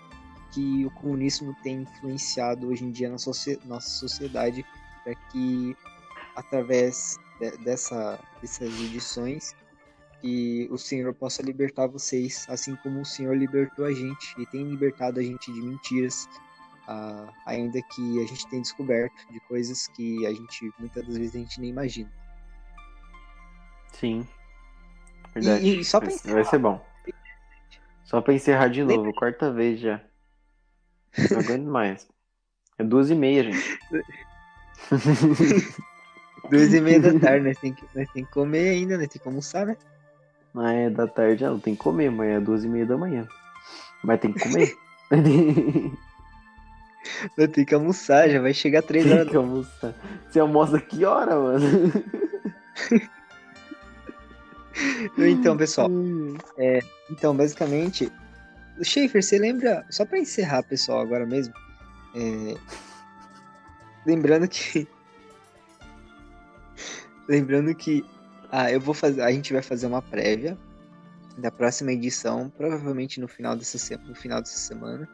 que 0.53 0.85
o 0.85 0.91
comunismo 0.91 1.55
tem 1.63 1.83
influenciado 1.83 2.67
hoje 2.67 2.83
em 2.83 2.91
dia 2.91 3.09
na 3.09 3.17
socie- 3.17 3.59
nossa 3.65 3.87
sociedade 3.89 4.65
para 5.03 5.15
que 5.15 5.75
através 6.35 7.17
de- 7.39 7.57
dessa, 7.59 8.19
dessas 8.41 8.67
edições 8.81 9.55
que 10.19 10.67
o 10.69 10.77
Senhor 10.77 11.13
possa 11.13 11.41
libertar 11.41 11.87
vocês, 11.87 12.45
assim 12.49 12.75
como 12.77 13.01
o 13.01 13.05
Senhor 13.05 13.35
libertou 13.35 13.85
a 13.85 13.93
gente 13.93 14.35
e 14.37 14.45
tem 14.47 14.63
libertado 14.69 15.19
a 15.19 15.23
gente 15.23 15.51
de 15.51 15.61
mentiras, 15.61 16.27
ah, 16.87 17.31
ainda 17.45 17.81
que 17.81 18.21
a 18.21 18.27
gente 18.27 18.45
tenha 18.49 18.61
descoberto 18.61 19.25
de 19.31 19.39
coisas 19.47 19.87
que 19.87 20.25
a 20.25 20.33
gente 20.33 20.71
muitas 20.77 21.05
das 21.07 21.17
vezes 21.17 21.35
a 21.35 21.39
gente 21.39 21.61
nem 21.61 21.69
imagina. 21.69 22.11
Sim. 23.93 24.27
Verdade. 25.33 25.65
E- 25.65 25.79
e 25.79 25.83
só 25.85 25.99
pra 25.99 26.07
vai, 26.09 26.15
encerrar- 26.15 26.35
vai 26.35 26.45
ser 26.45 26.57
bom. 26.59 26.85
Só 28.03 28.21
pra 28.21 28.33
encerrar 28.33 28.67
de 28.67 28.83
novo, 28.83 29.13
quarta 29.13 29.51
vez 29.51 29.79
já. 29.79 30.01
Não 31.31 31.39
aguento 31.39 31.65
mais. 31.65 32.07
É 32.77 32.83
duas 32.83 33.09
e 33.09 33.15
meia, 33.15 33.43
gente. 33.43 33.79
Duas 36.49 36.73
e 36.73 36.81
meia 36.81 36.99
da 36.99 37.17
tarde, 37.17 37.45
nós 37.45 37.57
tem 37.59 37.71
que, 37.73 37.85
nós 37.95 38.09
tem 38.11 38.25
que 38.25 38.31
comer 38.31 38.69
ainda, 38.69 38.97
nós 38.97 39.07
tem 39.07 39.21
que 39.21 39.27
almoçar, 39.27 39.65
né? 39.65 39.77
Ah, 40.55 40.73
é 40.73 40.89
da 40.89 41.07
tarde, 41.07 41.45
não 41.45 41.57
tem 41.59 41.75
que 41.75 41.81
comer, 41.81 42.07
amanhã 42.07 42.37
é 42.37 42.39
duas 42.41 42.65
e 42.65 42.67
meia 42.67 42.85
da 42.85 42.97
manhã. 42.97 43.25
Mas 44.03 44.19
tem 44.19 44.33
que 44.33 44.39
comer. 44.39 44.73
Tem 47.53 47.65
que 47.65 47.73
almoçar, 47.75 48.29
já 48.29 48.39
vai 48.41 48.53
chegar 48.53 48.81
três 48.83 49.03
tem 49.05 49.13
horas. 49.13 49.29
que 49.29 49.35
almoçar. 49.35 49.93
Você 50.29 50.39
almoça 50.39 50.79
que 50.79 51.03
hora, 51.05 51.35
mano? 51.39 51.59
Então, 55.17 55.57
pessoal, 55.57 55.89
então, 57.09 57.35
basicamente, 57.35 58.11
o 58.79 58.83
Schaefer, 58.83 59.23
você 59.23 59.37
lembra, 59.37 59.85
só 59.89 60.05
pra 60.05 60.19
encerrar, 60.19 60.63
pessoal, 60.63 61.01
agora 61.01 61.25
mesmo, 61.25 61.53
é, 62.15 62.55
lembrando 64.05 64.47
que 64.47 64.87
lembrando 67.27 67.73
que 67.75 68.05
ah, 68.51 68.71
eu 68.71 68.79
vou 68.79 68.93
fazer, 68.93 69.21
a 69.21 69.31
gente 69.31 69.53
vai 69.53 69.61
fazer 69.61 69.87
uma 69.87 70.01
prévia 70.01 70.57
da 71.37 71.49
próxima 71.49 71.91
edição, 71.93 72.51
provavelmente 72.57 73.19
no 73.21 73.27
final 73.27 73.55
dessa, 73.55 73.77
se- 73.77 73.95
no 73.97 74.13
final 74.15 74.41
dessa 74.41 74.57
semana, 74.57 75.07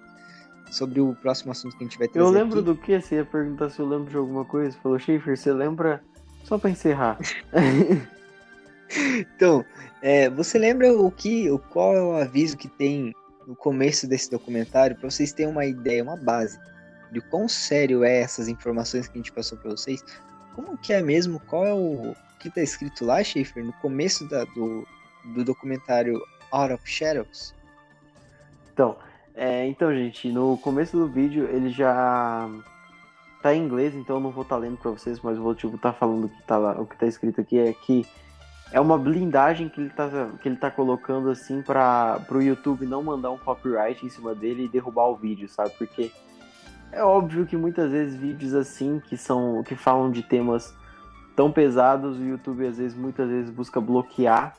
sobre 0.71 0.99
o 0.99 1.13
próximo 1.15 1.51
assunto 1.51 1.77
que 1.77 1.83
a 1.83 1.87
gente 1.87 1.97
vai 1.99 2.07
trazer 2.07 2.27
Eu 2.27 2.31
lembro 2.33 2.59
aqui. 2.59 2.65
do 2.65 2.75
que? 2.75 2.99
Você 2.99 3.15
ia 3.15 3.25
perguntar 3.25 3.69
se 3.69 3.79
eu 3.79 3.87
lembro 3.87 4.09
de 4.09 4.17
alguma 4.17 4.43
coisa. 4.43 4.75
Falou, 4.81 4.97
Schaefer, 4.99 5.37
você 5.37 5.53
lembra? 5.53 6.03
Só 6.43 6.57
pra 6.57 6.69
encerrar. 6.69 7.17
Então, 9.19 9.65
é, 10.01 10.29
você 10.29 10.57
lembra 10.57 10.93
o 10.93 11.11
que, 11.11 11.49
o 11.49 11.59
qual 11.59 11.95
é 11.95 12.01
o 12.01 12.13
aviso 12.13 12.57
que 12.57 12.67
tem 12.67 13.13
no 13.45 13.55
começo 13.55 14.07
desse 14.07 14.29
documentário 14.29 14.95
para 14.95 15.09
vocês 15.09 15.31
terem 15.33 15.51
uma 15.51 15.65
ideia, 15.65 16.03
uma 16.03 16.17
base 16.17 16.59
de 17.11 17.21
quão 17.21 17.47
sério 17.47 18.03
é 18.03 18.19
essas 18.19 18.47
informações 18.47 19.07
que 19.07 19.17
a 19.17 19.21
gente 19.21 19.31
passou 19.31 19.57
para 19.57 19.71
vocês? 19.71 20.03
Como 20.55 20.77
que 20.77 20.93
é 20.93 21.01
mesmo? 21.01 21.39
Qual 21.41 21.65
é 21.65 21.73
o, 21.73 22.11
o 22.11 22.15
que 22.39 22.49
tá 22.49 22.61
escrito 22.61 23.05
lá, 23.05 23.23
Schaefer, 23.23 23.63
no 23.63 23.73
começo 23.73 24.27
da- 24.27 24.43
do, 24.45 24.85
do 25.35 25.43
documentário 25.43 26.21
Out 26.51 26.73
of 26.73 26.89
Shadows? 26.89 27.53
Então, 28.73 28.97
é, 29.35 29.65
então, 29.67 29.93
gente, 29.93 30.31
no 30.31 30.57
começo 30.57 30.97
do 30.97 31.07
vídeo 31.07 31.47
ele 31.51 31.69
já 31.69 32.49
tá 33.41 33.53
em 33.53 33.63
inglês, 33.63 33.93
então 33.95 34.17
eu 34.17 34.19
não 34.19 34.31
vou 34.31 34.43
estar 34.43 34.57
lendo 34.57 34.77
pra 34.77 34.91
vocês, 34.91 35.19
mas 35.21 35.37
vou 35.37 35.53
tipo 35.53 35.77
tá 35.77 35.93
falando 35.93 36.27
que 36.27 36.41
tá 36.43 36.57
lá, 36.57 36.79
o 36.79 36.85
que 36.85 36.97
tá 36.97 37.05
escrito 37.05 37.39
aqui 37.39 37.59
é 37.59 37.71
que 37.71 38.05
é 38.71 38.79
uma 38.79 38.97
blindagem 38.97 39.69
que 39.69 39.79
ele 39.79 39.89
tá 39.89 40.09
que 40.41 40.49
ele 40.49 40.57
tá 40.57 40.69
colocando 40.69 41.29
assim 41.29 41.61
para 41.61 42.19
pro 42.27 42.41
YouTube 42.41 42.85
não 42.85 43.01
mandar 43.01 43.31
um 43.31 43.37
copyright 43.37 44.05
em 44.05 44.09
cima 44.09 44.35
dele 44.35 44.65
e 44.65 44.67
derrubar 44.67 45.07
o 45.07 45.15
vídeo, 45.15 45.47
sabe? 45.47 45.71
Porque 45.77 46.11
é 46.91 47.03
óbvio 47.03 47.45
que 47.45 47.55
muitas 47.55 47.91
vezes 47.91 48.15
vídeos 48.15 48.53
assim 48.53 49.01
que 49.07 49.17
são 49.17 49.63
que 49.63 49.75
falam 49.75 50.11
de 50.11 50.23
temas 50.23 50.75
tão 51.35 51.51
pesados, 51.51 52.17
o 52.17 52.23
YouTube 52.23 52.65
às 52.65 52.77
vezes 52.77 52.97
muitas 52.97 53.29
vezes 53.29 53.49
busca 53.49 53.79
bloquear 53.79 54.55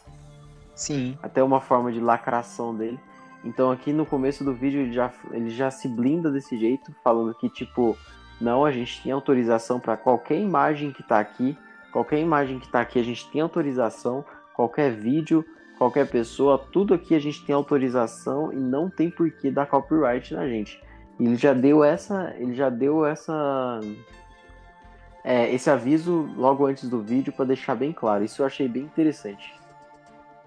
Sim, 0.75 1.19
até 1.21 1.43
uma 1.43 1.61
forma 1.61 1.91
de 1.91 2.01
lacração 2.01 2.75
dele. 2.75 2.99
Então 3.45 3.71
aqui 3.71 3.93
no 3.93 4.07
começo 4.07 4.45
do 4.45 4.55
vídeo 4.55 4.81
ele 4.81 4.93
já, 4.93 5.13
ele 5.33 5.51
já 5.51 5.71
se 5.71 5.89
blinda 5.89 6.31
desse 6.31 6.57
jeito, 6.57 6.95
falando 7.03 7.35
que 7.35 7.49
tipo, 7.49 7.97
não, 8.41 8.65
a 8.65 8.71
gente 8.71 9.03
tem 9.03 9.11
autorização 9.13 9.81
para 9.81 9.97
qualquer 9.97 10.39
imagem 10.39 10.93
que 10.93 11.03
tá 11.03 11.19
aqui, 11.19 11.57
qualquer 11.93 12.19
imagem 12.19 12.59
que 12.59 12.69
tá 12.69 12.81
aqui 12.81 12.99
a 12.99 13.03
gente 13.03 13.29
tem 13.31 13.41
autorização, 13.41 14.25
qualquer 14.55 14.91
vídeo, 14.91 15.45
qualquer 15.77 16.09
pessoa, 16.09 16.59
tudo 16.59 16.95
aqui 16.95 17.15
a 17.15 17.19
gente 17.19 17.45
tem 17.45 17.55
autorização 17.55 18.53
e 18.53 18.57
não 18.57 18.91
tem 18.91 19.11
por 19.11 19.31
que 19.31 19.51
dar 19.51 19.67
copyright 19.67 20.35
na 20.35 20.49
gente. 20.49 20.83
Ele 21.19 21.37
já 21.37 21.53
deu 21.53 21.83
essa, 21.83 22.35
ele 22.39 22.55
já 22.55 22.69
deu 22.69 23.05
essa 23.05 23.81
é, 25.25 25.53
esse 25.53 25.69
aviso 25.69 26.29
logo 26.37 26.67
antes 26.67 26.89
do 26.89 27.03
vídeo 27.03 27.33
para 27.33 27.47
deixar 27.47 27.75
bem 27.75 27.93
claro. 27.93 28.25
Isso 28.25 28.43
eu 28.43 28.47
achei 28.47 28.69
bem 28.69 28.83
interessante, 28.83 29.55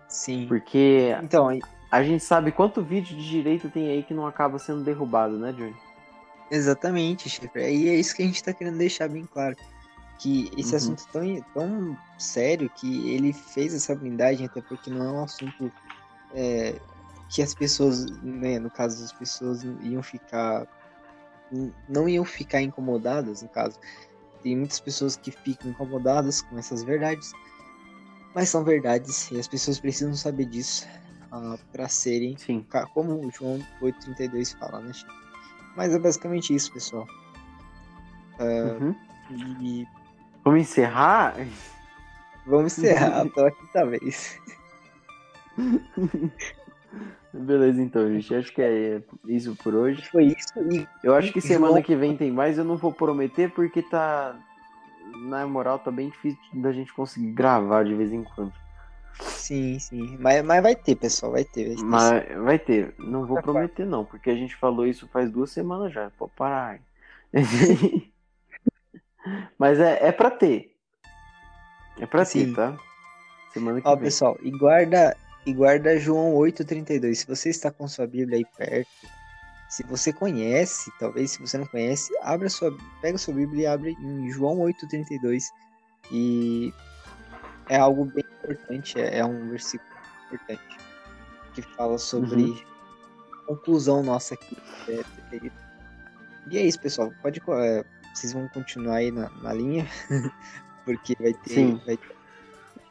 sim. 0.07 0.45
porque 0.47 1.15
Então, 1.23 1.49
a 1.91 2.03
gente 2.03 2.23
sabe 2.23 2.51
quanto 2.51 2.81
vídeo 2.81 3.17
de 3.17 3.29
direito 3.29 3.69
tem 3.69 3.89
aí 3.89 4.03
que 4.03 4.13
não 4.13 4.25
acaba 4.25 4.57
sendo 4.59 4.81
derrubado, 4.81 5.37
né, 5.37 5.51
Johnny? 5.51 5.75
Exatamente, 6.49 7.29
Schaefer. 7.29 7.69
E 7.69 7.89
é 7.89 7.95
isso 7.95 8.15
que 8.15 8.21
a 8.21 8.25
gente 8.25 8.43
tá 8.43 8.53
querendo 8.53 8.77
deixar 8.77 9.07
bem 9.07 9.25
claro. 9.25 9.55
Que 10.21 10.51
esse 10.55 10.71
Uhum. 10.71 10.77
assunto 10.77 11.03
é 11.07 11.11
tão, 11.11 11.45
tão 11.53 11.97
sério 12.17 12.69
que 12.69 13.09
ele 13.09 13.33
fez 13.33 13.73
essa 13.73 13.95
blindagem, 13.95 14.45
até 14.45 14.61
porque 14.61 14.89
não 14.91 15.03
é 15.03 15.11
um 15.11 15.23
assunto 15.23 15.71
é, 16.35 16.79
que 17.29 17.41
as 17.41 17.53
pessoas, 17.55 18.05
né, 18.21 18.59
no 18.59 18.69
caso 18.69 19.03
as 19.03 19.11
pessoas 19.11 19.63
iam 19.81 20.03
ficar. 20.03 20.67
não 21.89 22.07
iam 22.07 22.23
ficar 22.23 22.61
incomodadas, 22.61 23.41
no 23.41 23.49
caso. 23.49 23.77
Tem 24.43 24.55
muitas 24.55 24.79
pessoas 24.79 25.15
que 25.17 25.31
ficam 25.31 25.71
incomodadas 25.71 26.41
com 26.41 26.57
essas 26.57 26.83
verdades, 26.83 27.31
mas 28.33 28.47
são 28.49 28.63
verdades 28.63 29.29
e 29.31 29.39
as 29.39 29.47
pessoas 29.47 29.79
precisam 29.79 30.13
saber 30.13 30.45
disso 30.45 30.87
para 31.71 31.87
serem 31.89 32.37
Sim. 32.37 32.65
Como 32.93 33.13
o 33.25 33.31
João 33.31 33.59
832 33.81 34.53
fala, 34.53 34.79
né, 34.81 34.93
Chico? 34.93 35.11
Mas 35.75 35.93
é 35.93 35.99
basicamente 35.99 36.53
isso, 36.55 36.71
pessoal. 36.73 37.07
Uhum. 38.39 38.95
E 39.61 39.87
Vamos 40.43 40.61
encerrar? 40.61 41.35
vamos 42.45 42.77
encerrar 42.77 43.27
pela 43.29 43.51
quinta 43.51 43.85
vez. 43.85 44.39
Beleza, 47.33 47.81
então, 47.81 48.07
gente. 48.11 48.35
Acho 48.35 48.53
que 48.53 48.61
é 48.61 49.01
isso 49.27 49.55
por 49.55 49.73
hoje. 49.73 50.05
Foi 50.09 50.25
isso 50.25 50.53
e 50.71 50.85
Eu 51.03 51.15
acho 51.15 51.31
que 51.31 51.39
semana 51.39 51.81
que 51.81 51.95
vem 51.95 52.17
tem 52.17 52.31
mais. 52.31 52.57
Eu 52.57 52.65
não 52.65 52.75
vou 52.75 52.91
prometer 52.91 53.51
porque 53.51 53.81
tá. 53.81 54.35
Na 55.27 55.45
moral, 55.45 55.77
tá 55.79 55.91
bem 55.91 56.09
difícil 56.09 56.39
da 56.53 56.71
gente 56.71 56.93
conseguir 56.93 57.31
gravar 57.31 57.83
de 57.83 57.93
vez 57.93 58.11
em 58.11 58.23
quando. 58.23 58.53
sim, 59.19 59.77
sim. 59.77 60.17
Mas, 60.19 60.43
mas 60.43 60.63
vai 60.63 60.75
ter, 60.75 60.95
pessoal, 60.95 61.33
vai 61.33 61.43
ter. 61.43 61.67
Vai 61.67 61.75
ter 61.75 61.83
Mas 61.83 62.43
vai 62.43 62.59
ter. 62.59 62.95
Não 62.97 63.25
vou 63.25 63.41
prometer, 63.41 63.85
não, 63.85 64.05
porque 64.05 64.29
a 64.29 64.35
gente 64.35 64.55
falou 64.55 64.87
isso 64.87 65.07
faz 65.07 65.29
duas 65.29 65.51
semanas 65.51 65.93
já. 65.93 66.09
Pode 66.17 66.31
parar. 66.35 66.79
Mas 69.57 69.79
é, 69.79 70.07
é 70.07 70.11
pra 70.11 70.31
ter. 70.31 70.75
É 71.99 72.05
pra 72.05 72.25
Sim. 72.25 72.47
ter, 72.47 72.55
tá? 72.55 72.77
Semana 73.53 73.81
que 73.81 73.87
Ó, 73.87 73.95
vem. 73.95 74.03
pessoal, 74.03 74.37
e 74.41 74.49
guarda, 74.51 75.15
e 75.45 75.53
guarda 75.53 75.99
João 75.99 76.33
8,32. 76.35 77.15
Se 77.19 77.27
você 77.27 77.49
está 77.49 77.69
com 77.69 77.87
sua 77.87 78.07
Bíblia 78.07 78.37
aí 78.37 78.45
perto, 78.57 78.89
se 79.69 79.83
você 79.83 80.11
conhece, 80.11 80.91
talvez 80.99 81.31
se 81.31 81.39
você 81.41 81.57
não 81.57 81.65
conhece, 81.65 82.11
abra 82.21 82.49
sua, 82.49 82.75
pega 83.01 83.17
sua 83.17 83.33
Bíblia 83.33 83.63
e 83.63 83.67
abre 83.67 83.91
em 83.99 84.29
João 84.31 84.57
8,32. 84.59 85.43
E 86.11 86.73
é 87.69 87.77
algo 87.77 88.05
bem 88.05 88.23
importante, 88.39 88.99
é, 88.99 89.19
é 89.19 89.25
um 89.25 89.49
versículo 89.49 89.89
importante 90.27 90.77
que 91.53 91.61
fala 91.61 91.97
sobre 91.97 92.41
Uhum. 92.43 92.57
a 93.33 93.45
conclusão 93.47 94.01
nossa 94.01 94.33
aqui. 94.33 94.57
é, 94.87 95.03
e 96.49 96.57
é 96.57 96.61
isso, 96.63 96.79
pessoal. 96.79 97.11
Pode, 97.21 97.39
é, 97.49 97.85
vocês 98.13 98.33
vão 98.33 98.47
continuar 98.49 98.95
aí 98.97 99.11
na, 99.11 99.29
na 99.41 99.53
linha, 99.53 99.87
porque 100.85 101.15
vai 101.19 101.33
ter, 101.33 101.49
Sim. 101.49 101.81
vai 101.85 101.97
ter 101.97 102.15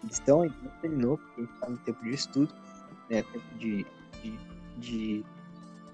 edição, 0.05 0.43
ainda 0.43 0.57
não 0.63 0.71
terminou, 0.81 1.19
porque 1.19 1.41
a 1.41 1.45
gente 1.45 1.61
tá 1.61 1.69
no 1.69 1.77
tempo 1.79 2.05
de 2.05 2.11
estudo, 2.11 2.55
né, 3.09 3.23
tempo 3.23 3.55
de, 3.59 3.87
de, 4.23 4.39
de 4.79 5.25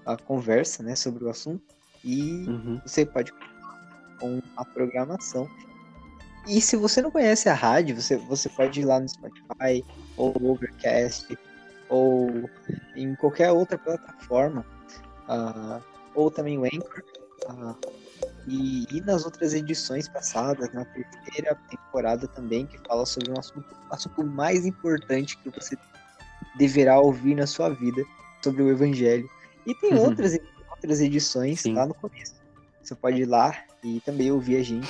a 0.05 0.15
conversa, 0.15 0.81
né, 0.83 0.95
sobre 0.95 1.23
o 1.25 1.29
assunto, 1.29 1.61
e 2.03 2.45
Uhum. 2.47 2.81
você 2.85 3.05
pode 3.05 3.33
com 4.19 4.41
a 4.55 4.65
programação. 4.65 5.49
E 6.47 6.61
se 6.61 6.77
você 6.77 7.01
não 7.01 7.11
conhece 7.11 7.49
a 7.49 7.53
rádio, 7.53 7.99
você, 8.01 8.15
você 8.15 8.47
pode 8.49 8.79
ir 8.79 8.85
lá 8.85 8.99
no 8.99 9.09
Spotify, 9.09 9.83
ou 10.15 10.33
no 10.39 10.51
Overcast, 10.51 11.37
ou 11.89 12.49
em 12.95 13.13
qualquer 13.15 13.51
outra 13.51 13.77
plataforma, 13.77 14.65
ah, 15.27 15.81
ou 16.15 16.31
também 16.31 16.57
o 16.57 16.63
Anchor, 16.63 17.03
ah, 17.49 17.75
e, 18.47 18.85
e 18.91 19.01
nas 19.01 19.25
outras 19.25 19.53
edições 19.53 20.07
passadas, 20.07 20.71
na 20.73 20.85
terceira 20.85 21.55
temporada 21.69 22.27
também, 22.27 22.65
que 22.65 22.77
fala 22.87 23.05
sobre 23.05 23.31
um 23.31 23.39
assunto, 23.39 23.75
assunto 23.91 24.23
mais 24.23 24.65
importante 24.65 25.37
que 25.37 25.49
você 25.49 25.77
deverá 26.57 26.99
ouvir 26.99 27.35
na 27.35 27.45
sua 27.45 27.69
vida, 27.69 28.03
sobre 28.43 28.63
o 28.63 28.69
Evangelho. 28.71 29.29
E 29.65 29.75
tem 29.75 29.93
Uhum. 29.93 30.05
outras, 30.05 30.37
outras 30.71 31.01
edições 31.01 31.61
Sim. 31.61 31.73
lá 31.73 31.85
no 31.85 31.93
começo. 31.93 32.35
Você 32.81 32.95
pode 32.95 33.21
ir 33.21 33.25
lá 33.25 33.53
e 33.83 33.99
também 34.01 34.31
ouvir 34.31 34.57
a 34.57 34.63
gente. 34.63 34.89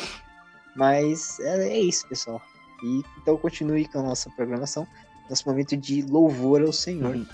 Mas 0.76 1.40
é, 1.40 1.70
é 1.70 1.80
isso, 1.80 2.08
pessoal. 2.08 2.40
E, 2.84 3.02
então 3.20 3.36
continue 3.38 3.88
com 3.88 4.00
a 4.00 4.04
nossa 4.04 4.30
programação, 4.32 4.88
nosso 5.28 5.50
momento 5.50 5.76
de 5.76 6.04
louvor 6.04 6.62
ao 6.62 6.72
Senhor. 6.72 7.16
Uhum. 7.16 7.26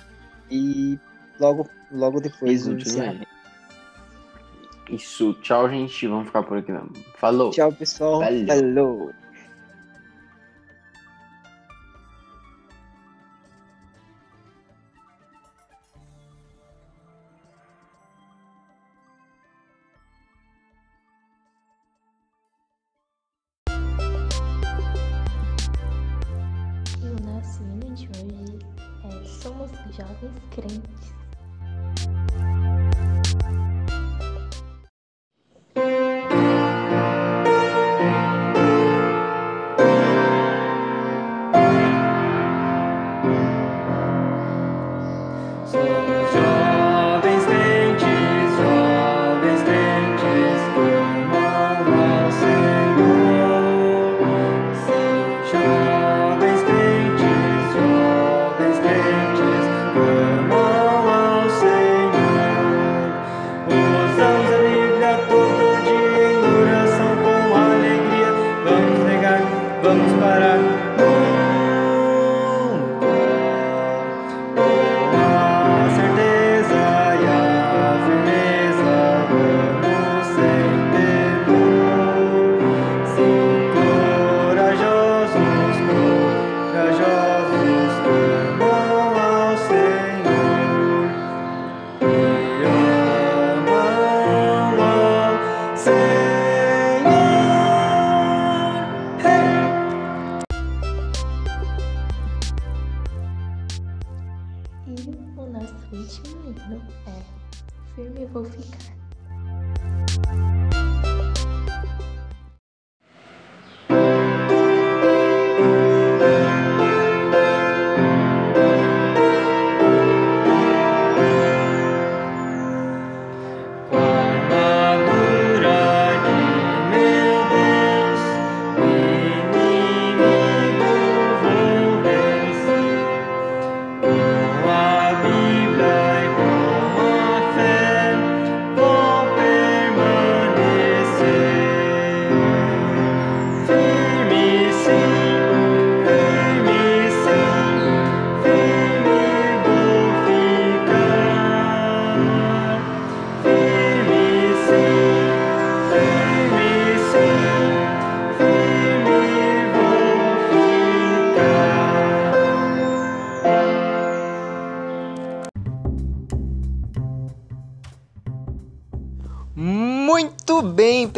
E 0.49 0.97
logo, 1.39 1.69
logo 1.91 2.21
depois 2.21 2.65
o 2.65 2.73
encerramento. 2.73 3.32
Isso. 4.89 5.33
Tchau, 5.41 5.69
gente. 5.69 6.07
Vamos 6.07 6.27
ficar 6.27 6.43
por 6.43 6.57
aqui 6.57 6.71
mesmo. 6.71 6.91
Falou. 7.15 7.51
Tchau, 7.51 7.71
pessoal. 7.71 8.19
Valeu. 8.19 8.47
Falou. 8.47 9.22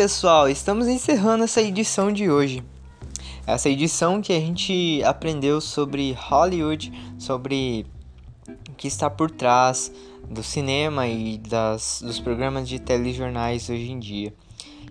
Pessoal, 0.05 0.47
estamos 0.47 0.87
encerrando 0.87 1.45
essa 1.45 1.59
edição 1.59 2.11
de 2.11 2.29
hoje. 2.29 2.63
Essa 3.47 3.71
edição 3.71 4.21
que 4.21 4.31
a 4.33 4.39
gente 4.39 5.01
aprendeu 5.03 5.59
sobre 5.59 6.11
Hollywood, 6.11 6.93
sobre 7.17 7.87
o 8.47 8.73
que 8.73 8.87
está 8.87 9.09
por 9.09 9.31
trás 9.31 9.91
do 10.29 10.43
cinema 10.43 11.07
e 11.07 11.39
das, 11.39 12.03
dos 12.05 12.19
programas 12.19 12.69
de 12.69 12.77
telejornais 12.77 13.67
hoje 13.67 13.91
em 13.91 13.97
dia. 13.97 14.31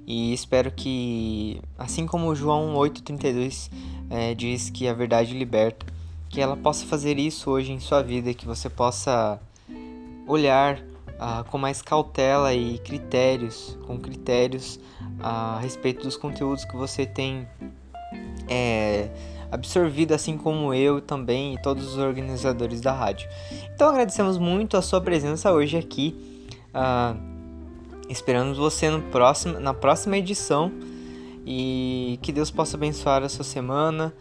E 0.04 0.34
espero 0.34 0.72
que, 0.72 1.62
assim 1.78 2.08
como 2.08 2.34
João 2.34 2.74
8,32 2.74 3.70
é, 4.10 4.34
diz 4.34 4.68
que 4.68 4.88
a 4.88 4.94
verdade 4.94 5.32
liberta, 5.32 5.86
que 6.28 6.40
ela 6.40 6.56
possa 6.56 6.84
fazer 6.86 7.20
isso 7.20 7.52
hoje 7.52 7.70
em 7.70 7.78
sua 7.78 8.02
vida, 8.02 8.34
que 8.34 8.46
você 8.46 8.68
possa 8.68 9.40
olhar 10.26 10.82
ah, 11.20 11.44
com 11.48 11.56
mais 11.56 11.80
cautela 11.80 12.52
e 12.52 12.78
critérios, 12.78 13.78
com 13.86 13.96
critérios 13.98 14.80
a 15.20 15.58
respeito 15.60 16.02
dos 16.02 16.16
conteúdos 16.16 16.64
que 16.64 16.76
você 16.76 17.06
tem 17.06 17.46
é, 18.48 19.08
absorvido, 19.50 20.12
assim 20.12 20.36
como 20.36 20.74
eu 20.74 21.00
também 21.00 21.54
e 21.54 21.62
todos 21.62 21.86
os 21.86 21.98
organizadores 21.98 22.80
da 22.80 22.92
rádio. 22.92 23.28
Então 23.74 23.88
agradecemos 23.88 24.38
muito 24.38 24.76
a 24.76 24.82
sua 24.82 25.00
presença 25.00 25.52
hoje 25.52 25.76
aqui. 25.76 26.46
Ah, 26.72 27.14
esperamos 28.08 28.58
você 28.58 28.90
no 28.90 29.00
próximo, 29.02 29.58
na 29.58 29.72
próxima 29.72 30.16
edição 30.16 30.72
e 31.46 32.18
que 32.22 32.32
Deus 32.32 32.50
possa 32.50 32.76
abençoar 32.76 33.22
a 33.22 33.28
sua 33.28 33.44
semana 33.44 34.12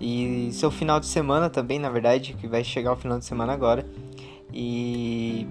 e 0.00 0.50
seu 0.52 0.70
final 0.70 0.98
de 0.98 1.06
semana 1.06 1.48
também, 1.48 1.78
na 1.78 1.88
verdade, 1.88 2.34
que 2.34 2.46
vai 2.46 2.64
chegar 2.64 2.92
o 2.92 2.96
final 2.96 3.18
de 3.18 3.24
semana 3.24 3.52
agora. 3.52 3.86
E 4.52 5.46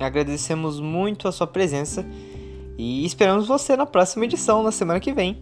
Agradecemos 0.00 0.80
muito 0.80 1.28
a 1.28 1.32
sua 1.32 1.46
presença 1.46 2.06
e 2.80 3.04
esperamos 3.04 3.46
você 3.46 3.76
na 3.76 3.84
próxima 3.84 4.24
edição, 4.24 4.62
na 4.62 4.72
semana 4.72 4.98
que 4.98 5.12
vem, 5.12 5.36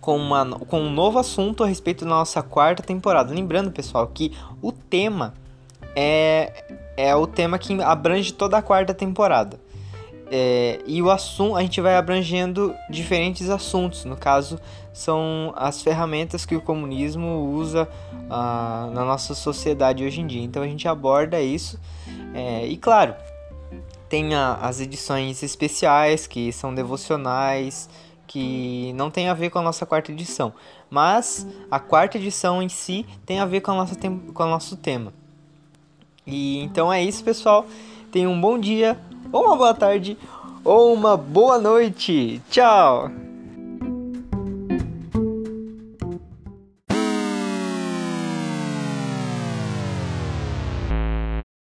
com, 0.00 0.16
uma, 0.16 0.44
com 0.44 0.80
um 0.80 0.90
novo 0.90 1.20
assunto 1.20 1.62
a 1.62 1.68
respeito 1.68 2.04
da 2.04 2.10
nossa 2.10 2.42
quarta 2.42 2.82
temporada. 2.82 3.32
Lembrando, 3.32 3.70
pessoal, 3.70 4.08
que 4.08 4.32
o 4.60 4.72
tema 4.72 5.34
é, 5.94 6.64
é 6.96 7.14
o 7.14 7.28
tema 7.28 7.60
que 7.60 7.80
abrange 7.80 8.32
toda 8.32 8.58
a 8.58 8.62
quarta 8.62 8.92
temporada. 8.92 9.60
É, 10.32 10.80
e 10.84 11.00
o 11.00 11.10
assunto 11.10 11.56
a 11.56 11.62
gente 11.62 11.80
vai 11.80 11.94
abrangendo 11.94 12.74
diferentes 12.90 13.48
assuntos. 13.48 14.04
No 14.04 14.16
caso, 14.16 14.58
são 14.92 15.52
as 15.54 15.80
ferramentas 15.80 16.44
que 16.44 16.56
o 16.56 16.60
comunismo 16.60 17.52
usa 17.54 17.88
ah, 18.28 18.90
na 18.92 19.04
nossa 19.04 19.32
sociedade 19.32 20.04
hoje 20.04 20.20
em 20.20 20.26
dia. 20.26 20.42
Então 20.42 20.62
a 20.64 20.66
gente 20.66 20.88
aborda 20.88 21.40
isso. 21.40 21.78
É, 22.34 22.66
e 22.66 22.76
claro, 22.76 23.14
tem 24.12 24.34
a, 24.34 24.56
as 24.56 24.78
edições 24.78 25.42
especiais, 25.42 26.26
que 26.26 26.52
são 26.52 26.74
devocionais, 26.74 27.88
que 28.26 28.92
não 28.92 29.10
tem 29.10 29.30
a 29.30 29.32
ver 29.32 29.48
com 29.48 29.58
a 29.58 29.62
nossa 29.62 29.86
quarta 29.86 30.12
edição. 30.12 30.52
Mas 30.90 31.46
a 31.70 31.80
quarta 31.80 32.18
edição 32.18 32.62
em 32.62 32.68
si 32.68 33.06
tem 33.24 33.40
a 33.40 33.46
ver 33.46 33.62
com, 33.62 33.70
a 33.70 33.74
nossa 33.74 33.96
com 33.96 34.42
o 34.42 34.46
nosso 34.46 34.76
tema. 34.76 35.14
E 36.26 36.58
então 36.58 36.92
é 36.92 37.02
isso, 37.02 37.24
pessoal. 37.24 37.64
Tenham 38.10 38.32
um 38.32 38.38
bom 38.38 38.58
dia, 38.58 39.00
ou 39.32 39.46
uma 39.46 39.56
boa 39.56 39.72
tarde, 39.72 40.18
ou 40.62 40.92
uma 40.92 41.16
boa 41.16 41.58
noite. 41.58 42.42
Tchau! 42.50 43.31